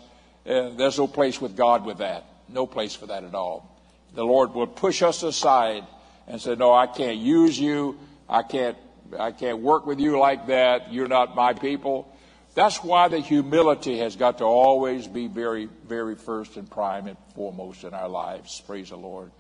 there's 0.50 0.98
no 0.98 1.08
place 1.08 1.40
with 1.40 1.56
God 1.56 1.86
with 1.86 2.00
that. 2.00 2.26
No 2.48 2.66
place 2.66 2.96
for 2.96 3.06
that 3.08 3.24
at 3.24 3.36
all. 3.36 3.80
The 4.16 4.24
Lord 4.24 4.54
will 4.54 4.68
push 4.68 5.04
us 5.04 5.22
aside 5.22 5.86
and 6.28 6.42
say, 6.42 6.56
No, 6.56 6.74
I 6.74 6.88
can't 6.88 7.18
use 7.18 7.60
you. 7.60 8.00
I 8.28 8.44
can't, 8.44 8.78
I 9.18 9.32
can't 9.32 9.60
work 9.60 9.86
with 9.86 10.00
you 10.00 10.18
like 10.18 10.48
that. 10.48 10.92
You're 10.92 11.08
not 11.08 11.36
my 11.36 11.54
people. 11.54 12.16
That's 12.56 12.84
why 12.84 13.08
the 13.08 13.20
humility 13.20 14.00
has 14.00 14.16
got 14.16 14.40
to 14.40 14.44
always 14.44 15.08
be 15.08 15.28
very, 15.28 15.70
very 15.88 16.16
first 16.16 16.58
and 16.58 16.70
prime 16.70 17.08
and 17.08 17.18
foremost 17.36 17.84
in 17.84 17.94
our 17.94 18.10
lives. 18.10 18.62
Praise 18.66 18.90
the 18.90 18.98
Lord. 18.98 19.32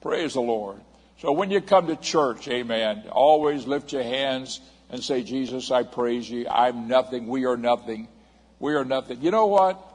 Praise 0.00 0.34
the 0.34 0.40
Lord. 0.40 0.80
So 1.20 1.32
when 1.32 1.50
you 1.50 1.60
come 1.60 1.86
to 1.86 1.96
church, 1.96 2.46
amen, 2.48 3.04
always 3.10 3.66
lift 3.66 3.92
your 3.92 4.02
hands 4.02 4.60
and 4.90 5.02
say, 5.02 5.22
Jesus, 5.22 5.70
I 5.70 5.82
praise 5.84 6.28
you. 6.28 6.46
I'm 6.48 6.88
nothing. 6.88 7.26
We 7.26 7.44
are 7.46 7.56
nothing. 7.56 8.08
We 8.58 8.74
are 8.74 8.84
nothing. 8.84 9.22
You 9.22 9.30
know 9.30 9.46
what? 9.46 9.87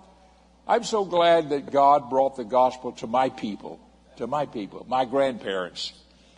I'm 0.65 0.83
so 0.85 1.03
glad 1.03 1.49
that 1.49 1.71
God 1.71 2.09
brought 2.09 2.37
the 2.37 2.45
gospel 2.45 2.93
to 2.93 3.07
my 3.07 3.29
people, 3.29 3.79
to 4.15 4.27
my 4.27 4.45
people, 4.45 4.85
my 4.87 5.03
grandparents. 5.03 5.91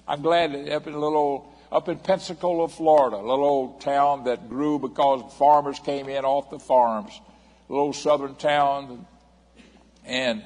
I'm 0.07 0.23
glad 0.23 0.53
that 0.53 0.73
up 0.73 0.87
in 0.87 0.93
a 0.93 0.99
little 0.99 1.53
up 1.71 1.89
in 1.89 1.97
Pensacola, 1.99 2.67
Florida, 2.67 3.17
a 3.17 3.25
little 3.25 3.45
old 3.45 3.81
town 3.81 4.23
that 4.23 4.49
grew 4.49 4.79
because 4.79 5.33
farmers 5.37 5.79
came 5.79 6.09
in 6.09 6.25
off 6.25 6.49
the 6.49 6.59
farms, 6.59 7.11
a 7.69 7.73
little 7.73 7.93
southern 7.93 8.35
town, 8.35 9.05
and 10.05 10.41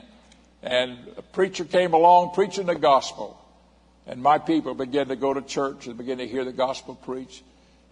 and 0.62 0.98
a 1.16 1.22
preacher 1.22 1.64
came 1.64 1.94
along 1.94 2.34
preaching 2.34 2.66
the 2.66 2.76
gospel, 2.76 3.40
and 4.08 4.22
my 4.22 4.40
people 4.40 4.74
began 4.74 5.08
to 5.08 5.16
go 5.16 5.34
to 5.34 5.42
church 5.42 5.88
and 5.88 5.98
begin 5.98 6.18
to 6.18 6.28
hear 6.28 6.44
the 6.44 6.52
gospel 6.52 6.96
preached. 6.96 7.44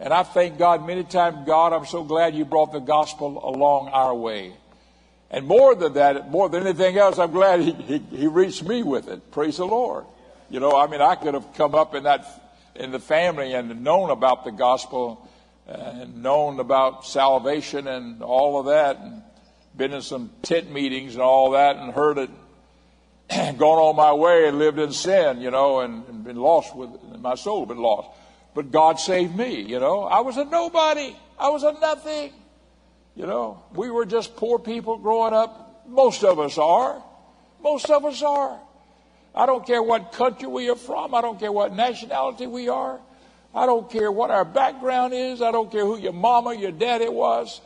And 0.01 0.13
I 0.13 0.23
thank 0.23 0.57
God 0.57 0.85
many 0.85 1.05
times, 1.05 1.47
God, 1.47 1.71
I'm 1.71 1.85
so 1.85 2.03
glad 2.03 2.35
you 2.35 2.43
brought 2.43 2.73
the 2.73 2.79
gospel 2.79 3.41
along 3.41 3.87
our 3.87 4.13
way. 4.13 4.53
And 5.29 5.45
more 5.45 5.75
than 5.75 5.93
that, 5.93 6.29
more 6.31 6.47
than 6.49 6.65
anything 6.65 6.97
else, 6.97 7.19
I'm 7.19 7.31
glad 7.31 7.59
he, 7.59 7.71
he, 7.73 7.97
he 7.97 8.27
reached 8.27 8.63
me 8.63 8.83
with 8.83 9.09
it. 9.09 9.31
Praise 9.31 9.57
the 9.57 9.65
Lord. 9.65 10.05
You 10.49 10.59
know, 10.59 10.77
I 10.77 10.87
mean, 10.87 11.01
I 11.01 11.15
could 11.15 11.33
have 11.33 11.53
come 11.55 11.75
up 11.75 11.95
in 11.95 12.03
that 12.03 12.25
in 12.75 12.91
the 12.91 12.99
family 12.99 13.53
and 13.53 13.83
known 13.83 14.09
about 14.11 14.45
the 14.45 14.51
gospel 14.51 15.27
and 15.67 16.21
known 16.23 16.59
about 16.59 17.05
salvation 17.05 17.87
and 17.87 18.21
all 18.21 18.59
of 18.59 18.67
that 18.67 18.99
and 18.99 19.23
been 19.75 19.93
in 19.93 20.01
some 20.01 20.31
tent 20.41 20.71
meetings 20.71 21.13
and 21.13 21.21
all 21.21 21.51
that 21.51 21.75
and 21.75 21.91
heard 21.91 22.17
it 22.17 22.29
and 23.29 23.57
gone 23.59 23.77
on 23.77 23.95
my 23.95 24.13
way 24.13 24.47
and 24.47 24.57
lived 24.57 24.79
in 24.79 24.91
sin, 24.91 25.41
you 25.41 25.51
know, 25.51 25.81
and, 25.81 26.07
and 26.07 26.23
been 26.23 26.37
lost 26.37 26.75
with 26.75 26.89
my 27.19 27.35
soul 27.35 27.65
been 27.65 27.77
lost. 27.77 28.09
But 28.55 28.71
God 28.71 28.99
saved 28.99 29.35
me, 29.35 29.61
you 29.61 29.79
know. 29.79 30.03
I 30.03 30.21
was 30.21 30.37
a 30.37 30.45
nobody. 30.45 31.15
I 31.37 31.49
was 31.49 31.63
a 31.63 31.73
nothing. 31.73 32.31
You 33.17 33.25
know, 33.25 33.63
we 33.73 33.89
were 33.89 34.05
just 34.05 34.35
poor 34.35 34.59
people 34.59 34.97
growing 34.97 35.33
up. 35.33 35.85
Most 35.87 36.23
of 36.23 36.39
us 36.39 36.59
are. 36.59 37.01
Most 37.63 37.89
of 37.89 38.05
us 38.05 38.21
are. 38.21 38.59
I 39.33 39.47
don't 39.47 39.65
care 39.65 39.81
what 39.81 40.11
country 40.11 40.47
we 40.47 40.69
are 40.69 40.75
from. 40.75 41.15
I 41.15 41.21
don't 41.21 41.39
care 41.39 41.51
what 41.51 41.75
nationality 41.75 42.45
we 42.45 42.69
are. 42.69 42.99
I 43.55 43.65
don't 43.65 43.89
care 43.89 44.11
what 44.11 44.29
our 44.29 44.45
background 44.45 45.15
is. 45.15 45.41
I 45.41 45.51
don't 45.51 45.71
care 45.71 45.83
who 45.83 45.97
your 45.97 46.13
mama, 46.13 46.53
your 46.53 46.71
daddy 46.71 47.09
was. 47.09 47.59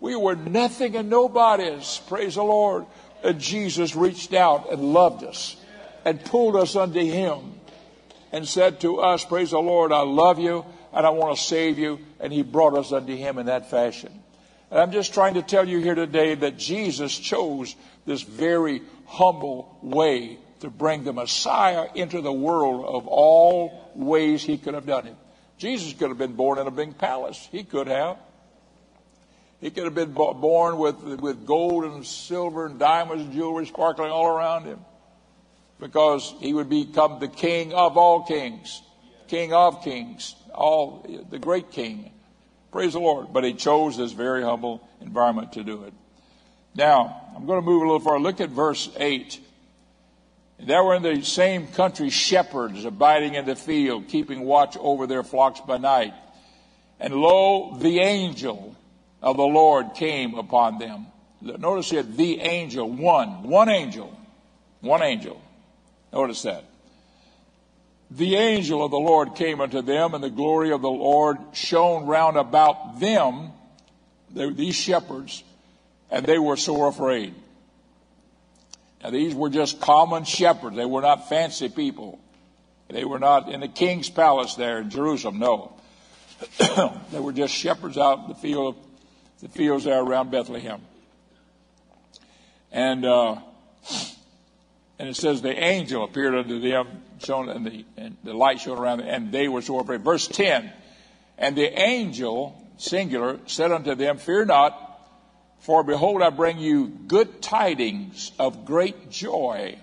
We 0.00 0.16
were 0.16 0.36
nothing 0.36 0.96
and 0.96 1.10
nobodies. 1.10 2.00
Praise 2.08 2.36
the 2.36 2.42
Lord. 2.42 2.86
And 3.22 3.38
Jesus 3.38 3.94
reached 3.94 4.32
out 4.32 4.72
and 4.72 4.94
loved 4.94 5.22
us 5.22 5.56
and 6.06 6.24
pulled 6.24 6.56
us 6.56 6.76
unto 6.76 7.00
him 7.00 7.52
and 8.32 8.48
said 8.48 8.80
to 8.80 9.00
us, 9.00 9.22
Praise 9.22 9.50
the 9.50 9.58
Lord, 9.58 9.92
I 9.92 10.00
love 10.00 10.38
you 10.38 10.64
and 10.94 11.06
I 11.06 11.10
want 11.10 11.36
to 11.36 11.44
save 11.44 11.78
you. 11.78 11.98
And 12.20 12.32
he 12.32 12.40
brought 12.42 12.74
us 12.74 12.90
unto 12.90 13.14
him 13.14 13.38
in 13.38 13.46
that 13.46 13.70
fashion. 13.70 14.23
And 14.74 14.82
I'm 14.82 14.90
just 14.90 15.14
trying 15.14 15.34
to 15.34 15.42
tell 15.42 15.68
you 15.68 15.78
here 15.78 15.94
today 15.94 16.34
that 16.34 16.58
Jesus 16.58 17.16
chose 17.16 17.76
this 18.06 18.22
very 18.22 18.82
humble 19.06 19.78
way 19.80 20.36
to 20.62 20.68
bring 20.68 21.04
the 21.04 21.12
Messiah 21.12 21.86
into 21.94 22.20
the 22.20 22.32
world 22.32 22.84
of 22.84 23.06
all 23.06 23.92
ways 23.94 24.42
he 24.42 24.58
could 24.58 24.74
have 24.74 24.84
done 24.84 25.06
it. 25.06 25.14
Jesus 25.58 25.92
could 25.92 26.08
have 26.08 26.18
been 26.18 26.34
born 26.34 26.58
in 26.58 26.66
a 26.66 26.72
big 26.72 26.98
palace. 26.98 27.48
He 27.52 27.62
could 27.62 27.86
have. 27.86 28.16
He 29.60 29.70
could 29.70 29.84
have 29.84 29.94
been 29.94 30.10
born 30.10 30.76
with, 30.76 31.00
with 31.20 31.46
gold 31.46 31.84
and 31.84 32.04
silver 32.04 32.66
and 32.66 32.76
diamonds 32.76 33.26
and 33.26 33.32
jewelry 33.32 33.66
sparkling 33.66 34.10
all 34.10 34.26
around 34.26 34.64
him 34.64 34.80
because 35.78 36.34
he 36.40 36.52
would 36.52 36.68
become 36.68 37.20
the 37.20 37.28
king 37.28 37.72
of 37.72 37.96
all 37.96 38.24
kings, 38.24 38.82
king 39.28 39.52
of 39.52 39.84
kings, 39.84 40.34
all 40.52 41.06
the 41.30 41.38
great 41.38 41.70
king. 41.70 42.10
Praise 42.74 42.94
the 42.94 42.98
Lord. 42.98 43.32
But 43.32 43.44
he 43.44 43.54
chose 43.54 43.96
this 43.96 44.10
very 44.10 44.42
humble 44.42 44.82
environment 45.00 45.52
to 45.52 45.62
do 45.62 45.84
it. 45.84 45.92
Now, 46.74 47.30
I'm 47.36 47.46
going 47.46 47.60
to 47.60 47.64
move 47.64 47.82
a 47.82 47.84
little 47.84 48.00
further. 48.00 48.18
Look 48.18 48.40
at 48.40 48.50
verse 48.50 48.90
8. 48.96 49.38
There 50.58 50.82
were 50.82 50.96
in 50.96 51.04
the 51.04 51.22
same 51.22 51.68
country 51.68 52.10
shepherds 52.10 52.84
abiding 52.84 53.34
in 53.34 53.44
the 53.44 53.54
field, 53.54 54.08
keeping 54.08 54.40
watch 54.40 54.76
over 54.76 55.06
their 55.06 55.22
flocks 55.22 55.60
by 55.60 55.78
night. 55.78 56.14
And 56.98 57.14
lo, 57.14 57.76
the 57.78 58.00
angel 58.00 58.74
of 59.22 59.36
the 59.36 59.44
Lord 59.44 59.94
came 59.94 60.34
upon 60.34 60.80
them. 60.80 61.06
Notice 61.40 61.90
here, 61.90 62.02
the 62.02 62.40
angel, 62.40 62.90
one, 62.90 63.44
one 63.44 63.68
angel, 63.68 64.18
one 64.80 65.02
angel. 65.02 65.40
Notice 66.12 66.42
that. 66.42 66.64
The 68.16 68.36
angel 68.36 68.84
of 68.84 68.92
the 68.92 68.96
Lord 68.96 69.34
came 69.34 69.60
unto 69.60 69.82
them, 69.82 70.14
and 70.14 70.22
the 70.22 70.30
glory 70.30 70.70
of 70.70 70.82
the 70.82 70.90
Lord 70.90 71.36
shone 71.52 72.06
round 72.06 72.36
about 72.36 73.00
them, 73.00 73.50
these 74.30 74.76
shepherds, 74.76 75.42
and 76.12 76.24
they 76.24 76.38
were 76.38 76.56
sore 76.56 76.88
afraid. 76.88 77.34
Now, 79.02 79.10
these 79.10 79.34
were 79.34 79.50
just 79.50 79.80
common 79.80 80.22
shepherds. 80.22 80.76
They 80.76 80.84
were 80.84 81.00
not 81.00 81.28
fancy 81.28 81.68
people. 81.68 82.20
They 82.88 83.04
were 83.04 83.18
not 83.18 83.48
in 83.48 83.60
the 83.60 83.68
king's 83.68 84.10
palace 84.10 84.54
there 84.54 84.78
in 84.78 84.90
Jerusalem. 84.90 85.40
No. 85.40 85.72
they 87.10 87.18
were 87.18 87.32
just 87.32 87.52
shepherds 87.52 87.98
out 87.98 88.20
in 88.20 88.28
the 88.28 88.36
field, 88.36 88.76
the 89.40 89.48
fields 89.48 89.84
there 89.84 90.00
around 90.00 90.30
Bethlehem. 90.30 90.80
And, 92.70 93.04
uh, 93.04 93.38
and 94.98 95.08
it 95.08 95.16
says 95.16 95.42
the 95.42 95.56
angel 95.56 96.04
appeared 96.04 96.34
unto 96.34 96.60
them, 96.60 97.02
shone, 97.18 97.48
and 97.48 97.66
the, 97.66 97.84
and 97.96 98.16
the 98.22 98.34
light 98.34 98.60
shone 98.60 98.78
around 98.78 98.98
them, 98.98 99.08
and 99.08 99.32
they 99.32 99.48
were 99.48 99.62
so 99.62 99.80
afraid. 99.80 100.02
Verse 100.02 100.28
10, 100.28 100.70
and 101.38 101.56
the 101.56 101.78
angel, 101.78 102.60
singular, 102.76 103.38
said 103.46 103.72
unto 103.72 103.94
them, 103.94 104.18
Fear 104.18 104.46
not, 104.46 104.80
for 105.60 105.82
behold, 105.82 106.22
I 106.22 106.30
bring 106.30 106.58
you 106.58 106.86
good 106.86 107.42
tidings 107.42 108.32
of 108.38 108.64
great 108.64 109.10
joy, 109.10 109.78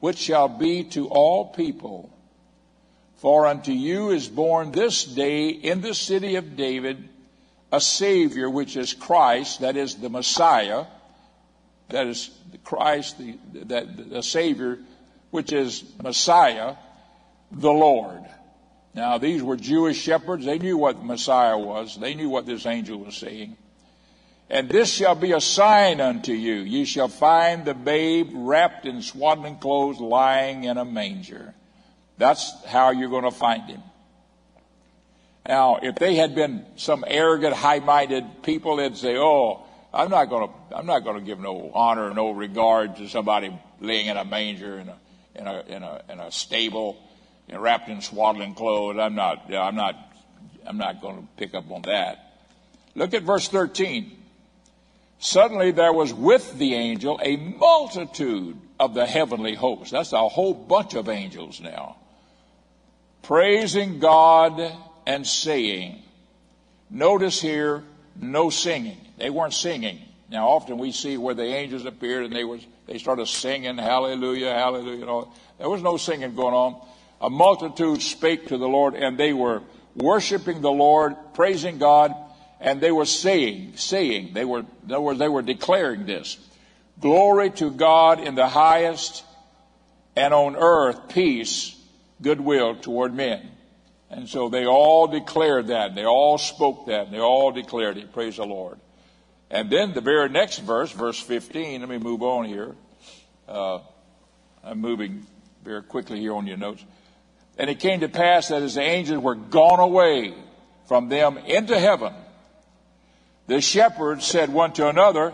which 0.00 0.18
shall 0.18 0.48
be 0.48 0.84
to 0.84 1.08
all 1.08 1.46
people. 1.46 2.10
For 3.16 3.46
unto 3.46 3.70
you 3.70 4.10
is 4.10 4.28
born 4.28 4.72
this 4.72 5.04
day 5.04 5.48
in 5.48 5.80
the 5.80 5.94
city 5.94 6.34
of 6.34 6.56
David 6.56 7.08
a 7.70 7.80
Savior, 7.80 8.50
which 8.50 8.76
is 8.76 8.92
Christ, 8.92 9.60
that 9.60 9.76
is 9.76 9.94
the 9.94 10.10
Messiah, 10.10 10.84
that 11.92 12.06
is 12.06 12.30
Christ, 12.64 13.18
the, 13.18 13.38
that, 13.64 14.10
the 14.10 14.22
Savior, 14.22 14.78
which 15.30 15.52
is 15.52 15.84
Messiah, 16.02 16.76
the 17.50 17.72
Lord. 17.72 18.22
Now, 18.94 19.18
these 19.18 19.42
were 19.42 19.56
Jewish 19.56 19.98
shepherds. 19.98 20.44
They 20.44 20.58
knew 20.58 20.76
what 20.76 21.02
Messiah 21.02 21.56
was. 21.56 21.98
They 21.98 22.14
knew 22.14 22.28
what 22.28 22.44
this 22.44 22.66
angel 22.66 22.98
was 22.98 23.16
saying. 23.16 23.56
And 24.50 24.68
this 24.68 24.92
shall 24.92 25.14
be 25.14 25.32
a 25.32 25.40
sign 25.40 26.00
unto 26.00 26.32
you. 26.32 26.56
Ye 26.56 26.84
shall 26.84 27.08
find 27.08 27.64
the 27.64 27.72
babe 27.72 28.30
wrapped 28.34 28.84
in 28.84 29.00
swaddling 29.00 29.56
clothes 29.56 29.98
lying 29.98 30.64
in 30.64 30.76
a 30.76 30.84
manger. 30.84 31.54
That's 32.18 32.62
how 32.66 32.90
you're 32.90 33.08
going 33.08 33.24
to 33.24 33.30
find 33.30 33.70
him. 33.70 33.82
Now, 35.48 35.78
if 35.82 35.96
they 35.96 36.16
had 36.16 36.34
been 36.34 36.66
some 36.76 37.02
arrogant, 37.06 37.54
high-minded 37.54 38.42
people, 38.42 38.76
they'd 38.76 38.96
say, 38.96 39.16
"Oh, 39.16 39.64
I'm 39.94 40.10
not 40.10 40.26
going 40.26 40.48
to, 40.48 40.76
I'm 40.76 40.86
not 40.86 41.04
going 41.04 41.18
to 41.18 41.24
give 41.24 41.38
no 41.38 41.70
honor, 41.74 42.12
no 42.14 42.30
regard 42.30 42.96
to 42.96 43.08
somebody 43.08 43.52
laying 43.80 44.06
in 44.06 44.16
a 44.16 44.24
manger 44.24 44.78
in 44.78 44.88
a, 44.88 44.96
in 45.34 45.46
a, 45.46 45.60
in 45.68 45.82
a, 45.82 46.02
in 46.10 46.20
a 46.20 46.32
stable, 46.32 46.96
and 47.48 47.60
wrapped 47.60 47.88
in 47.88 48.00
swaddling 48.00 48.54
clothes. 48.54 48.98
I'm 48.98 49.14
not, 49.14 49.52
I'm 49.52 49.74
not, 49.74 49.96
I'm 50.66 50.78
not 50.78 51.02
going 51.02 51.22
to 51.22 51.28
pick 51.36 51.54
up 51.54 51.70
on 51.70 51.82
that." 51.82 52.32
Look 52.94 53.14
at 53.14 53.22
verse 53.22 53.48
13. 53.48 54.18
Suddenly 55.18 55.70
there 55.70 55.92
was 55.92 56.12
with 56.12 56.58
the 56.58 56.74
angel 56.74 57.18
a 57.22 57.36
multitude 57.36 58.58
of 58.78 58.94
the 58.94 59.06
heavenly 59.06 59.54
hosts. 59.54 59.92
That's 59.92 60.12
a 60.12 60.28
whole 60.28 60.52
bunch 60.52 60.94
of 60.94 61.08
angels 61.08 61.60
now. 61.60 61.96
Praising 63.22 64.00
God 64.00 64.60
and 65.06 65.26
saying. 65.26 66.02
Notice 66.90 67.40
here, 67.40 67.84
no 68.16 68.50
singing. 68.50 68.98
They 69.18 69.30
weren't 69.30 69.54
singing. 69.54 70.00
Now 70.30 70.48
often 70.48 70.78
we 70.78 70.92
see 70.92 71.16
where 71.16 71.34
the 71.34 71.44
angels 71.44 71.84
appeared 71.84 72.24
and 72.24 72.34
they 72.34 72.44
was 72.44 72.64
they 72.86 72.98
started 72.98 73.26
singing 73.26 73.78
hallelujah, 73.78 74.52
hallelujah. 74.52 75.06
all. 75.06 75.34
There 75.58 75.68
was 75.68 75.82
no 75.82 75.96
singing 75.96 76.34
going 76.34 76.54
on. 76.54 76.80
A 77.20 77.30
multitude 77.30 78.02
spake 78.02 78.48
to 78.48 78.58
the 78.58 78.68
Lord 78.68 78.94
and 78.94 79.18
they 79.18 79.32
were 79.32 79.62
worshiping 79.94 80.60
the 80.60 80.70
Lord, 80.70 81.14
praising 81.34 81.78
God 81.78 82.14
and 82.62 82.80
they 82.80 82.92
were 82.92 83.04
saying, 83.04 83.72
saying, 83.74 84.34
they 84.34 84.44
were, 84.44 84.64
other 84.84 85.00
words, 85.00 85.18
they 85.18 85.28
were 85.28 85.42
declaring 85.42 86.06
this. 86.06 86.38
Glory 87.00 87.50
to 87.50 87.72
God 87.72 88.20
in 88.20 88.36
the 88.36 88.46
highest, 88.46 89.24
and 90.14 90.32
on 90.32 90.54
earth 90.54 91.08
peace, 91.08 91.76
goodwill 92.22 92.76
toward 92.76 93.12
men. 93.12 93.50
And 94.12 94.28
so 94.28 94.50
they 94.50 94.66
all 94.66 95.06
declared 95.06 95.68
that. 95.68 95.94
They 95.94 96.04
all 96.04 96.36
spoke 96.36 96.86
that. 96.86 97.10
They 97.10 97.18
all 97.18 97.50
declared 97.50 97.96
it. 97.96 98.12
Praise 98.12 98.36
the 98.36 98.44
Lord. 98.44 98.78
And 99.50 99.70
then 99.70 99.94
the 99.94 100.02
very 100.02 100.28
next 100.28 100.58
verse, 100.58 100.92
verse 100.92 101.18
15, 101.18 101.80
let 101.80 101.88
me 101.88 101.96
move 101.96 102.22
on 102.22 102.44
here. 102.44 102.76
Uh, 103.48 103.78
I'm 104.62 104.80
moving 104.80 105.26
very 105.64 105.82
quickly 105.82 106.20
here 106.20 106.34
on 106.34 106.46
your 106.46 106.58
notes. 106.58 106.84
And 107.56 107.70
it 107.70 107.80
came 107.80 108.00
to 108.00 108.08
pass 108.08 108.48
that 108.48 108.62
as 108.62 108.74
the 108.74 108.82
angels 108.82 109.22
were 109.22 109.34
gone 109.34 109.80
away 109.80 110.34
from 110.88 111.08
them 111.08 111.38
into 111.38 111.78
heaven, 111.78 112.12
the 113.46 113.62
shepherds 113.62 114.26
said 114.26 114.52
one 114.52 114.74
to 114.74 114.88
another, 114.88 115.32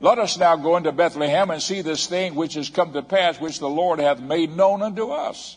Let 0.00 0.18
us 0.18 0.36
now 0.38 0.56
go 0.56 0.76
into 0.76 0.90
Bethlehem 0.90 1.50
and 1.50 1.62
see 1.62 1.82
this 1.82 2.08
thing 2.08 2.34
which 2.34 2.54
has 2.54 2.68
come 2.68 2.92
to 2.94 3.02
pass, 3.02 3.40
which 3.40 3.60
the 3.60 3.68
Lord 3.68 4.00
hath 4.00 4.20
made 4.20 4.56
known 4.56 4.82
unto 4.82 5.10
us. 5.10 5.56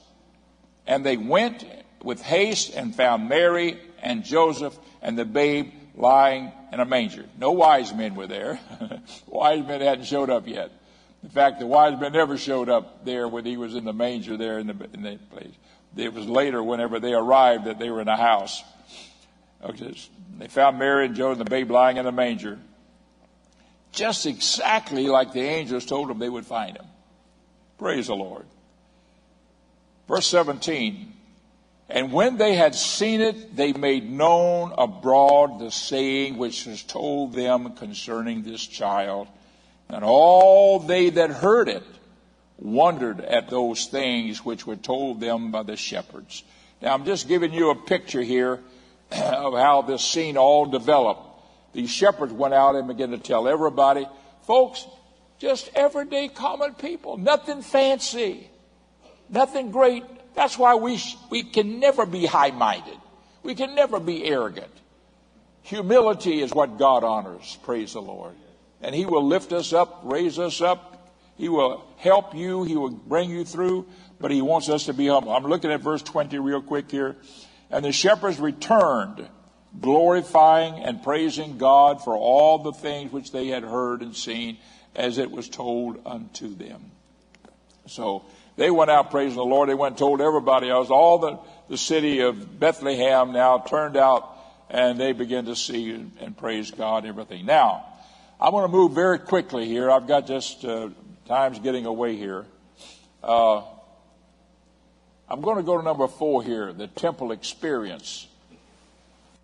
And 0.86 1.03
they 1.03 1.18
went 1.18 1.66
with 2.03 2.21
haste 2.21 2.73
and 2.75 2.95
found 2.95 3.29
Mary 3.29 3.79
and 4.01 4.23
Joseph 4.23 4.77
and 5.01 5.17
the 5.17 5.25
babe 5.25 5.71
lying 5.95 6.51
in 6.71 6.79
a 6.79 6.85
manger. 6.85 7.25
No 7.37 7.51
wise 7.51 7.93
men 7.93 8.15
were 8.15 8.27
there. 8.27 8.59
wise 9.27 9.65
men 9.65 9.81
hadn't 9.81 10.05
showed 10.05 10.29
up 10.29 10.47
yet. 10.47 10.71
In 11.23 11.29
fact, 11.29 11.59
the 11.59 11.67
wise 11.67 11.99
men 11.99 12.13
never 12.13 12.37
showed 12.37 12.69
up 12.69 13.05
there 13.05 13.27
when 13.27 13.45
he 13.45 13.57
was 13.57 13.75
in 13.75 13.85
the 13.85 13.93
manger 13.93 14.37
there 14.37 14.57
in 14.57 14.67
the, 14.67 14.87
in 14.93 15.03
the 15.03 15.19
place. 15.31 15.53
It 15.95 16.13
was 16.13 16.25
later, 16.25 16.63
whenever 16.63 16.99
they 16.99 17.13
arrived, 17.13 17.65
that 17.65 17.77
they 17.77 17.89
were 17.89 18.01
in 18.01 18.07
a 18.07 18.17
house. 18.17 18.63
Okay, 19.63 19.95
they 20.39 20.47
found 20.47 20.79
Mary 20.79 21.05
and 21.05 21.15
Joseph 21.15 21.39
and 21.39 21.47
the 21.47 21.49
babe 21.49 21.69
lying 21.69 21.97
in 21.97 22.07
a 22.07 22.11
manger. 22.11 22.57
Just 23.91 24.25
exactly 24.25 25.07
like 25.07 25.33
the 25.33 25.41
angels 25.41 25.85
told 25.85 26.09
them 26.09 26.17
they 26.17 26.29
would 26.29 26.45
find 26.45 26.77
him. 26.77 26.85
Praise 27.77 28.07
the 28.07 28.15
Lord. 28.15 28.45
Verse 30.07 30.25
17. 30.27 31.11
And 31.91 32.13
when 32.13 32.37
they 32.37 32.55
had 32.55 32.73
seen 32.73 33.19
it, 33.19 33.53
they 33.53 33.73
made 33.73 34.09
known 34.09 34.73
abroad 34.77 35.59
the 35.59 35.71
saying 35.71 36.37
which 36.37 36.65
was 36.65 36.83
told 36.83 37.33
them 37.33 37.73
concerning 37.73 38.43
this 38.43 38.65
child. 38.65 39.27
And 39.89 40.01
all 40.01 40.79
they 40.79 41.09
that 41.09 41.31
heard 41.31 41.67
it 41.67 41.83
wondered 42.57 43.19
at 43.19 43.49
those 43.49 43.87
things 43.87 44.45
which 44.45 44.65
were 44.65 44.77
told 44.77 45.19
them 45.19 45.51
by 45.51 45.63
the 45.63 45.75
shepherds. 45.75 46.43
Now 46.81 46.93
I'm 46.93 47.03
just 47.03 47.27
giving 47.27 47.51
you 47.51 47.71
a 47.71 47.75
picture 47.75 48.21
here 48.21 48.61
of 49.11 49.53
how 49.53 49.81
this 49.81 50.01
scene 50.01 50.37
all 50.37 50.67
developed. 50.67 51.27
These 51.73 51.89
shepherds 51.89 52.31
went 52.31 52.53
out 52.53 52.75
and 52.75 52.87
began 52.87 53.11
to 53.11 53.17
tell 53.17 53.49
everybody, 53.49 54.07
folks, 54.43 54.87
just 55.39 55.69
everyday 55.75 56.29
common 56.29 56.73
people, 56.73 57.17
nothing 57.17 57.61
fancy, 57.61 58.49
nothing 59.29 59.71
great, 59.71 60.05
that's 60.36 60.57
why 60.57 60.75
we, 60.75 60.99
we 61.29 61.43
can 61.43 61.79
never 61.79 62.05
be 62.05 62.25
high 62.25 62.51
minded. 62.51 62.97
We 63.43 63.55
can 63.55 63.75
never 63.75 63.99
be 63.99 64.25
arrogant. 64.25 64.71
Humility 65.63 66.41
is 66.41 66.53
what 66.53 66.77
God 66.77 67.03
honors. 67.03 67.57
Praise 67.63 67.93
the 67.93 68.01
Lord. 68.01 68.36
And 68.82 68.95
He 68.95 69.05
will 69.05 69.25
lift 69.25 69.53
us 69.53 69.73
up, 69.73 70.01
raise 70.03 70.39
us 70.39 70.61
up. 70.61 70.88
He 71.38 71.49
will 71.49 71.84
help 71.97 72.36
you. 72.36 72.63
He 72.63 72.75
will 72.75 72.91
bring 72.91 73.29
you 73.29 73.45
through. 73.45 73.88
But 74.19 74.32
He 74.32 74.41
wants 74.41 74.69
us 74.69 74.86
to 74.86 74.93
be 74.93 75.07
humble. 75.07 75.32
I'm 75.32 75.43
looking 75.43 75.71
at 75.71 75.82
verse 75.82 76.01
20 76.01 76.38
real 76.39 76.61
quick 76.61 76.89
here. 76.89 77.15
And 77.69 77.86
the 77.86 77.91
shepherds 77.91 78.39
returned, 78.39 79.27
glorifying 79.79 80.84
and 80.84 81.01
praising 81.01 81.57
God 81.57 82.03
for 82.03 82.15
all 82.15 82.59
the 82.59 82.73
things 82.73 83.11
which 83.11 83.32
they 83.32 83.47
had 83.47 83.63
heard 83.63 84.01
and 84.01 84.15
seen 84.15 84.57
as 84.95 85.17
it 85.17 85.32
was 85.32 85.47
told 85.47 85.99
unto 86.05 86.53
them. 86.53 86.91
So, 87.88 88.25
they 88.55 88.69
went 88.69 88.91
out 88.91 89.11
praising 89.11 89.37
the 89.37 89.43
Lord. 89.43 89.69
They 89.69 89.73
went 89.73 89.93
and 89.93 89.97
told 89.97 90.21
everybody 90.21 90.69
else. 90.69 90.89
All 90.89 91.19
the, 91.19 91.39
the 91.69 91.77
city 91.77 92.19
of 92.19 92.59
Bethlehem 92.59 93.31
now 93.31 93.59
turned 93.59 93.97
out 93.97 94.37
and 94.69 94.99
they 94.99 95.11
began 95.11 95.45
to 95.45 95.55
see 95.55 95.91
and, 95.91 96.11
and 96.19 96.37
praise 96.37 96.71
God 96.71 97.05
everything. 97.05 97.45
Now, 97.45 97.85
I 98.39 98.49
want 98.49 98.65
to 98.65 98.71
move 98.71 98.93
very 98.93 99.19
quickly 99.19 99.67
here. 99.67 99.91
I've 99.91 100.07
got 100.07 100.27
just 100.27 100.63
uh, 100.65 100.89
time's 101.27 101.59
getting 101.59 101.85
away 101.85 102.15
here. 102.15 102.45
Uh, 103.23 103.61
I'm 105.29 105.41
going 105.41 105.57
to 105.57 105.63
go 105.63 105.77
to 105.77 105.83
number 105.83 106.07
four 106.07 106.43
here, 106.43 106.73
the 106.73 106.87
temple 106.87 107.31
experience. 107.31 108.27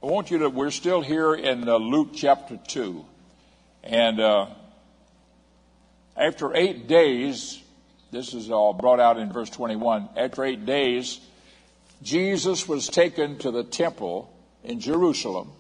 I 0.02 0.08
want 0.08 0.32
you 0.32 0.40
to, 0.40 0.50
we're 0.50 0.72
still 0.72 1.02
here 1.02 1.34
in 1.34 1.68
uh, 1.68 1.78
Luke 1.78 2.10
chapter 2.14 2.58
2. 2.68 3.06
And 3.84 4.20
uh, 4.20 4.48
after 6.16 6.56
eight 6.56 6.88
days, 6.88 7.62
this 8.12 8.34
is 8.34 8.50
all 8.52 8.74
brought 8.74 9.00
out 9.00 9.18
in 9.18 9.32
verse 9.32 9.50
21. 9.50 10.10
After 10.16 10.46
eight 10.46 10.66
days, 10.66 11.20
Jesus 12.02 12.68
was 12.68 12.88
taken 12.88 13.38
to 13.40 13.52
the 13.52 13.64
temple 13.64 14.34
in 14.64 14.80
Jerusalem 14.80 15.52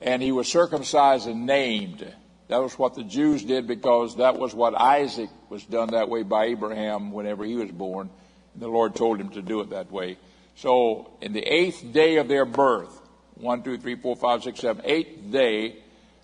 and 0.00 0.22
he 0.22 0.32
was 0.32 0.46
circumcised 0.48 1.26
and 1.26 1.46
named. 1.46 2.06
That 2.48 2.62
was 2.62 2.78
what 2.78 2.94
the 2.94 3.04
Jews 3.04 3.42
did 3.42 3.66
because 3.66 4.16
that 4.16 4.38
was 4.38 4.54
what 4.54 4.78
Isaac 4.78 5.30
was 5.48 5.64
done 5.64 5.92
that 5.92 6.08
way 6.08 6.22
by 6.22 6.46
Abraham 6.46 7.10
whenever 7.10 7.44
he 7.44 7.56
was 7.56 7.70
born. 7.70 8.10
And 8.52 8.62
the 8.62 8.68
Lord 8.68 8.94
told 8.94 9.18
him 9.18 9.30
to 9.30 9.42
do 9.42 9.60
it 9.60 9.70
that 9.70 9.90
way. 9.90 10.18
So 10.56 11.10
in 11.20 11.32
the 11.32 11.42
eighth 11.42 11.92
day 11.92 12.16
of 12.18 12.28
their 12.28 12.44
birth, 12.44 13.00
one, 13.34 13.62
two, 13.62 13.78
three, 13.78 13.96
four, 13.96 14.14
five, 14.14 14.42
six, 14.42 14.60
seven, 14.60 14.84
eighth 14.84 15.32
day, 15.32 15.76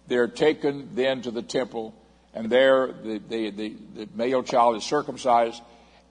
they're 0.07 0.29
taken 0.29 0.91
then 0.95 1.23
to 1.23 1.31
the 1.31 1.43
temple 1.43 1.95
and 2.35 2.51
there 2.51 2.89
the, 2.89 3.19
the, 3.19 3.51
the, 3.51 3.77
the 3.95 4.09
male 4.15 4.43
child 4.43 4.77
is 4.77 4.85
circumcised, 4.85 5.61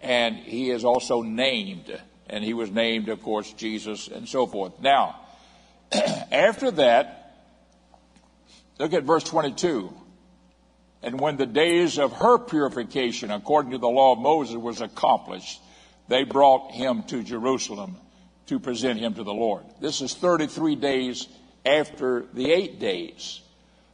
and 0.01 0.36
he 0.36 0.70
is 0.70 0.84
also 0.84 1.22
named. 1.22 1.99
And 2.28 2.43
he 2.43 2.53
was 2.53 2.70
named, 2.70 3.09
of 3.09 3.22
course, 3.24 3.51
Jesus, 3.53 4.07
and 4.07 4.28
so 4.28 4.45
forth. 4.45 4.80
Now, 4.82 5.20
after 5.91 6.72
that, 6.72 7.47
look 8.78 8.93
at 8.93 9.03
verse 9.03 9.24
22. 9.24 9.93
And 11.01 11.20
when 11.20 11.38
the 11.38 11.45
days 11.45 11.97
of 11.97 12.11
her 12.13 12.38
purification, 12.38 13.32
according 13.32 13.72
to 13.72 13.78
the 13.78 13.88
law 13.88 14.13
of 14.13 14.20
Moses, 14.20 14.57
was 14.57 14.82
accomplished, 14.82 15.61
they 16.07 16.24
brought 16.24 16.72
him 16.72 17.03
to 17.03 17.24
Jerusalem 17.24 17.97
to 18.47 18.59
present 18.59 18.99
him 18.99 19.13
to 19.13 19.24
the 19.24 19.34
Lord. 19.34 19.63
This 19.80 20.01
is 20.01 20.13
33 20.13 20.76
days 20.76 21.28
after 21.65 22.26
the 22.34 22.51
eight 22.51 22.80
days 22.80 23.41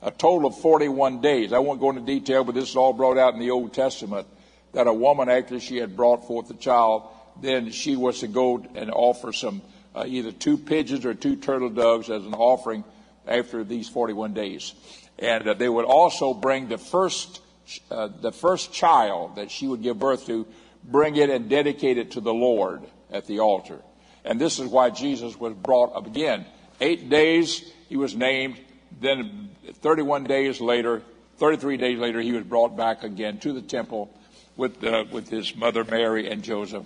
a 0.05 0.11
total 0.11 0.47
of 0.47 0.57
41 0.59 1.19
days. 1.19 1.51
I 1.51 1.57
won't 1.59 1.81
go 1.81 1.89
into 1.89 2.01
detail, 2.01 2.43
but 2.43 2.53
this 2.53 2.69
is 2.69 2.75
all 2.75 2.93
brought 2.93 3.17
out 3.17 3.33
in 3.33 3.39
the 3.39 3.49
Old 3.49 3.73
Testament 3.73 4.27
that 4.73 4.85
a 4.85 4.93
woman, 4.93 5.29
after 5.29 5.59
she 5.59 5.77
had 5.77 5.97
brought 5.97 6.27
forth 6.27 6.49
a 6.51 6.53
child, 6.53 7.09
then 7.41 7.71
she 7.71 7.95
was 7.95 8.19
to 8.19 8.27
go 8.27 8.63
and 8.75 8.91
offer 8.91 9.33
some 9.33 9.63
uh, 9.95 10.03
either 10.05 10.31
two 10.31 10.57
pigeons 10.57 11.05
or 11.05 11.15
two 11.15 11.35
turtle 11.35 11.71
doves 11.71 12.11
as 12.11 12.23
an 12.23 12.35
offering 12.35 12.83
after 13.27 13.63
these 13.63 13.89
41 13.89 14.35
days. 14.35 14.75
And 15.17 15.47
uh, 15.47 15.53
they 15.55 15.67
would 15.67 15.85
also 15.85 16.35
bring 16.35 16.67
the 16.67 16.77
first, 16.77 17.41
uh, 17.89 18.09
the 18.21 18.31
first 18.31 18.71
child 18.71 19.37
that 19.37 19.49
she 19.49 19.67
would 19.67 19.81
give 19.81 19.97
birth 19.97 20.27
to, 20.27 20.45
bring 20.83 21.15
it 21.15 21.31
and 21.31 21.49
dedicate 21.49 21.97
it 21.97 22.11
to 22.11 22.21
the 22.21 22.33
Lord 22.33 22.83
at 23.09 23.25
the 23.25 23.39
altar. 23.39 23.79
And 24.23 24.39
this 24.39 24.59
is 24.59 24.67
why 24.67 24.91
Jesus 24.91 25.39
was 25.39 25.53
brought 25.55 25.95
up 25.95 26.05
again. 26.05 26.45
Eight 26.79 27.09
days 27.09 27.71
he 27.89 27.97
was 27.97 28.15
named, 28.15 28.59
then 28.99 29.49
31 29.74 30.26
days 30.26 30.61
later, 30.61 31.01
33 31.38 31.78
days 31.78 31.99
later, 31.99 32.22
he 32.22 32.32
was 32.32 32.43
brought 32.43 32.78
back 32.78 33.03
again 33.03 33.39
to 33.39 33.53
the 33.53 33.61
temple 33.61 34.09
with, 34.55 34.84
uh, 34.84 35.05
with 35.11 35.30
his 35.30 35.55
mother 35.55 35.84
Mary 35.84 36.30
and 36.30 36.43
Joseph, 36.43 36.86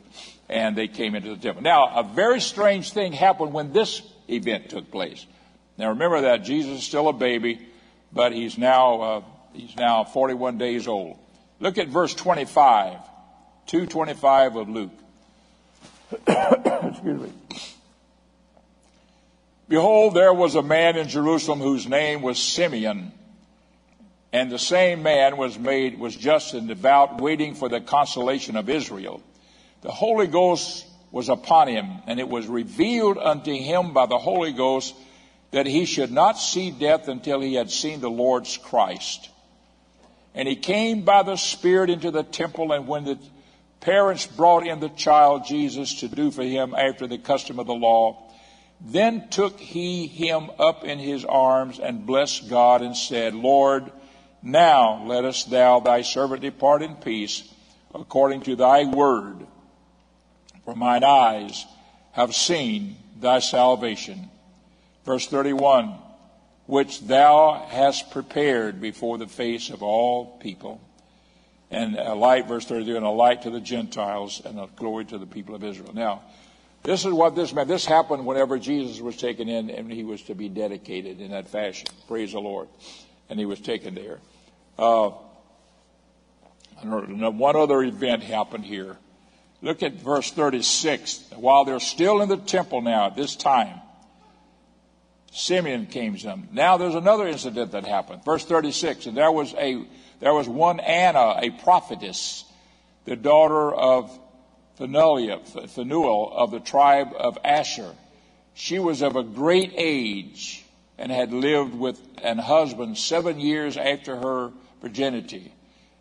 and 0.50 0.76
they 0.76 0.88
came 0.88 1.16
into 1.16 1.30
the 1.30 1.42
temple. 1.42 1.62
Now, 1.62 2.00
a 2.00 2.04
very 2.04 2.42
strange 2.42 2.92
thing 2.92 3.14
happened 3.14 3.54
when 3.54 3.74
this 3.74 4.02
event 4.28 4.70
took 4.70 4.92
place. 4.92 5.26
Now, 5.78 5.90
remember 5.90 6.22
that 6.22 6.44
Jesus 6.44 6.80
is 6.80 6.84
still 6.84 7.08
a 7.08 7.14
baby, 7.14 7.60
but 8.12 8.34
he's 8.34 8.58
now 8.58 9.02
uh, 9.02 9.22
he's 9.54 9.76
now 9.76 10.04
41 10.04 10.58
days 10.58 10.88
old. 10.88 11.18
Look 11.60 11.78
at 11.78 11.88
verse 11.88 12.14
25, 12.16 12.98
225 13.68 14.56
of 14.56 14.70
Luke. 14.70 14.92
Excuse 16.28 17.22
me. 17.22 17.32
Behold, 19.70 20.15
there 20.15 20.34
was 20.34 20.55
a 20.55 20.63
man 20.63 20.97
in 20.97 21.07
Jerusalem 21.07 21.59
whose 21.59 21.88
name 21.88 22.24
was 22.24 22.39
Simeon. 22.39 23.11
And 24.34 24.51
the 24.51 24.59
same 24.59 25.03
man 25.03 25.38
was 25.38 25.57
made, 25.57 25.99
was 25.99 26.15
just 26.15 26.55
and 26.55 26.67
devout, 26.67 27.22
waiting 27.22 27.53
for 27.53 27.70
the 27.70 27.80
consolation 27.80 28.55
of 28.55 28.67
Israel. 28.67 29.22
The 29.82 29.91
Holy 29.91 30.26
Ghost 30.26 30.88
was 31.11 31.30
upon 31.30 31.67
him, 31.67 31.88
and 32.07 32.20
it 32.20 32.28
was 32.28 32.47
revealed 32.47 33.20
unto 33.20 33.53
him 33.53 33.93
by 33.93 34.07
the 34.07 34.17
Holy 34.17 34.53
Ghost 34.53 34.95
that 35.51 35.67
he 35.67 35.86
should 35.86 36.11
not 36.11 36.38
see 36.38 36.72
death 36.72 37.07
until 37.07 37.39
he 37.39 37.53
had 37.53 37.72
seen 37.72 38.01
the 38.01 38.09
Lord's 38.09 38.57
Christ. 38.57 39.30
And 40.36 40.47
he 40.47 40.55
came 40.55 41.01
by 41.01 41.24
the 41.24 41.38
Spirit 41.38 41.89
into 41.89 42.11
the 42.11 42.24
temple, 42.24 42.72
and 42.72 42.88
when 42.88 43.05
the 43.05 43.20
parents 43.82 44.26
brought 44.26 44.65
in 44.65 44.80
the 44.80 44.89
child 44.89 45.45
Jesus 45.47 46.01
to 46.01 46.07
do 46.07 46.32
for 46.32 46.43
him 46.43 46.76
after 46.76 47.07
the 47.07 47.17
custom 47.17 47.59
of 47.59 47.67
the 47.67 47.74
law, 47.74 48.29
then 48.82 49.30
took 49.30 49.60
he 49.60 50.08
him 50.08 50.50
up 50.58 50.84
in 50.84 51.00
his 51.00 51.26
arms 51.26 51.80
and 51.80 52.06
blessed 52.06 52.50
God 52.50 52.82
and 52.82 52.96
said, 52.96 53.34
Lord, 53.36 53.92
now 54.42 55.04
lettest 55.06 55.50
thou 55.50 55.80
thy 55.82 56.02
servant 56.02 56.42
depart 56.42 56.82
in 56.82 56.96
peace 56.96 57.44
according 57.94 58.42
to 58.42 58.56
thy 58.56 58.86
word. 58.86 59.46
For 60.64 60.76
mine 60.76 61.04
eyes 61.04 61.66
have 62.14 62.34
seen 62.34 62.96
thy 63.20 63.40
salvation. 63.40 64.30
Verse 65.04 65.28
31. 65.28 65.98
which 66.70 67.02
thou 67.02 67.66
hast 67.68 68.12
prepared 68.12 68.80
before 68.80 69.18
the 69.18 69.26
face 69.26 69.72
of 69.72 69.82
all 69.82 70.38
people, 70.38 70.80
and 71.72 71.96
a 71.96 72.14
light, 72.14 72.48
verse 72.48 72.64
32, 72.66 72.96
and 72.96 73.04
a 73.04 73.10
light 73.10 73.42
to 73.42 73.50
the 73.50 73.60
Gentiles 73.60 74.40
and 74.46 74.60
a 74.60 74.70
glory 74.76 75.04
to 75.06 75.18
the 75.18 75.26
people 75.26 75.56
of 75.56 75.64
Israel. 75.64 75.96
Now, 75.96 76.22
this 76.84 77.06
is 77.06 77.12
what 77.12 77.36
this 77.36 77.54
meant. 77.54 77.68
This 77.68 77.86
happened 77.86 78.26
whenever 78.26 78.58
Jesus 78.58 79.02
was 79.02 79.18
taken 79.18 79.50
in 79.50 79.70
and 79.70 79.92
he 79.92 80.04
was 80.04 80.22
to 80.24 80.36
be 80.36 80.50
dedicated 80.50 81.20
in 81.20 81.32
that 81.32 81.48
fashion. 81.50 81.88
Praise 82.08 82.32
the 82.32 82.40
Lord. 82.40 82.70
And 83.30 83.40
he 83.40 83.46
was 83.46 83.60
taken 83.60 83.96
there. 83.96 84.20
Uh, 84.78 85.12
one 86.82 87.56
other 87.56 87.84
event 87.84 88.24
happened 88.24 88.66
here. 88.66 88.98
Look 89.62 89.84
at 89.84 89.94
verse 89.96 90.32
36. 90.32 91.32
While 91.36 91.66
they're 91.66 91.82
still 91.82 92.22
in 92.22 92.30
the 92.30 92.38
temple 92.38 92.82
now 92.82 93.08
at 93.08 93.16
this 93.16 93.36
time, 93.36 93.82
Simeon 95.32 95.86
came 95.86 96.16
to 96.16 96.24
them. 96.24 96.48
Now 96.54 96.78
there's 96.78 96.96
another 96.96 97.28
incident 97.28 97.74
that 97.74 97.86
happened. 97.86 98.24
Verse 98.24 98.46
36. 98.46 99.06
And 99.08 99.18
there 99.18 99.32
was 99.32 99.54
a, 99.56 99.86
there 100.22 100.34
was 100.34 100.48
one 100.48 100.80
Anna, 100.80 101.36
a 101.42 101.50
prophetess, 101.50 102.46
the 103.06 103.18
daughter 103.18 103.74
of 103.74 104.18
Phanuel 104.80 106.32
of 106.34 106.52
the 106.52 106.60
tribe 106.60 107.10
of 107.18 107.38
Asher. 107.44 107.94
She 108.54 108.80
was 108.80 109.02
of 109.02 109.16
a 109.16 109.24
great 109.24 109.74
age 109.76 110.66
and 110.98 111.12
had 111.12 111.32
lived 111.32 111.76
with 111.76 112.00
an 112.24 112.38
husband 112.38 112.98
seven 112.98 113.40
years 113.40 113.78
after 113.78 114.16
her 114.16 114.52
virginity. 114.82 115.54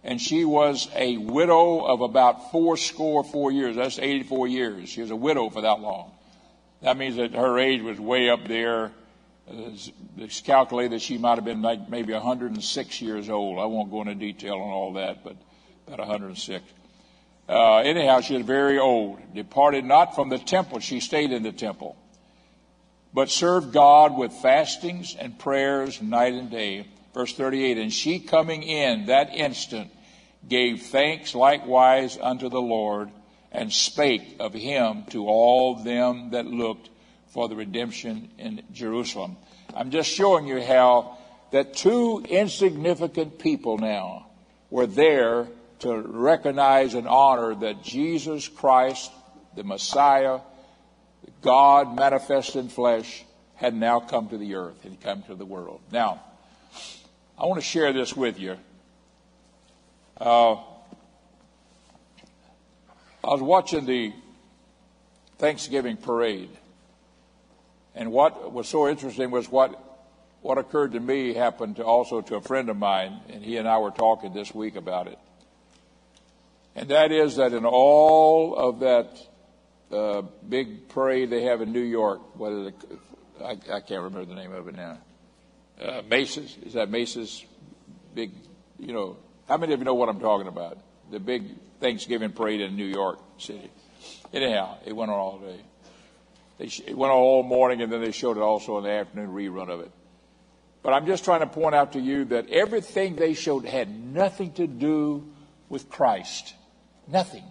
And 0.05 0.21
she 0.21 0.45
was 0.45 0.89
a 0.95 1.17
widow 1.19 1.81
of 1.81 2.01
about 2.01 2.53
fourscore 2.53 3.25
four 3.25 3.51
years. 3.51 3.77
That's 3.77 3.99
84 3.99 4.49
years. 4.49 4.89
She 4.89 5.01
was 5.01 5.11
a 5.11 5.17
widow 5.17 5.51
for 5.51 5.61
that 5.63 5.81
long. 5.81 6.13
That 6.83 6.97
means 6.97 7.17
that 7.17 7.35
her 7.35 7.59
age 7.59 7.83
was 7.83 7.99
way 7.99 8.31
up 8.31 8.47
there. 8.47 8.93
It's 10.17 10.41
calculated 10.41 10.93
that 10.93 11.03
she 11.03 11.19
might 11.19 11.35
have 11.35 11.45
been 11.45 11.63
like 11.63 11.89
maybe 11.89 12.13
106 12.13 13.03
years 13.03 13.29
old. 13.29 13.59
I 13.59 13.65
won't 13.65 13.91
go 13.91 14.03
into 14.03 14.15
detail 14.15 14.55
on 14.55 14.71
all 14.71 14.93
that, 14.95 15.25
but 15.25 15.37
about 15.87 15.99
106. 16.01 16.65
Uh, 17.49 17.79
anyhow, 17.79 18.21
she 18.21 18.35
was 18.35 18.45
very 18.45 18.79
old, 18.79 19.19
departed 19.35 19.85
not 19.85 20.15
from 20.15 20.29
the 20.29 20.39
temple. 20.39 20.81
She 20.81 21.01
stayed 21.01 21.33
in 21.33 21.43
the 21.43 21.53
temple, 21.53 21.97
but 23.15 23.31
served 23.31 23.73
God 23.73 24.17
with 24.17 24.33
fastings 24.33 25.17
and 25.19 25.39
prayers 25.39 26.03
night 26.03 26.35
and 26.35 26.51
day. 26.51 26.87
Verse 27.15 27.33
38 27.33 27.79
And 27.79 27.93
she 27.93 28.19
coming 28.19 28.63
in 28.63 29.07
that 29.07 29.35
instant 29.35 29.91
gave 30.47 30.83
thanks 30.83 31.35
likewise 31.35 32.19
unto 32.21 32.51
the 32.51 32.61
Lord 32.61 33.11
and 33.51 33.73
spake 33.73 34.37
of 34.41 34.53
him 34.53 35.05
to 35.11 35.27
all 35.27 35.77
them 35.77 36.31
that 36.31 36.47
looked 36.47 36.91
for 37.29 37.49
the 37.49 37.57
redemption 37.57 38.31
in 38.39 38.63
Jerusalem. 38.73 39.37
I'm 39.75 39.91
just 39.91 40.11
showing 40.11 40.47
you 40.47 40.63
how 40.63 41.17
that 41.51 41.75
two 41.75 42.25
insignificant 42.29 43.39
people 43.39 43.79
now 43.79 44.27
were 44.71 44.87
there 44.87 45.49
to 45.81 46.01
recognize 46.01 46.95
and 46.95 47.07
honor 47.07 47.55
that 47.55 47.83
Jesus 47.83 48.49
Christ, 48.49 49.11
the 49.55 49.65
Messiah, 49.65 50.41
God 51.43 51.95
manifest 51.95 52.57
in 52.57 52.69
flesh, 52.69 53.25
had 53.55 53.75
now 53.75 54.01
come 54.01 54.29
to 54.29 54.39
the 54.39 54.55
earth, 54.55 54.83
had 54.83 55.01
come 55.01 55.23
to 55.25 55.35
the 55.35 55.45
world. 55.45 55.81
Now, 55.93 56.23
I 57.37 57.47
want 57.47 57.61
to 57.61 57.67
share 57.67 57.93
this 57.93 58.17
with 58.17 58.39
you. 58.39 58.57
Uh, 60.21 60.55
I 63.25 63.33
was 63.33 63.43
watching 63.43 63.85
the 63.87 64.13
Thanksgiving 65.39 65.97
parade, 65.97 66.51
and 67.95 68.11
what 68.11 68.53
was 68.53 68.69
so 68.69 68.89
interesting 68.89 69.31
was 69.31 69.51
what 69.51 69.85
what 70.41 70.57
occurred 70.57 70.93
to 70.93 71.01
me 71.01 71.35
happened 71.35 71.77
to 71.77 71.85
also 71.85 72.21
to 72.21 72.37
a 72.37 72.41
friend 72.41 72.69
of 72.69 72.77
mine, 72.77 73.21
and 73.29 73.45
he 73.45 73.57
and 73.57 73.69
I 73.69 73.79
were 73.79 73.91
talking 73.91 74.33
this 74.33 74.55
week 74.55 74.77
about 74.77 75.09
it. 75.09 75.19
And 76.79 76.91
that 76.91 77.11
is 77.11 77.37
that 77.37 77.55
in 77.55 77.65
all 77.65 78.55
of 78.55 78.79
that 78.81 79.19
uh, 79.91 80.23
big 80.49 80.89
parade 80.89 81.29
they 81.29 81.43
have 81.43 81.61
in 81.61 81.73
New 81.73 81.83
York, 81.83 82.37
what 82.39 82.53
is 82.53 82.67
it? 82.69 82.75
I, 83.43 83.51
I 83.51 83.81
can't 83.81 84.03
remember 84.03 84.25
the 84.25 84.37
name 84.37 84.53
of 84.53 84.69
it 84.69 84.77
now. 84.77 84.99
Uh, 85.81 86.03
Macy's, 86.09 86.57
is 86.65 86.75
that 86.75 86.89
Macy's 86.89 87.45
big, 88.15 88.31
you 88.79 88.93
know, 88.93 89.17
how 89.49 89.57
many 89.57 89.73
of 89.73 89.81
you 89.81 89.85
know 89.85 89.95
what 89.95 90.09
I'm 90.09 90.21
talking 90.21 90.47
about? 90.47 90.79
The 91.11 91.19
big 91.19 91.49
Thanksgiving 91.81 92.31
parade 92.31 92.61
in 92.61 92.77
New 92.77 92.85
York 92.85 93.19
City. 93.39 93.73
Anyhow, 94.33 94.77
it 94.87 94.95
went 94.95 95.11
on 95.11 95.19
all 95.19 95.39
day. 95.39 95.61
They, 96.59 96.67
it 96.67 96.97
went 96.97 97.11
on 97.11 97.19
all 97.19 97.43
morning 97.43 97.83
and 97.83 97.93
then 97.93 98.03
they 98.03 98.13
showed 98.13 98.37
it 98.37 98.41
also 98.41 98.79
in 98.79 98.85
the 98.85 98.91
afternoon 98.91 99.31
rerun 99.31 99.69
of 99.69 99.81
it. 99.81 99.91
But 100.85 100.93
I'm 100.93 101.07
just 101.07 101.25
trying 101.25 101.41
to 101.41 101.49
point 101.49 101.75
out 101.75 101.95
to 101.95 102.01
you 102.01 102.27
that 102.27 102.49
everything 102.51 103.17
they 103.17 103.35
showed 103.35 103.65
had 103.65 103.91
nothing 103.91 104.53
to 104.53 104.69
do 104.69 105.27
with 105.69 105.89
Christ. 105.91 106.55
Nothing. 107.11 107.45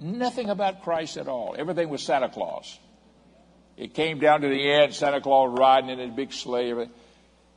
Nothing 0.00 0.50
about 0.50 0.82
Christ 0.82 1.16
at 1.16 1.28
all. 1.28 1.54
Everything 1.58 1.88
was 1.88 2.02
Santa 2.02 2.28
Claus. 2.28 2.78
It 3.76 3.94
came 3.94 4.18
down 4.18 4.40
to 4.40 4.48
the 4.48 4.72
end, 4.72 4.94
Santa 4.94 5.20
Claus 5.20 5.58
riding 5.58 5.90
in 5.90 6.00
a 6.00 6.12
big 6.12 6.32
sleigh. 6.32 6.88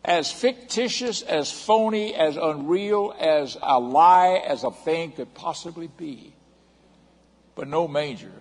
As 0.04 0.32
fictitious, 0.32 1.22
as 1.22 1.52
phony, 1.52 2.14
as 2.14 2.38
unreal, 2.38 3.14
as 3.20 3.58
a 3.62 3.80
lie 3.80 4.44
as 4.46 4.64
a 4.64 4.72
thing 4.72 5.14
could 5.14 5.34
possibly 5.34 5.88
be. 5.88 6.34
But 7.56 7.68
no 7.68 7.88
manger. 7.88 8.32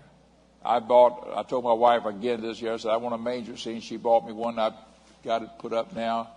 I 0.65 0.81
bought, 0.81 1.31
I 1.37 1.43
told 1.43 1.65
my 1.65 1.73
wife 1.73 2.05
again 2.05 2.41
this 2.41 2.61
year, 2.61 2.75
I 2.75 2.77
said, 2.79 2.91
I 2.91 2.97
want 2.97 3.15
a 3.15 3.19
manger 3.19 3.57
scene. 3.57 3.81
She 3.81 3.97
bought 3.97 4.27
me 4.27 4.33
one. 4.33 4.59
I've 4.59 4.75
got 5.25 5.43
it 5.43 5.51
put 5.59 5.73
up 5.73 5.95
now 5.95 6.31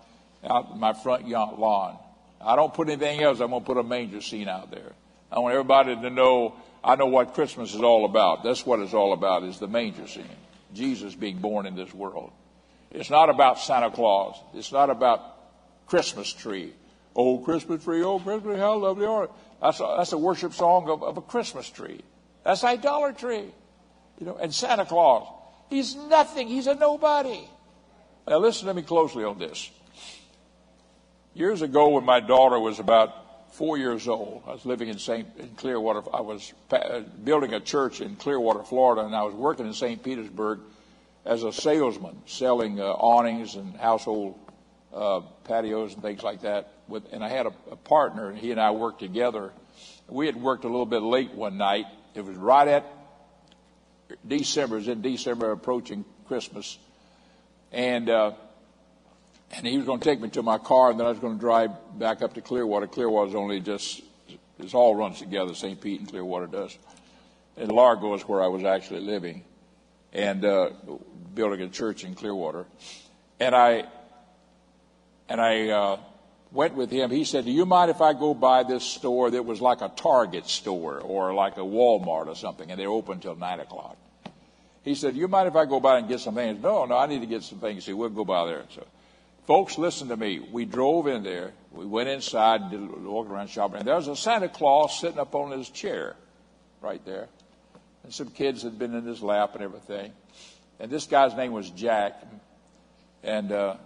out 0.48 0.72
in 0.72 0.80
my 0.80 0.94
front 0.94 1.28
yard 1.28 1.58
lawn. 1.58 1.98
I 2.40 2.56
don't 2.56 2.74
put 2.74 2.90
anything 2.90 3.22
else. 3.22 3.40
I'm 3.40 3.50
going 3.50 3.62
to 3.62 3.66
put 3.66 3.78
a 3.78 3.84
manger 3.84 4.22
scene 4.22 4.48
out 4.48 4.70
there. 4.70 4.94
I 5.32 5.40
want 5.40 5.54
everybody 5.54 5.96
to 5.96 6.10
know 6.10 6.56
I 6.84 6.96
know 6.96 7.08
what 7.08 7.34
Christmas 7.34 7.74
is 7.74 7.82
all 7.82 8.06
about. 8.06 8.44
That's 8.44 8.66
what 8.66 8.80
it's 8.80 8.94
all 8.94 9.12
about 9.12 9.44
is 9.44 9.60
the 9.60 9.68
manger 9.68 10.08
scene. 10.08 10.26
Jesus 10.74 11.16
being 11.16 11.40
born 11.40 11.66
in 11.66 11.76
this 11.76 11.94
world. 11.94 12.32
It's 12.92 13.10
not 13.10 13.30
about 13.30 13.60
Santa 13.60 13.92
Claus. 13.92 14.40
It's 14.54 14.72
not 14.72 14.90
about 14.90 15.22
Christmas 15.88 16.32
tree. 16.32 16.74
Oh, 17.16 17.40
Christmas 17.40 17.84
tree, 17.84 18.04
oh, 18.04 18.20
Christmas 18.20 18.54
tree, 18.54 18.60
how 18.60 18.78
lovely 18.78 19.06
are 19.06 19.24
you? 19.24 19.30
That's 19.62 19.80
a, 19.80 19.96
that's 19.98 20.14
a 20.14 20.18
worship 20.18 20.54
song 20.54 20.88
of, 20.90 21.04
of 21.04 21.18
a 21.18 21.22
Christmas 21.22 21.70
tree. 21.70 22.00
That's 22.44 22.64
idolatry. 22.64 23.46
You 24.20 24.26
know, 24.26 24.38
and 24.38 24.54
Santa 24.54 24.86
Claus, 24.86 25.28
he's 25.70 25.96
nothing. 25.96 26.48
He's 26.48 26.68
a 26.68 26.76
nobody. 26.76 27.42
Now 28.28 28.38
listen 28.38 28.68
to 28.68 28.74
me 28.74 28.82
closely 28.82 29.24
on 29.24 29.40
this. 29.40 29.70
Years 31.34 31.62
ago 31.62 31.90
when 31.90 32.06
my 32.06 32.20
daughter 32.20 32.60
was 32.60 32.80
about 32.80 33.14
four 33.52 33.78
years 33.78 34.08
old. 34.08 34.44
I 34.48 34.52
was 34.52 34.66
living 34.66 34.90
in 34.90 35.00
St. 35.00 35.28
In 35.38 35.50
Clearwater. 35.56 36.04
I 36.14 36.22
was 36.22 36.54
uh, 36.72 37.02
building 37.24 37.54
a 37.54 37.60
church 37.60 38.02
in 38.02 38.16
Clearwater, 38.16 38.64
Florida, 38.64 39.06
and 39.06 39.16
I 39.16 39.24
was 39.24 39.34
working 39.34 39.66
in 39.66 39.74
St. 39.74 40.02
Petersburg 40.02 40.60
as 41.26 41.44
a 41.44 41.52
salesman, 41.52 42.22
selling 42.26 42.80
uh, 42.80 42.86
awnings 42.86 43.56
and 43.56 43.76
household 43.76 44.40
uh, 44.94 45.22
patios 45.44 45.94
and 45.94 46.02
things 46.02 46.24
like 46.24 46.42
that. 46.42 46.72
With, 46.88 47.12
and 47.12 47.24
I 47.24 47.30
had 47.30 47.46
a, 47.46 47.54
a 47.72 47.76
partner, 47.76 48.30
and 48.30 48.38
he 48.38 48.52
and 48.52 48.62
I 48.62 48.72
worked 48.72 49.00
together. 49.00 49.52
We 50.08 50.26
had 50.26 50.36
worked 50.38 50.64
a 50.64 50.70
little 50.70 50.86
bit 50.86 51.02
late 51.02 51.34
one 51.34 51.58
night. 51.58 51.86
It 52.16 52.24
was 52.24 52.38
right 52.38 52.68
at 52.68 52.86
December. 54.26 54.78
It 54.78 54.80
was 54.80 54.88
in 54.88 55.02
December, 55.02 55.52
approaching 55.52 56.06
Christmas, 56.28 56.78
and 57.72 58.10
uh, 58.10 58.32
and 59.52 59.66
he 59.66 59.78
was 59.78 59.86
going 59.86 60.00
to 60.00 60.04
take 60.04 60.20
me 60.20 60.30
to 60.30 60.44
my 60.44 60.58
car, 60.58 60.92
and 60.92 61.00
then 61.00 61.08
I 61.08 61.10
was 61.10 61.20
going 61.20 61.36
to 61.36 61.40
drive 61.40 61.72
back 61.98 62.22
up 62.22 62.34
to 62.34 62.42
Clearwater. 62.42 62.88
Clearwater's 62.88 63.36
only 63.36 63.60
just, 63.60 64.02
it 64.60 64.74
all 64.74 64.96
runs 64.96 65.20
together, 65.20 65.54
St. 65.54 65.80
Pete 65.80 66.00
and 66.00 66.10
Clearwater 66.10 66.48
does. 66.48 66.78
And 67.56 67.72
Largo 67.72 68.14
is 68.14 68.22
where 68.24 68.44
I 68.44 68.48
was 68.48 68.64
actually 68.64 69.02
living 69.02 69.44
and 70.14 70.44
uh, 70.46 70.70
building 71.34 71.62
a 71.62 71.70
church 71.70 72.04
in 72.04 72.14
Clearwater. 72.14 72.66
And 73.40 73.56
I, 73.56 73.86
and 75.30 75.40
I 75.42 75.70
uh, 75.70 76.00
went 76.52 76.76
with 76.76 76.92
him. 76.92 77.10
He 77.10 77.24
said, 77.24 77.46
Do 77.46 77.52
you 77.52 77.66
mind 77.66 77.90
if 77.90 78.02
I 78.02 78.14
go 78.14 78.34
by 78.34 78.64
this 78.64 78.84
store 78.84 79.32
that 79.32 79.44
was 79.44 79.62
like 79.62 79.82
a 79.82 79.90
Target 79.90 80.48
store 80.48 81.00
or 81.00 81.34
like 81.34 81.58
a 81.58 81.62
Walmart 81.62 82.28
or 82.28 82.36
something, 82.36 82.70
and 82.70 82.80
they're 82.80 82.90
open 82.90 83.16
until 83.16 83.36
9 83.36 83.60
o'clock? 83.60 83.98
He 84.84 84.96
said, 84.96 85.14
Do 85.14 85.20
you 85.20 85.28
mind 85.28 85.48
if 85.48 85.56
I 85.56 85.66
go 85.66 85.80
by 85.80 86.00
and 86.00 86.08
get 86.08 86.20
some 86.20 86.36
things? 86.36 86.62
No, 86.62 86.86
no, 86.86 86.98
I 86.98 87.08
need 87.08 87.20
to 87.22 87.28
get 87.28 87.44
some 87.44 87.60
things. 87.60 87.86
He 87.86 87.92
said, 87.92 87.96
We'll 87.96 88.10
go 88.10 88.26
by 88.26 88.46
there. 88.46 88.64
So 88.74 88.86
Folks, 89.48 89.78
listen 89.78 90.10
to 90.10 90.18
me. 90.18 90.40
We 90.40 90.66
drove 90.66 91.08
in 91.08 91.24
there. 91.24 91.54
We 91.72 91.86
went 91.86 92.10
inside, 92.10 92.70
did 92.70 93.06
walk 93.06 93.30
around 93.30 93.50
shopping, 93.50 93.78
and 93.78 93.88
there 93.88 93.96
was 93.96 94.10
a 94.10 94.16
Santa 94.16 94.50
Claus 94.50 95.00
sitting 95.00 95.20
up 95.20 95.34
on 95.36 95.58
his 95.58 95.70
chair 95.70 96.18
right 96.82 97.04
there. 97.06 97.30
And 98.04 98.14
some 98.14 98.30
kids 98.30 98.64
had 98.64 98.78
been 98.78 98.94
in 98.94 99.06
his 99.06 99.22
lap 99.22 99.56
and 99.56 99.64
everything. 99.64 100.12
And 100.82 100.92
this 100.92 101.06
guy's 101.06 101.34
name 101.34 101.54
was 101.54 101.70
Jack. 101.70 102.22
And, 103.24 103.54
uh, 103.54 103.78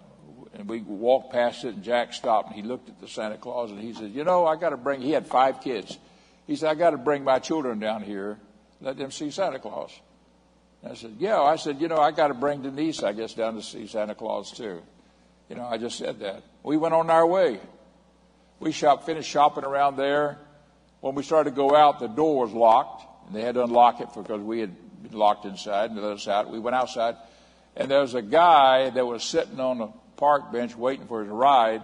and 0.55 0.67
we 0.67 0.81
walked 0.81 1.31
past 1.31 1.63
it, 1.63 1.75
and 1.75 1.83
Jack 1.83 2.13
stopped, 2.13 2.47
and 2.47 2.55
he 2.55 2.63
looked 2.63 2.89
at 2.89 2.99
the 2.99 3.07
Santa 3.07 3.37
Claus, 3.37 3.69
and 3.69 3.79
he 3.79 3.93
said, 3.93 4.11
You 4.11 4.23
know, 4.23 4.47
I 4.47 4.55
got 4.55 4.69
to 4.69 4.77
bring, 4.77 4.99
he 5.01 5.11
had 5.11 5.27
five 5.27 5.61
kids. 5.61 5.95
He 6.47 6.55
said, 6.55 6.69
I 6.71 6.73
got 6.73 6.89
to 6.89 6.97
bring 6.97 7.23
my 7.23 7.37
children 7.37 7.77
down 7.77 8.01
here, 8.01 8.39
let 8.81 8.97
them 8.97 9.11
see 9.11 9.29
Santa 9.29 9.59
Claus. 9.59 9.91
And 10.81 10.91
I 10.91 10.95
said, 10.95 11.17
Yeah. 11.19 11.39
I 11.39 11.57
said, 11.57 11.79
You 11.79 11.87
know, 11.87 11.97
I 11.97 12.09
got 12.09 12.29
to 12.29 12.33
bring 12.33 12.63
Denise, 12.63 13.03
I 13.03 13.13
guess, 13.13 13.35
down 13.35 13.53
to 13.53 13.61
see 13.61 13.85
Santa 13.85 14.15
Claus, 14.15 14.51
too. 14.51 14.81
You 15.51 15.57
know, 15.57 15.67
I 15.69 15.77
just 15.77 15.97
said 15.97 16.21
that. 16.21 16.43
We 16.63 16.77
went 16.77 16.93
on 16.93 17.09
our 17.09 17.27
way. 17.27 17.59
We 18.61 18.71
shop, 18.71 19.05
finished 19.05 19.29
shopping 19.29 19.65
around 19.65 19.97
there. 19.97 20.37
When 21.01 21.13
we 21.13 21.23
started 21.23 21.49
to 21.49 21.55
go 21.57 21.75
out, 21.75 21.99
the 21.99 22.07
door 22.07 22.45
was 22.45 22.53
locked, 22.53 23.03
and 23.27 23.35
they 23.35 23.41
had 23.41 23.55
to 23.55 23.63
unlock 23.65 23.99
it 23.99 24.07
because 24.15 24.39
we 24.39 24.61
had 24.61 24.73
been 25.03 25.11
locked 25.11 25.43
inside 25.43 25.91
and 25.91 26.01
let 26.01 26.13
us 26.13 26.25
out. 26.29 26.49
We 26.49 26.59
went 26.59 26.77
outside, 26.77 27.17
and 27.75 27.91
there 27.91 27.99
was 27.99 28.13
a 28.13 28.21
guy 28.21 28.91
that 28.91 29.05
was 29.05 29.25
sitting 29.25 29.59
on 29.59 29.81
a 29.81 29.89
park 30.15 30.53
bench 30.53 30.73
waiting 30.73 31.05
for 31.05 31.21
his 31.21 31.29
ride, 31.29 31.81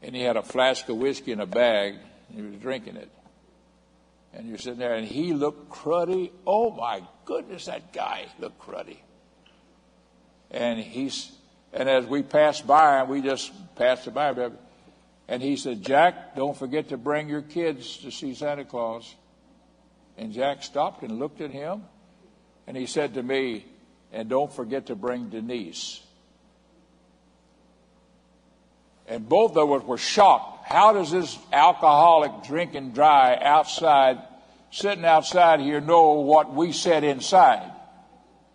and 0.00 0.14
he 0.14 0.22
had 0.22 0.36
a 0.36 0.42
flask 0.44 0.88
of 0.88 0.96
whiskey 0.96 1.32
in 1.32 1.40
a 1.40 1.46
bag, 1.46 1.96
and 2.28 2.38
he 2.38 2.42
was 2.42 2.54
drinking 2.60 2.94
it. 2.94 3.10
And 4.32 4.48
you're 4.48 4.58
sitting 4.58 4.78
there, 4.78 4.94
and 4.94 5.08
he 5.08 5.32
looked 5.32 5.70
cruddy. 5.70 6.30
Oh 6.46 6.70
my 6.70 7.02
goodness, 7.24 7.64
that 7.64 7.92
guy 7.92 8.26
looked 8.38 8.60
cruddy. 8.60 8.98
And 10.52 10.78
he's, 10.78 11.32
and 11.74 11.88
as 11.88 12.06
we 12.06 12.22
passed 12.22 12.66
by, 12.66 13.02
we 13.02 13.20
just 13.20 13.52
passed 13.74 14.06
it 14.06 14.14
by, 14.14 14.50
and 15.26 15.42
he 15.42 15.56
said, 15.56 15.82
Jack, 15.82 16.36
don't 16.36 16.56
forget 16.56 16.90
to 16.90 16.96
bring 16.96 17.28
your 17.28 17.42
kids 17.42 17.98
to 17.98 18.10
see 18.10 18.34
Santa 18.34 18.64
Claus. 18.64 19.14
And 20.16 20.32
Jack 20.32 20.62
stopped 20.62 21.02
and 21.02 21.18
looked 21.18 21.40
at 21.40 21.50
him, 21.50 21.82
and 22.66 22.76
he 22.76 22.86
said 22.86 23.14
to 23.14 23.22
me, 23.22 23.64
and 24.12 24.28
don't 24.28 24.52
forget 24.52 24.86
to 24.86 24.94
bring 24.94 25.30
Denise. 25.30 26.00
And 29.08 29.28
both 29.28 29.56
of 29.56 29.70
us 29.72 29.82
were 29.82 29.98
shocked. 29.98 30.68
How 30.68 30.92
does 30.92 31.10
this 31.10 31.36
alcoholic 31.52 32.44
drinking 32.44 32.92
dry 32.92 33.36
outside, 33.42 34.18
sitting 34.70 35.04
outside 35.04 35.58
here, 35.58 35.80
know 35.80 36.12
what 36.12 36.54
we 36.54 36.70
said 36.70 37.02
inside 37.02 37.72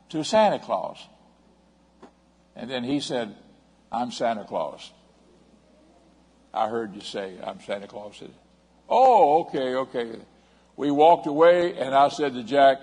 to 0.10 0.24
Santa 0.24 0.60
Claus? 0.60 1.06
And 2.60 2.70
then 2.70 2.84
he 2.84 3.00
said, 3.00 3.34
I'm 3.90 4.12
Santa 4.12 4.44
Claus. 4.44 4.92
I 6.54 6.68
heard 6.68 6.94
you 6.94 7.00
say, 7.00 7.38
I'm 7.42 7.62
Santa 7.62 7.88
Claus. 7.88 8.18
Said, 8.20 8.34
oh, 8.90 9.44
okay, 9.44 9.76
okay. 9.76 10.12
We 10.76 10.92
walked 10.92 11.26
away, 11.26 11.78
and 11.78 11.96
I 11.96 12.10
said 12.10 12.34
to 12.34 12.44
Jack, 12.44 12.80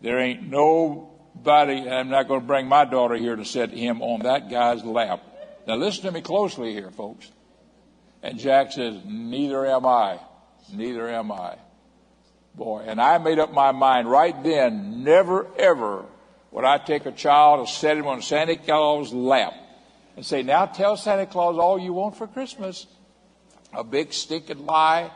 there 0.00 0.18
ain't 0.18 0.48
nobody, 0.48 1.86
I'm 1.86 2.08
not 2.08 2.28
going 2.28 2.40
to 2.40 2.46
bring 2.46 2.66
my 2.66 2.86
daughter 2.86 3.16
here 3.16 3.36
to 3.36 3.44
sit 3.44 3.72
him 3.72 4.00
on 4.00 4.20
that 4.20 4.48
guy's 4.48 4.82
lap. 4.82 5.22
Now 5.66 5.74
listen 5.74 6.04
to 6.04 6.10
me 6.10 6.22
closely 6.22 6.72
here, 6.72 6.90
folks. 6.90 7.30
And 8.22 8.38
Jack 8.38 8.72
says, 8.72 8.96
neither 9.04 9.66
am 9.66 9.84
I. 9.84 10.18
Neither 10.72 11.10
am 11.10 11.30
I. 11.30 11.56
Boy, 12.54 12.84
and 12.86 13.02
I 13.02 13.18
made 13.18 13.38
up 13.38 13.52
my 13.52 13.72
mind 13.72 14.10
right 14.10 14.42
then, 14.42 15.04
never 15.04 15.46
ever 15.58 16.06
would 16.54 16.64
I 16.64 16.78
take 16.78 17.04
a 17.04 17.10
child 17.10 17.58
and 17.58 17.68
set 17.68 17.96
him 17.96 18.06
on 18.06 18.22
Santa 18.22 18.54
Claus' 18.54 19.12
lap 19.12 19.54
and 20.16 20.24
say, 20.24 20.44
now 20.44 20.66
tell 20.66 20.96
Santa 20.96 21.26
Claus 21.26 21.58
all 21.58 21.80
you 21.80 21.92
want 21.92 22.16
for 22.16 22.28
Christmas. 22.28 22.86
A 23.72 23.82
big 23.82 24.12
stinking 24.12 24.64
lie. 24.64 25.10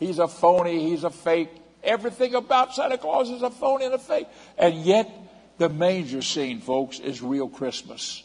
He's 0.00 0.18
a 0.18 0.26
phony. 0.26 0.90
He's 0.90 1.04
a 1.04 1.10
fake. 1.10 1.50
Everything 1.84 2.34
about 2.34 2.74
Santa 2.74 2.98
Claus 2.98 3.30
is 3.30 3.42
a 3.42 3.50
phony 3.50 3.84
and 3.84 3.94
a 3.94 4.00
fake. 4.00 4.26
And 4.58 4.82
yet, 4.84 5.08
the 5.58 5.68
manger 5.68 6.22
scene, 6.22 6.60
folks, 6.60 6.98
is 6.98 7.22
real 7.22 7.48
Christmas. 7.48 8.24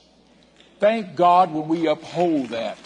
Thank 0.79 1.15
God 1.15 1.53
when 1.53 1.67
we 1.67 1.85
uphold 1.85 2.47
that 2.47 2.79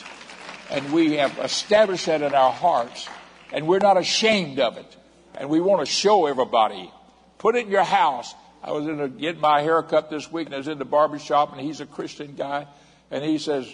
and 0.70 0.92
we 0.92 1.14
have 1.14 1.40
established 1.40 2.08
that 2.08 2.22
in 2.22 2.36
our 2.36 2.52
hearts 2.52 3.08
and 3.54 3.66
we're 3.66 3.80
not 3.80 3.96
ashamed 3.96 4.60
of 4.60 4.76
it 4.76 4.98
and 5.36 5.50
we 5.50 5.62
want 5.62 5.80
to 5.80 5.86
show 5.86 6.26
everybody. 6.26 6.92
Put 7.38 7.56
it 7.56 7.66
in 7.66 7.72
your 7.72 7.86
house. 7.86 8.36
I 8.64 8.72
was 8.72 8.88
in 8.88 9.00
a, 9.00 9.08
getting 9.08 9.42
my 9.42 9.62
hair 9.62 9.82
cut 9.84 10.10
this 10.10 10.32
week 10.32 10.48
and 10.48 10.56
I 10.56 10.58
was 10.58 10.68
in 10.68 10.80
the 10.80 10.86
barber 10.86 11.20
shop 11.20 11.52
and 11.52 11.62
he's 11.62 11.80
a 11.80 11.86
Christian 11.86 12.36
guy 12.36 12.68
and 13.12 13.24
he 13.24 13.38
says, 13.38 13.68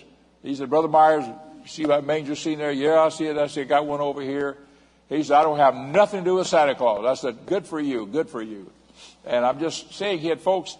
he 0.43 0.55
said, 0.55 0.69
Brother 0.69 0.87
Myers, 0.87 1.25
you 1.25 1.67
see 1.67 1.85
that 1.85 2.05
manger 2.05 2.35
scene 2.35 2.59
there? 2.59 2.71
Yeah, 2.71 3.01
I 3.01 3.09
see 3.09 3.25
it. 3.25 3.37
I 3.37 3.47
see 3.47 3.63
got 3.63 3.85
one 3.85 3.99
over 3.99 4.21
here. 4.21 4.57
He 5.09 5.23
said, 5.23 5.37
I 5.37 5.43
don't 5.43 5.57
have 5.57 5.75
nothing 5.75 6.21
to 6.21 6.25
do 6.25 6.35
with 6.35 6.47
Santa 6.47 6.75
Claus. 6.75 7.05
I 7.05 7.13
said, 7.19 7.45
good 7.45 7.65
for 7.65 7.79
you, 7.79 8.05
good 8.05 8.29
for 8.29 8.41
you. 8.41 8.71
And 9.25 9.45
I'm 9.45 9.59
just 9.59 9.93
saying 9.93 10.19
here, 10.19 10.35
folks, 10.35 10.77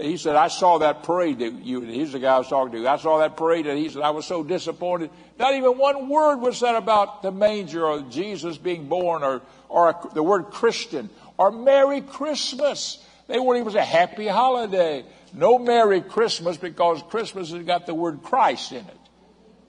he 0.00 0.16
said, 0.16 0.36
I 0.36 0.48
saw 0.48 0.78
that 0.78 1.02
parade 1.02 1.40
that 1.40 1.52
you, 1.52 1.80
he's 1.80 2.12
the 2.12 2.20
guy 2.20 2.36
I 2.36 2.38
was 2.38 2.48
talking 2.48 2.72
to. 2.72 2.88
I 2.88 2.96
saw 2.98 3.18
that 3.18 3.36
parade 3.36 3.66
and 3.66 3.78
he 3.78 3.88
said, 3.88 4.02
I 4.02 4.10
was 4.10 4.26
so 4.26 4.44
disappointed. 4.44 5.10
Not 5.38 5.54
even 5.54 5.76
one 5.76 6.08
word 6.08 6.36
was 6.36 6.58
said 6.58 6.76
about 6.76 7.22
the 7.22 7.32
manger 7.32 7.84
or 7.84 8.02
Jesus 8.02 8.58
being 8.58 8.88
born 8.88 9.24
or, 9.24 9.42
or 9.68 9.98
the 10.14 10.22
word 10.22 10.44
Christian 10.44 11.10
or 11.36 11.50
Merry 11.50 12.00
Christmas. 12.00 13.04
They 13.28 13.38
weren't 13.38 13.60
even 13.60 13.78
a 13.78 13.84
happy 13.84 14.26
holiday. 14.26 15.04
No 15.34 15.58
Merry 15.58 16.00
Christmas 16.00 16.56
because 16.56 17.02
Christmas 17.10 17.52
has 17.52 17.62
got 17.62 17.86
the 17.86 17.94
word 17.94 18.22
Christ 18.22 18.72
in 18.72 18.78
it. 18.78 18.98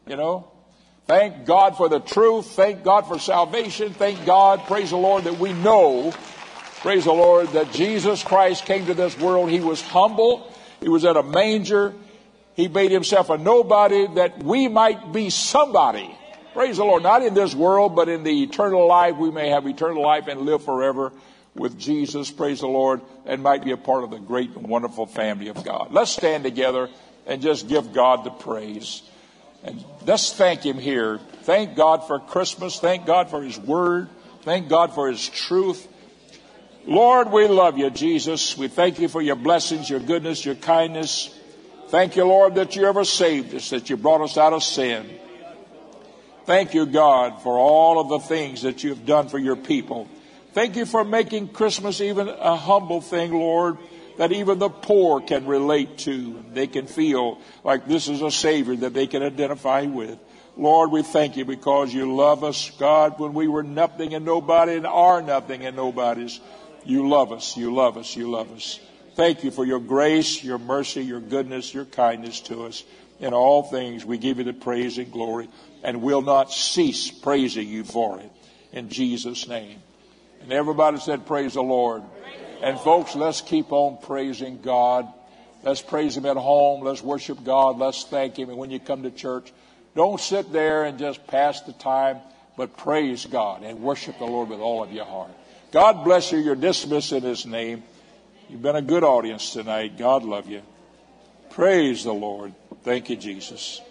You 0.07 0.15
know? 0.15 0.51
Thank 1.05 1.45
God 1.45 1.75
for 1.75 1.89
the 1.89 1.99
truth. 1.99 2.45
Thank 2.51 2.83
God 2.83 3.07
for 3.07 3.19
salvation. 3.19 3.93
Thank 3.93 4.25
God, 4.25 4.61
praise 4.65 4.91
the 4.91 4.97
Lord, 4.97 5.25
that 5.25 5.39
we 5.39 5.53
know, 5.53 6.13
praise 6.81 7.05
the 7.05 7.11
Lord, 7.11 7.47
that 7.49 7.71
Jesus 7.73 8.23
Christ 8.23 8.65
came 8.65 8.85
to 8.85 8.93
this 8.93 9.17
world. 9.19 9.49
He 9.49 9.59
was 9.59 9.81
humble. 9.81 10.51
He 10.79 10.87
was 10.87 11.03
at 11.03 11.17
a 11.17 11.23
manger. 11.23 11.93
He 12.53 12.67
made 12.67 12.91
himself 12.91 13.29
a 13.29 13.37
nobody 13.37 14.07
that 14.15 14.41
we 14.41 14.67
might 14.67 15.11
be 15.11 15.29
somebody. 15.29 16.15
Praise 16.53 16.77
the 16.77 16.85
Lord. 16.85 17.03
Not 17.03 17.23
in 17.23 17.33
this 17.33 17.53
world, 17.55 17.95
but 17.95 18.07
in 18.07 18.23
the 18.23 18.43
eternal 18.43 18.87
life. 18.87 19.17
We 19.17 19.31
may 19.31 19.49
have 19.49 19.67
eternal 19.67 20.03
life 20.03 20.27
and 20.27 20.41
live 20.41 20.63
forever 20.63 21.11
with 21.55 21.77
Jesus, 21.77 22.31
praise 22.31 22.61
the 22.61 22.67
Lord, 22.67 23.01
and 23.25 23.43
might 23.43 23.63
be 23.63 23.71
a 23.71 23.77
part 23.77 24.03
of 24.03 24.11
the 24.11 24.19
great 24.19 24.55
and 24.55 24.67
wonderful 24.67 25.05
family 25.05 25.49
of 25.49 25.63
God. 25.63 25.89
Let's 25.91 26.11
stand 26.11 26.43
together 26.43 26.89
and 27.25 27.41
just 27.41 27.67
give 27.67 27.93
God 27.93 28.23
the 28.23 28.29
praise. 28.29 29.01
And 29.63 29.83
let's 30.05 30.33
thank 30.33 30.61
Him 30.61 30.77
here. 30.77 31.19
Thank 31.43 31.75
God 31.75 32.07
for 32.07 32.19
Christmas. 32.19 32.79
Thank 32.79 33.05
God 33.05 33.29
for 33.29 33.43
His 33.43 33.57
Word. 33.57 34.09
Thank 34.43 34.69
God 34.69 34.93
for 34.93 35.09
His 35.09 35.27
truth. 35.27 35.87
Lord, 36.85 37.31
we 37.31 37.47
love 37.47 37.77
you, 37.77 37.89
Jesus. 37.89 38.57
We 38.57 38.67
thank 38.67 38.99
you 38.99 39.09
for 39.09 39.21
your 39.21 39.35
blessings, 39.35 39.89
your 39.89 39.99
goodness, 39.99 40.45
your 40.45 40.55
kindness. 40.55 41.35
Thank 41.89 42.15
you, 42.15 42.23
Lord, 42.23 42.55
that 42.55 42.75
you 42.75 42.85
ever 42.85 43.03
saved 43.03 43.53
us, 43.53 43.71
that 43.71 43.89
you 43.89 43.97
brought 43.97 44.21
us 44.21 44.37
out 44.37 44.53
of 44.53 44.63
sin. 44.63 45.09
Thank 46.45 46.73
you, 46.73 46.85
God, 46.85 47.43
for 47.43 47.57
all 47.57 47.99
of 47.99 48.09
the 48.09 48.19
things 48.19 48.63
that 48.63 48.83
you 48.83 48.91
have 48.91 49.05
done 49.05 49.27
for 49.27 49.37
your 49.37 49.55
people. 49.55 50.07
Thank 50.53 50.75
you 50.75 50.85
for 50.85 51.03
making 51.03 51.49
Christmas 51.49 52.01
even 52.01 52.27
a 52.27 52.55
humble 52.55 53.01
thing, 53.01 53.31
Lord, 53.31 53.77
that 54.17 54.31
even 54.31 54.57
the 54.57 54.69
poor 54.69 55.21
can 55.21 55.45
relate 55.45 55.99
to. 55.99 56.43
They 56.53 56.65
can 56.65 56.87
feel 56.87 57.39
like 57.63 57.87
this 57.87 58.07
is 58.07 58.21
a 58.21 58.31
Savior 58.31 58.75
that 58.77 58.93
they 58.93 59.05
can 59.05 59.21
identify 59.21 59.83
with. 59.83 60.17
Lord, 60.57 60.91
we 60.91 61.03
thank 61.03 61.37
you 61.37 61.45
because 61.45 61.93
you 61.93 62.13
love 62.15 62.43
us, 62.43 62.71
God, 62.79 63.19
when 63.19 63.33
we 63.33 63.47
were 63.47 63.63
nothing 63.63 64.13
and 64.15 64.25
nobody 64.25 64.75
and 64.75 64.87
are 64.87 65.21
nothing 65.21 65.65
and 65.65 65.75
nobodies. 65.75 66.39
You 66.83 67.07
love 67.07 67.31
us, 67.31 67.55
you 67.55 67.73
love 67.73 67.97
us, 67.97 68.15
you 68.15 68.29
love 68.29 68.51
us. 68.51 68.79
Thank 69.15 69.43
you 69.43 69.51
for 69.51 69.65
your 69.65 69.79
grace, 69.79 70.43
your 70.43 70.57
mercy, 70.57 71.03
your 71.03 71.21
goodness, 71.21 71.73
your 71.73 71.85
kindness 71.85 72.41
to 72.41 72.65
us. 72.65 72.83
In 73.19 73.33
all 73.33 73.63
things, 73.63 74.03
we 74.03 74.17
give 74.17 74.39
you 74.39 74.45
the 74.45 74.53
praise 74.53 74.97
and 74.97 75.11
glory 75.11 75.47
and 75.83 76.01
will 76.01 76.21
not 76.21 76.51
cease 76.51 77.11
praising 77.11 77.67
you 77.67 77.83
for 77.83 78.19
it. 78.19 78.31
In 78.71 78.89
Jesus' 78.89 79.47
name. 79.47 79.81
And 80.49 80.57
everybody 80.57 80.97
said, 80.97 81.27
Praise 81.27 81.53
the 81.53 81.61
Lord. 81.61 82.01
And 82.63 82.79
folks, 82.79 83.15
let's 83.15 83.39
keep 83.39 83.71
on 83.71 83.99
praising 84.01 84.59
God. 84.63 85.07
Let's 85.61 85.83
praise 85.83 86.17
Him 86.17 86.25
at 86.25 86.37
home. 86.37 86.83
Let's 86.83 87.03
worship 87.03 87.43
God. 87.43 87.77
Let's 87.77 88.03
thank 88.05 88.39
Him. 88.39 88.49
And 88.49 88.57
when 88.57 88.71
you 88.71 88.79
come 88.79 89.03
to 89.03 89.11
church, 89.11 89.53
don't 89.95 90.19
sit 90.19 90.51
there 90.51 90.85
and 90.85 90.97
just 90.97 91.27
pass 91.27 91.61
the 91.61 91.73
time, 91.73 92.17
but 92.57 92.75
praise 92.77 93.27
God 93.27 93.61
and 93.61 93.83
worship 93.83 94.17
the 94.17 94.25
Lord 94.25 94.49
with 94.49 94.59
all 94.59 94.81
of 94.81 94.91
your 94.91 95.05
heart. 95.05 95.29
God 95.71 96.03
bless 96.03 96.31
you. 96.31 96.39
You're 96.39 96.55
dismissed 96.55 97.11
in 97.11 97.21
His 97.21 97.45
name. 97.45 97.83
You've 98.49 98.63
been 98.63 98.75
a 98.75 98.81
good 98.81 99.03
audience 99.03 99.53
tonight. 99.53 99.99
God 99.99 100.23
love 100.23 100.49
you. 100.49 100.63
Praise 101.51 102.03
the 102.03 102.13
Lord. 102.13 102.55
Thank 102.81 103.11
you, 103.11 103.17
Jesus. 103.17 103.81